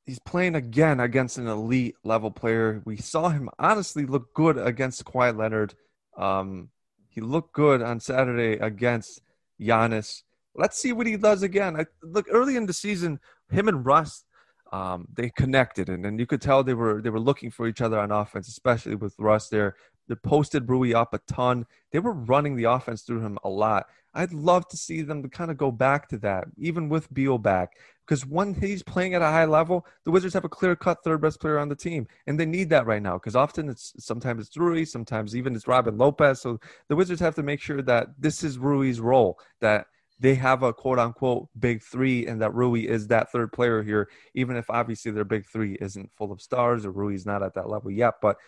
he's 0.07 0.21
playing 0.21 0.55
again 0.55 1.01
against 1.01 1.37
an 1.37 1.49
elite 1.49 1.97
level 2.05 2.31
player. 2.31 2.81
We 2.85 2.97
saw 2.97 3.29
him 3.29 3.51
honestly 3.59 4.07
look 4.07 4.33
good 4.35 4.57
against 4.57 5.05
Kawhi 5.05 5.37
Leonard. 5.37 5.75
Um, 6.17 6.71
he 7.09 7.21
looked 7.21 7.53
good 7.53 7.83
on 7.83 7.99
Saturday 7.99 8.53
against 8.59 9.21
Giannis. 9.61 10.23
Let's 10.55 10.79
see 10.79 10.93
what 10.93 11.09
he 11.09 11.17
does 11.17 11.43
again. 11.43 11.79
I, 11.79 11.87
look, 12.03 12.27
early 12.31 12.57
in 12.57 12.67
the 12.67 12.73
season, 12.73 13.19
him 13.51 13.67
and 13.67 13.85
Russ, 13.85 14.25
um, 14.73 15.09
they 15.13 15.31
connected, 15.31 15.89
and, 15.89 16.07
and 16.07 16.21
you 16.21 16.27
could 16.27 16.41
tell 16.41 16.63
they 16.63 16.75
were 16.75 17.03
they 17.03 17.11
were 17.11 17.19
looking 17.19 17.51
for 17.51 17.67
each 17.67 17.81
other 17.81 17.99
on 17.99 18.13
offense, 18.13 18.47
especially 18.47 18.95
with 18.95 19.15
Russ 19.19 19.49
there. 19.49 19.75
They 20.11 20.17
posted 20.17 20.69
Rui 20.69 20.93
up 20.93 21.15
a 21.15 21.19
ton. 21.19 21.67
They 21.93 22.01
were 22.01 22.13
running 22.13 22.57
the 22.57 22.65
offense 22.65 23.03
through 23.03 23.21
him 23.21 23.39
a 23.45 23.49
lot. 23.49 23.87
I'd 24.13 24.33
love 24.33 24.67
to 24.71 24.77
see 24.77 25.03
them 25.03 25.23
to 25.23 25.29
kind 25.29 25.53
of 25.53 25.57
go 25.57 25.71
back 25.71 26.09
to 26.09 26.19
that, 26.19 26.47
even 26.59 26.89
with 26.89 27.15
Beal 27.15 27.39
back, 27.39 27.77
because 28.05 28.27
when 28.27 28.55
he's 28.55 28.83
playing 28.83 29.15
at 29.15 29.23
a 29.23 29.27
high 29.27 29.45
level, 29.45 29.87
the 30.05 30.11
Wizards 30.11 30.35
have 30.35 30.45
a 30.45 30.49
clear 30.49 30.75
cut 30.75 30.99
third 31.05 31.23
best 31.23 31.41
player 31.41 31.61
on 31.61 31.69
the 31.69 31.77
team, 31.77 32.09
and 32.27 32.41
they 32.41 32.45
need 32.45 32.71
that 32.71 32.87
right 32.87 33.01
now. 33.01 33.15
Because 33.19 33.37
often 33.37 33.69
it's 33.69 33.93
sometimes 34.01 34.49
it's 34.49 34.57
Rui, 34.57 34.85
sometimes 34.85 35.37
even 35.37 35.55
it's 35.55 35.69
Robin 35.69 35.97
Lopez. 35.97 36.41
So 36.41 36.59
the 36.89 36.97
Wizards 36.97 37.21
have 37.21 37.37
to 37.37 37.45
make 37.45 37.61
sure 37.61 37.83
that 37.83 38.09
this 38.19 38.43
is 38.43 38.59
Rui's 38.59 38.99
role, 38.99 39.39
that 39.61 39.87
they 40.19 40.35
have 40.35 40.65
a 40.65 40.73
quote 40.73 40.99
unquote 40.99 41.49
big 41.61 41.85
three, 41.85 42.27
and 42.27 42.43
that 42.43 42.53
Rui 42.53 42.81
is 42.81 43.07
that 43.07 43.31
third 43.31 43.53
player 43.53 43.81
here, 43.81 44.09
even 44.35 44.57
if 44.57 44.69
obviously 44.71 45.13
their 45.13 45.25
big 45.25 45.47
three 45.47 45.79
isn't 45.81 46.11
full 46.17 46.33
of 46.33 46.43
stars 46.43 46.85
or 46.85 46.91
Rui's 46.91 47.25
not 47.25 47.45
at 47.45 47.55
that 47.55 47.71
level 47.71 47.93
yet. 47.93 48.15
But 48.21 48.39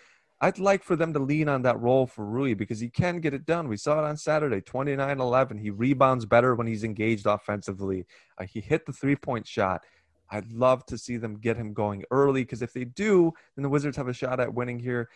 I'd 0.42 0.58
like 0.58 0.82
for 0.82 0.96
them 0.96 1.12
to 1.12 1.20
lean 1.20 1.48
on 1.48 1.62
that 1.62 1.80
role 1.80 2.04
for 2.04 2.24
Rui 2.24 2.54
because 2.54 2.80
he 2.80 2.90
can 2.90 3.20
get 3.20 3.32
it 3.32 3.46
done. 3.46 3.68
We 3.68 3.76
saw 3.76 4.00
it 4.00 4.08
on 4.08 4.16
Saturday, 4.16 4.60
29 4.60 5.20
11. 5.20 5.56
He 5.56 5.70
rebounds 5.70 6.26
better 6.26 6.56
when 6.56 6.66
he's 6.66 6.82
engaged 6.82 7.26
offensively. 7.26 8.06
Uh, 8.36 8.44
he 8.44 8.60
hit 8.60 8.84
the 8.84 8.92
three 8.92 9.14
point 9.14 9.46
shot. 9.46 9.84
I'd 10.32 10.50
love 10.50 10.84
to 10.86 10.98
see 10.98 11.16
them 11.16 11.38
get 11.38 11.56
him 11.56 11.72
going 11.72 12.02
early 12.10 12.42
because 12.42 12.60
if 12.60 12.72
they 12.72 12.84
do, 12.84 13.32
then 13.54 13.62
the 13.62 13.68
Wizards 13.68 13.96
have 13.96 14.08
a 14.08 14.12
shot 14.12 14.40
at 14.40 14.52
winning 14.52 14.80
here. 14.80 15.10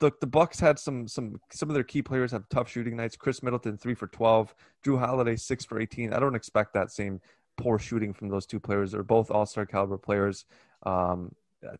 Look, 0.00 0.18
the 0.18 0.26
Bucks 0.26 0.58
had 0.58 0.80
some 0.80 1.06
some 1.06 1.40
some 1.52 1.70
of 1.70 1.74
their 1.74 1.84
key 1.84 2.02
players 2.02 2.32
have 2.32 2.48
tough 2.48 2.68
shooting 2.68 2.96
nights. 2.96 3.14
Khris 3.14 3.44
Middleton 3.44 3.78
three 3.78 3.94
for 3.94 4.08
twelve, 4.08 4.56
Jrue 4.84 4.98
Holiday 4.98 5.36
six 5.36 5.64
for 5.64 5.80
eighteen. 5.80 6.12
I 6.12 6.18
don't 6.18 6.34
expect 6.34 6.74
that 6.74 6.90
same 6.90 7.20
poor 7.56 7.78
shooting 7.78 8.12
from 8.12 8.28
those 8.28 8.46
two 8.46 8.58
players. 8.58 8.90
They're 8.90 9.04
both 9.04 9.30
All 9.30 9.46
Star 9.46 9.66
caliber 9.66 9.98
players. 9.98 10.46
Um, 10.82 11.32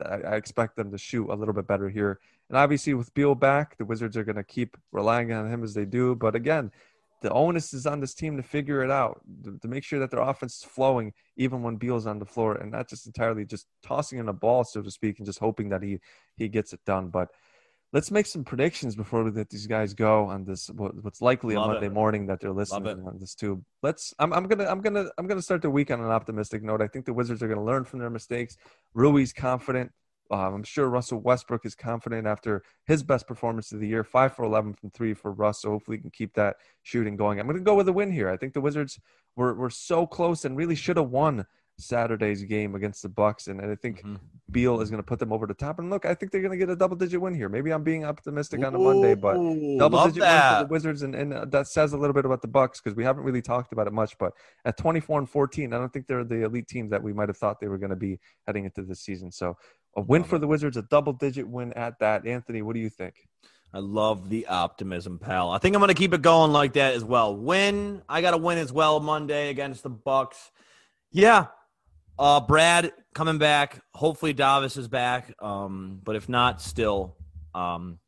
I, 0.05 0.15
I, 0.15 0.37
expect 0.37 0.77
them 0.77 0.93
to 0.93 0.99
shoot 0.99 1.29
a 1.29 1.35
little 1.35 1.55
bit 1.55 1.67
better 1.67 1.89
here. 1.89 2.21
And 2.53 2.59
obviously, 2.59 2.93
with 2.93 3.15
Beal 3.15 3.35
back, 3.35 3.79
the 3.79 3.87
Wizards 3.87 4.15
are 4.15 4.25
going 4.25 4.37
to 4.37 4.45
keep 4.45 4.77
relying 4.93 5.33
on 5.33 5.51
him 5.51 5.65
as 5.65 5.73
they 5.73 5.87
do. 5.87 6.15
But 6.15 6.37
again, 6.37 6.71
the 7.23 7.33
onus 7.33 7.73
is 7.73 7.87
on 7.87 7.99
this 7.99 8.13
team 8.13 8.37
to 8.37 8.43
figure 8.43 8.85
it 8.85 8.91
out, 8.91 9.23
to, 9.45 9.59
to 9.59 9.69
make 9.69 9.85
sure 9.85 9.99
that 10.01 10.11
their 10.11 10.21
offense 10.21 10.59
is 10.59 10.65
flowing 10.65 11.15
even 11.39 11.63
when 11.63 11.77
Beal's 11.77 12.07
on 12.07 12.19
the 12.19 12.27
floor, 12.27 12.57
and 12.57 12.71
not 12.71 12.91
just 12.91 13.07
entirely 13.07 13.47
just 13.47 13.67
tossing 13.83 14.19
in 14.19 14.29
a 14.29 14.35
ball, 14.35 14.65
so 14.65 14.83
to 14.83 14.91
speak, 14.91 15.19
and 15.19 15.25
just 15.25 15.39
hoping 15.39 15.71
that 15.71 15.83
he 15.83 15.99
he 16.37 16.47
gets 16.47 16.75
it 16.75 16.81
done. 16.85 17.09
But 17.09 17.29
let's 17.95 18.11
make 18.11 18.27
some 18.27 18.45
predictions 18.45 18.97
before 18.97 19.25
we 19.25 19.31
let 19.31 19.49
these 19.49 19.67
guys 19.67 19.95
go 19.95 20.27
on 20.27 20.45
this 20.45 20.69
what's 20.69 21.23
likely 21.23 21.55
Love 21.55 21.71
a 21.71 21.73
Monday 21.73 21.87
it. 21.87 21.93
morning 21.93 22.27
that 22.27 22.41
they're 22.41 22.53
listening 22.53 23.07
on 23.07 23.19
this 23.19 23.35
too 23.35 23.65
Let's 23.83 24.15
I'm, 24.19 24.33
I'm 24.33 24.47
gonna 24.47 24.65
I'm 24.65 24.81
gonna 24.81 25.09
I'm 25.17 25.27
gonna 25.27 25.43
start 25.43 25.63
the 25.63 25.71
week 25.71 25.91
on 25.91 26.01
an 26.01 26.11
optimistic 26.11 26.63
note. 26.63 26.83
I 26.83 26.87
think 26.87 27.07
the 27.07 27.13
Wizards 27.13 27.43
are 27.43 27.49
gonna 27.49 27.65
learn 27.65 27.85
from 27.85 28.01
their 28.01 28.11
mistakes. 28.11 28.57
Rui's 28.95 29.33
confident. 29.33 29.91
Um, 30.33 30.55
I'm 30.55 30.63
sure 30.63 30.89
Russell 30.89 31.21
Westbrook 31.21 31.67
is 31.67 31.75
confident 31.75 32.27
after 32.27 32.63
his 32.87 33.03
best 33.03 33.27
performance 33.27 33.71
of 33.71 33.81
the 33.81 33.87
year, 33.87 34.03
five 34.03 34.35
for 34.35 34.45
11 34.45 34.73
from 34.75 34.91
three 34.91 35.13
for 35.13 35.31
Russ. 35.31 35.61
So 35.61 35.71
hopefully, 35.71 35.99
he 35.99 36.01
can 36.01 36.11
keep 36.11 36.33
that 36.35 36.57
shooting 36.83 37.17
going. 37.17 37.39
I'm 37.39 37.47
going 37.47 37.59
to 37.59 37.63
go 37.63 37.75
with 37.75 37.89
a 37.89 37.93
win 37.93 38.11
here. 38.11 38.31
I 38.31 38.39
think 38.39 38.55
the 38.55 38.61
Wizards 38.63 38.99
were 39.37 39.53
were 39.55 39.71
so 39.71 40.07
close 40.07 40.45
and 40.45 40.57
really 40.57 40.75
should 40.75 40.97
have 40.97 41.11
won 41.11 41.47
Saturday's 41.79 42.43
game 42.45 42.75
against 42.75 43.03
the 43.03 43.09
Bucks, 43.09 43.49
and, 43.49 43.61
and 43.61 43.71
I 43.71 43.75
think 43.75 44.01
mm-hmm. 44.01 44.17
Beal 44.51 44.81
is 44.81 44.91
going 44.91 45.03
to 45.03 45.07
put 45.07 45.19
them 45.19 45.33
over 45.33 45.47
the 45.47 45.55
top. 45.55 45.79
And 45.79 45.91
look, 45.91 46.05
I 46.05 46.15
think 46.15 46.31
they're 46.31 46.41
going 46.41 46.53
to 46.53 46.57
get 46.57 46.71
a 46.71 46.77
double 46.77 46.97
digit 46.97 47.21
win 47.21 47.35
here. 47.35 47.49
Maybe 47.49 47.73
I'm 47.73 47.83
being 47.83 48.05
optimistic 48.05 48.61
Ooh, 48.61 48.67
on 48.67 48.75
a 48.75 48.79
Monday, 48.79 49.15
but 49.15 49.35
double 49.79 50.05
digit 50.05 50.21
that. 50.21 50.53
win 50.53 50.59
for 50.59 50.69
the 50.69 50.73
Wizards, 50.73 51.03
and, 51.03 51.15
and 51.15 51.35
uh, 51.35 51.45
that 51.47 51.67
says 51.67 51.93
a 51.93 51.97
little 51.97 52.15
bit 52.15 52.25
about 52.25 52.43
the 52.43 52.49
Bucks 52.49 52.81
because 52.81 52.97
we 52.97 53.05
haven't 53.05 53.25
really 53.25 53.43
talked 53.43 53.73
about 53.73 53.87
it 53.87 53.93
much. 53.93 54.17
But 54.19 54.33
at 54.65 54.77
24 54.77 55.21
and 55.21 55.29
14, 55.29 55.73
I 55.73 55.79
don't 55.79 55.93
think 55.93 56.07
they're 56.07 56.25
the 56.25 56.45
elite 56.45 56.69
team 56.69 56.89
that 56.91 57.03
we 57.03 57.13
might 57.13 57.29
have 57.29 57.37
thought 57.37 57.61
they 57.61 57.69
were 57.69 57.79
going 57.79 57.91
to 57.91 57.97
be 57.97 58.19
heading 58.47 58.65
into 58.65 58.83
this 58.83 59.01
season. 59.01 59.31
So 59.33 59.57
a 59.97 60.01
win 60.01 60.25
for 60.25 60.39
the 60.39 60.47
Wizards, 60.47 60.77
a 60.77 60.83
double 60.83 61.13
digit 61.13 61.49
win 61.49 61.73
at 61.75 61.99
that. 62.01 62.27
Anthony, 62.27 62.63
what 62.63 62.75
do 62.75 62.81
you 62.81 62.91
think? 62.91 63.15
I 63.75 63.79
love 63.79 64.29
the 64.29 64.47
optimism, 64.49 65.19
pal. 65.19 65.51
I 65.51 65.59
think 65.59 65.75
I'm 65.75 65.81
going 65.81 65.89
to 65.89 65.95
keep 65.95 66.13
it 66.13 66.21
going 66.21 66.53
like 66.53 66.75
that 66.75 66.95
as 66.95 67.05
well. 67.05 67.35
Win. 67.35 68.03
I 68.09 68.21
got 68.21 68.33
to 68.33 68.37
win 68.37 68.59
as 68.59 68.73
well 68.73 69.01
Monday 69.01 69.49
against 69.49 69.83
the 69.83 69.89
Bucks. 69.89 70.51
Yeah, 71.11 71.47
uh, 72.19 72.41
Brad 72.41 72.93
coming 73.15 73.39
back. 73.39 73.81
Hopefully 73.95 74.33
Davis 74.33 74.77
is 74.77 74.89
back. 74.89 75.35
Um, 75.41 76.01
but 76.05 76.17
if 76.17 76.29
not, 76.29 76.61
still, 76.61 77.17
um, 77.55 77.99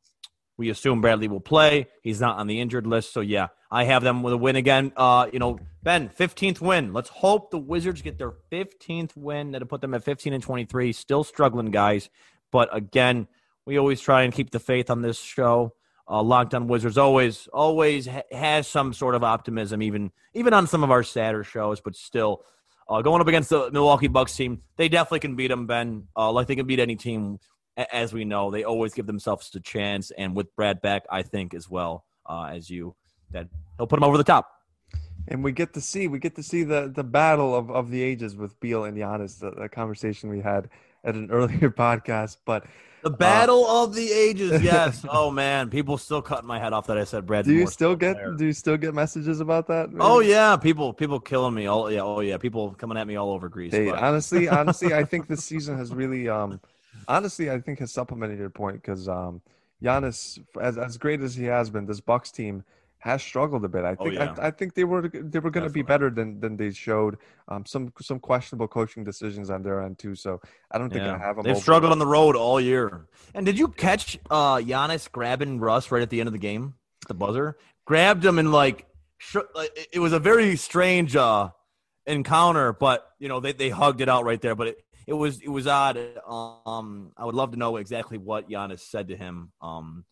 we 0.56 0.70
assume 0.70 1.00
Bradley 1.00 1.28
will 1.28 1.40
play. 1.40 1.88
He's 2.02 2.20
not 2.20 2.38
on 2.38 2.46
the 2.46 2.60
injured 2.60 2.86
list, 2.86 3.12
so 3.12 3.20
yeah, 3.20 3.48
I 3.70 3.84
have 3.84 4.02
them 4.02 4.22
with 4.22 4.32
a 4.32 4.36
win 4.36 4.56
again. 4.56 4.92
Uh, 4.96 5.28
you 5.32 5.38
know, 5.38 5.58
Ben, 5.82 6.08
15th 6.08 6.60
win. 6.60 6.92
Let's 6.92 7.08
hope 7.08 7.50
the 7.50 7.58
Wizards 7.58 8.02
get 8.02 8.18
their 8.18 8.32
15th 8.52 9.16
win. 9.16 9.50
That'll 9.50 9.68
put 9.68 9.80
them 9.80 9.94
at 9.94 10.04
15 10.04 10.32
and 10.32 10.42
23. 10.42 10.92
Still 10.92 11.24
struggling, 11.24 11.70
guys. 11.70 12.08
But 12.52 12.74
again, 12.74 13.26
we 13.66 13.78
always 13.78 14.00
try 14.00 14.22
and 14.22 14.32
keep 14.32 14.50
the 14.50 14.60
faith 14.60 14.90
on 14.90 15.02
this 15.02 15.18
show. 15.18 15.74
Uh, 16.08 16.22
Locked 16.22 16.54
on 16.54 16.68
Wizards 16.68 16.98
always 16.98 17.48
always 17.52 18.06
ha- 18.06 18.22
has 18.30 18.68
some 18.68 18.92
sort 18.92 19.14
of 19.14 19.24
optimism, 19.24 19.82
even 19.82 20.12
even 20.34 20.52
on 20.52 20.66
some 20.66 20.84
of 20.84 20.90
our 20.90 21.02
sadder 21.02 21.42
shows. 21.42 21.80
But 21.80 21.96
still, 21.96 22.44
uh, 22.88 23.00
going 23.00 23.22
up 23.22 23.26
against 23.26 23.48
the 23.48 23.70
Milwaukee 23.72 24.08
Bucks 24.08 24.36
team, 24.36 24.60
they 24.76 24.90
definitely 24.90 25.20
can 25.20 25.34
beat 25.34 25.48
them, 25.48 25.66
Ben. 25.66 26.08
Uh, 26.14 26.30
like 26.30 26.46
they 26.46 26.56
can 26.56 26.66
beat 26.66 26.78
any 26.78 26.94
team, 26.96 27.38
as 27.76 28.12
we 28.12 28.24
know. 28.24 28.50
They 28.50 28.64
always 28.64 28.94
give 28.94 29.06
themselves 29.06 29.50
a 29.54 29.60
chance. 29.60 30.10
And 30.12 30.34
with 30.34 30.54
Brad 30.56 30.80
back, 30.80 31.04
I 31.10 31.22
think 31.22 31.54
as 31.54 31.68
well 31.68 32.04
uh, 32.26 32.50
as 32.52 32.70
you, 32.70 32.94
that 33.30 33.48
he'll 33.76 33.86
put 33.86 33.96
them 33.96 34.04
over 34.04 34.16
the 34.16 34.24
top. 34.24 34.50
And 35.26 35.42
we 35.42 35.52
get 35.52 35.72
to 35.74 35.80
see 35.80 36.06
we 36.06 36.18
get 36.18 36.36
to 36.36 36.42
see 36.42 36.64
the 36.64 36.92
the 36.94 37.02
battle 37.02 37.54
of, 37.54 37.70
of 37.70 37.90
the 37.90 38.02
ages 38.02 38.36
with 38.36 38.60
Beal 38.60 38.84
and 38.84 38.96
Giannis, 38.96 39.38
the, 39.38 39.50
the 39.52 39.70
conversation 39.70 40.28
we 40.28 40.40
had 40.40 40.68
at 41.02 41.14
an 41.14 41.30
earlier 41.30 41.70
podcast. 41.70 42.36
But 42.44 42.66
the 43.02 43.10
uh, 43.10 43.16
battle 43.16 43.64
uh, 43.64 43.84
of 43.84 43.94
the 43.94 44.12
ages, 44.12 44.62
yes. 44.62 45.04
oh 45.10 45.30
man, 45.30 45.70
people 45.70 45.96
still 45.96 46.20
cutting 46.20 46.46
my 46.46 46.58
head 46.58 46.74
off 46.74 46.86
that 46.88 46.98
I 46.98 47.04
said 47.04 47.24
Brad. 47.24 47.46
Do 47.46 47.54
you 47.54 47.66
still 47.66 47.96
get 47.96 48.16
player. 48.16 48.34
do 48.34 48.44
you 48.44 48.52
still 48.52 48.76
get 48.76 48.92
messages 48.92 49.40
about 49.40 49.66
that? 49.68 49.90
Maybe? 49.90 50.00
Oh 50.02 50.20
yeah, 50.20 50.56
people 50.56 50.92
people 50.92 51.18
killing 51.20 51.54
me. 51.54 51.68
Oh 51.68 51.88
yeah, 51.88 52.00
oh 52.00 52.20
yeah, 52.20 52.36
people 52.36 52.72
coming 52.72 52.98
at 52.98 53.06
me 53.06 53.16
all 53.16 53.30
over 53.30 53.48
Greece. 53.48 53.72
Hey, 53.72 53.90
honestly, 53.90 54.48
honestly, 54.48 54.92
I 54.92 55.04
think 55.10 55.26
this 55.26 55.44
season 55.44 55.78
has 55.78 55.94
really 55.94 56.28
um 56.28 56.60
honestly 57.08 57.50
I 57.50 57.60
think 57.60 57.78
has 57.80 57.92
supplemented 57.92 58.38
your 58.38 58.50
point 58.50 58.82
because 58.82 59.08
um 59.08 59.40
Giannis 59.82 60.38
as 60.60 60.78
as 60.78 60.96
great 60.96 61.20
as 61.20 61.34
he 61.34 61.44
has 61.44 61.70
been, 61.70 61.86
this 61.86 62.00
Bucks 62.00 62.30
team 62.30 62.64
has 63.04 63.22
struggled 63.22 63.62
a 63.66 63.68
bit. 63.68 63.84
I 63.84 63.94
oh, 63.98 64.04
think 64.04 64.18
oh, 64.18 64.24
yeah. 64.24 64.34
I, 64.38 64.46
I, 64.46 64.50
think 64.50 64.72
they 64.72 64.84
were 64.84 65.08
they 65.08 65.38
were 65.38 65.50
going 65.50 65.66
to 65.66 65.72
be 65.72 65.82
better 65.82 66.08
than 66.08 66.40
than 66.40 66.56
they 66.56 66.70
showed. 66.70 67.18
Um, 67.48 67.66
some 67.66 67.92
some 68.00 68.18
questionable 68.18 68.66
coaching 68.66 69.04
decisions 69.04 69.50
on 69.50 69.62
their 69.62 69.82
end 69.82 69.98
too. 69.98 70.14
So 70.14 70.40
I 70.70 70.78
don't 70.78 70.90
think 70.90 71.04
yeah. 71.04 71.14
I 71.14 71.18
have 71.18 71.36
them. 71.36 71.44
They've 71.44 71.56
struggled 71.56 71.92
on 71.92 71.98
the 71.98 72.06
road 72.06 72.34
all 72.34 72.58
year. 72.58 73.06
And 73.34 73.44
did 73.44 73.58
you 73.58 73.68
catch 73.68 74.18
uh 74.30 74.56
Giannis 74.56 75.10
grabbing 75.10 75.60
Russ 75.60 75.90
right 75.90 76.02
at 76.02 76.08
the 76.08 76.20
end 76.20 76.28
of 76.28 76.32
the 76.32 76.38
game, 76.38 76.74
the 77.06 77.14
buzzer? 77.14 77.58
Grabbed 77.84 78.24
him 78.24 78.38
and 78.38 78.50
like 78.50 78.86
sh- 79.18 79.36
it 79.92 79.98
was 79.98 80.14
a 80.14 80.18
very 80.18 80.56
strange 80.56 81.14
uh 81.14 81.50
encounter, 82.06 82.72
but 82.72 83.10
you 83.18 83.28
know 83.28 83.40
they 83.40 83.52
they 83.52 83.68
hugged 83.68 84.00
it 84.00 84.08
out 84.08 84.24
right 84.24 84.40
there. 84.40 84.54
But 84.54 84.68
it, 84.68 84.83
it 85.06 85.12
was 85.12 85.40
it 85.40 85.48
was 85.48 85.66
odd. 85.66 85.98
Um, 86.26 87.12
I 87.16 87.24
would 87.24 87.34
love 87.34 87.52
to 87.52 87.58
know 87.58 87.76
exactly 87.76 88.18
what 88.18 88.48
Giannis 88.48 88.80
said 88.80 89.08
to 89.08 89.16
him. 89.16 89.52
Um 89.60 90.04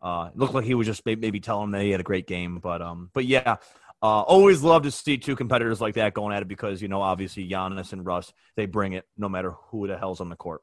uh, 0.00 0.30
it 0.32 0.38
looked 0.38 0.54
like 0.54 0.64
he 0.64 0.74
was 0.74 0.86
just 0.86 1.04
maybe 1.04 1.40
telling 1.40 1.64
him 1.64 1.70
that 1.72 1.82
he 1.82 1.90
had 1.90 2.00
a 2.00 2.04
great 2.04 2.26
game, 2.26 2.60
but 2.60 2.80
um, 2.80 3.10
but 3.12 3.24
yeah, 3.24 3.56
uh, 4.00 4.20
always 4.22 4.62
love 4.62 4.84
to 4.84 4.90
see 4.90 5.18
two 5.18 5.34
competitors 5.34 5.80
like 5.80 5.94
that 5.94 6.14
going 6.14 6.34
at 6.34 6.42
it 6.42 6.48
because 6.48 6.80
you 6.80 6.88
know 6.88 7.02
obviously 7.02 7.48
Giannis 7.48 7.92
and 7.92 8.06
Russ 8.06 8.32
they 8.56 8.66
bring 8.66 8.92
it 8.92 9.04
no 9.16 9.28
matter 9.28 9.54
who 9.70 9.88
the 9.88 9.98
hell's 9.98 10.20
on 10.20 10.28
the 10.28 10.36
court. 10.36 10.60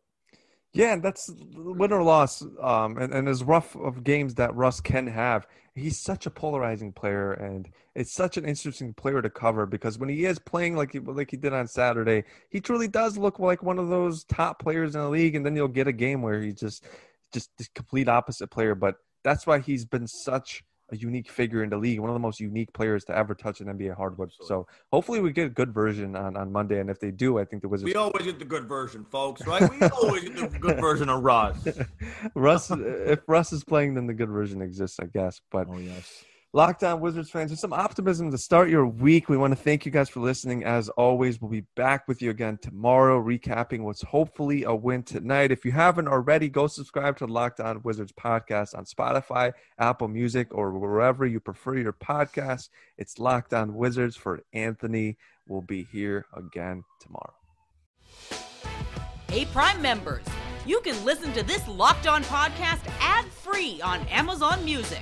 Yeah, 0.75 0.91
and 0.91 1.01
that's 1.01 1.31
win 1.55 1.93
or 1.93 2.03
loss, 2.03 2.43
um, 2.61 2.97
and, 2.97 3.13
and 3.13 3.29
as 3.29 3.45
rough 3.45 3.77
of 3.77 4.03
games 4.03 4.35
that 4.35 4.53
Russ 4.53 4.81
can 4.81 5.07
have, 5.07 5.47
he's 5.73 5.97
such 5.97 6.25
a 6.25 6.29
polarizing 6.29 6.91
player, 6.91 7.31
and 7.31 7.69
it's 7.95 8.11
such 8.13 8.35
an 8.35 8.43
interesting 8.43 8.93
player 8.93 9.21
to 9.21 9.29
cover 9.29 9.65
because 9.65 9.97
when 9.97 10.09
he 10.09 10.25
is 10.25 10.37
playing 10.37 10.75
like 10.75 10.91
he, 10.91 10.99
like 10.99 11.31
he 11.31 11.37
did 11.37 11.53
on 11.53 11.65
Saturday, 11.69 12.25
he 12.49 12.59
truly 12.59 12.89
does 12.89 13.17
look 13.17 13.39
like 13.39 13.63
one 13.63 13.79
of 13.79 13.87
those 13.87 14.25
top 14.25 14.61
players 14.61 14.95
in 14.95 15.01
the 15.01 15.07
league, 15.07 15.35
and 15.35 15.45
then 15.45 15.55
you'll 15.55 15.69
get 15.69 15.87
a 15.87 15.93
game 15.93 16.21
where 16.21 16.41
he 16.41 16.51
just 16.51 16.83
just 17.31 17.49
the 17.57 17.65
complete 17.73 18.09
opposite 18.09 18.47
player. 18.47 18.75
But 18.75 18.95
that's 19.23 19.47
why 19.47 19.59
he's 19.59 19.85
been 19.85 20.07
such 20.07 20.61
a 20.91 20.97
unique 20.97 21.29
figure 21.29 21.63
in 21.63 21.69
the 21.69 21.77
league, 21.77 21.99
one 21.99 22.09
of 22.09 22.13
the 22.13 22.19
most 22.19 22.39
unique 22.39 22.71
players 22.73 23.03
to 23.05 23.17
ever 23.17 23.33
touch 23.33 23.59
an 23.59 23.67
NBA 23.67 23.95
hardwood. 23.95 24.31
So 24.41 24.67
hopefully 24.91 25.19
we 25.19 25.31
get 25.31 25.47
a 25.47 25.49
good 25.49 25.73
version 25.73 26.15
on, 26.15 26.37
on 26.37 26.51
Monday, 26.51 26.79
and 26.79 26.89
if 26.89 26.99
they 26.99 27.11
do, 27.11 27.39
I 27.39 27.45
think 27.45 27.61
the 27.63 27.69
Wizards. 27.69 27.85
We 27.85 27.95
always 27.95 28.23
get 28.23 28.39
the 28.39 28.45
good 28.45 28.67
version, 28.67 29.05
folks, 29.05 29.45
right? 29.47 29.69
We 29.69 29.87
always 30.03 30.29
get 30.29 30.51
the 30.51 30.59
good 30.59 30.79
version 30.79 31.09
of 31.09 31.23
Russ. 31.23 31.67
Russ, 32.35 32.69
if 32.71 33.19
Russ 33.27 33.51
is 33.51 33.63
playing, 33.63 33.95
then 33.95 34.05
the 34.05 34.13
good 34.13 34.29
version 34.29 34.61
exists, 34.61 34.99
I 34.99 35.05
guess. 35.05 35.41
But 35.51 35.67
oh 35.69 35.77
yes. 35.77 36.23
Locked 36.55 36.85
On 36.85 37.01
Wizards 37.01 37.29
fans, 37.29 37.51
with 37.51 37.59
some 37.59 37.73
optimism 37.73 38.31
to 38.31 38.37
start 38.37 38.69
your 38.69 38.87
week. 38.87 39.27
We 39.27 39.35
want 39.35 39.51
to 39.51 39.61
thank 39.61 39.85
you 39.85 39.91
guys 39.91 40.07
for 40.07 40.21
listening. 40.21 40.63
As 40.63 40.87
always, 40.87 41.41
we'll 41.41 41.51
be 41.51 41.65
back 41.75 42.07
with 42.07 42.21
you 42.21 42.29
again 42.29 42.57
tomorrow, 42.61 43.21
recapping 43.21 43.81
what's 43.81 44.03
hopefully 44.03 44.63
a 44.63 44.73
win 44.73 45.03
tonight. 45.03 45.51
If 45.51 45.65
you 45.65 45.73
haven't 45.73 46.07
already, 46.07 46.47
go 46.47 46.67
subscribe 46.67 47.17
to 47.17 47.25
Locked 47.25 47.59
On 47.59 47.81
Wizards 47.83 48.13
podcast 48.13 48.73
on 48.73 48.85
Spotify, 48.85 49.51
Apple 49.77 50.07
Music, 50.07 50.47
or 50.51 50.71
wherever 50.71 51.25
you 51.25 51.41
prefer 51.41 51.75
your 51.77 51.91
podcast. 51.91 52.69
It's 52.97 53.19
Locked 53.19 53.53
On 53.53 53.75
Wizards 53.75 54.15
for 54.15 54.41
Anthony. 54.53 55.17
We'll 55.49 55.59
be 55.59 55.83
here 55.91 56.25
again 56.33 56.85
tomorrow. 57.01 57.33
Hey, 59.27 59.43
Prime 59.43 59.81
members, 59.81 60.23
you 60.65 60.79
can 60.85 61.03
listen 61.03 61.33
to 61.33 61.43
this 61.43 61.67
Locked 61.67 62.07
On 62.07 62.23
podcast 62.23 62.89
ad 63.01 63.25
free 63.25 63.81
on 63.81 64.07
Amazon 64.07 64.63
Music. 64.63 65.01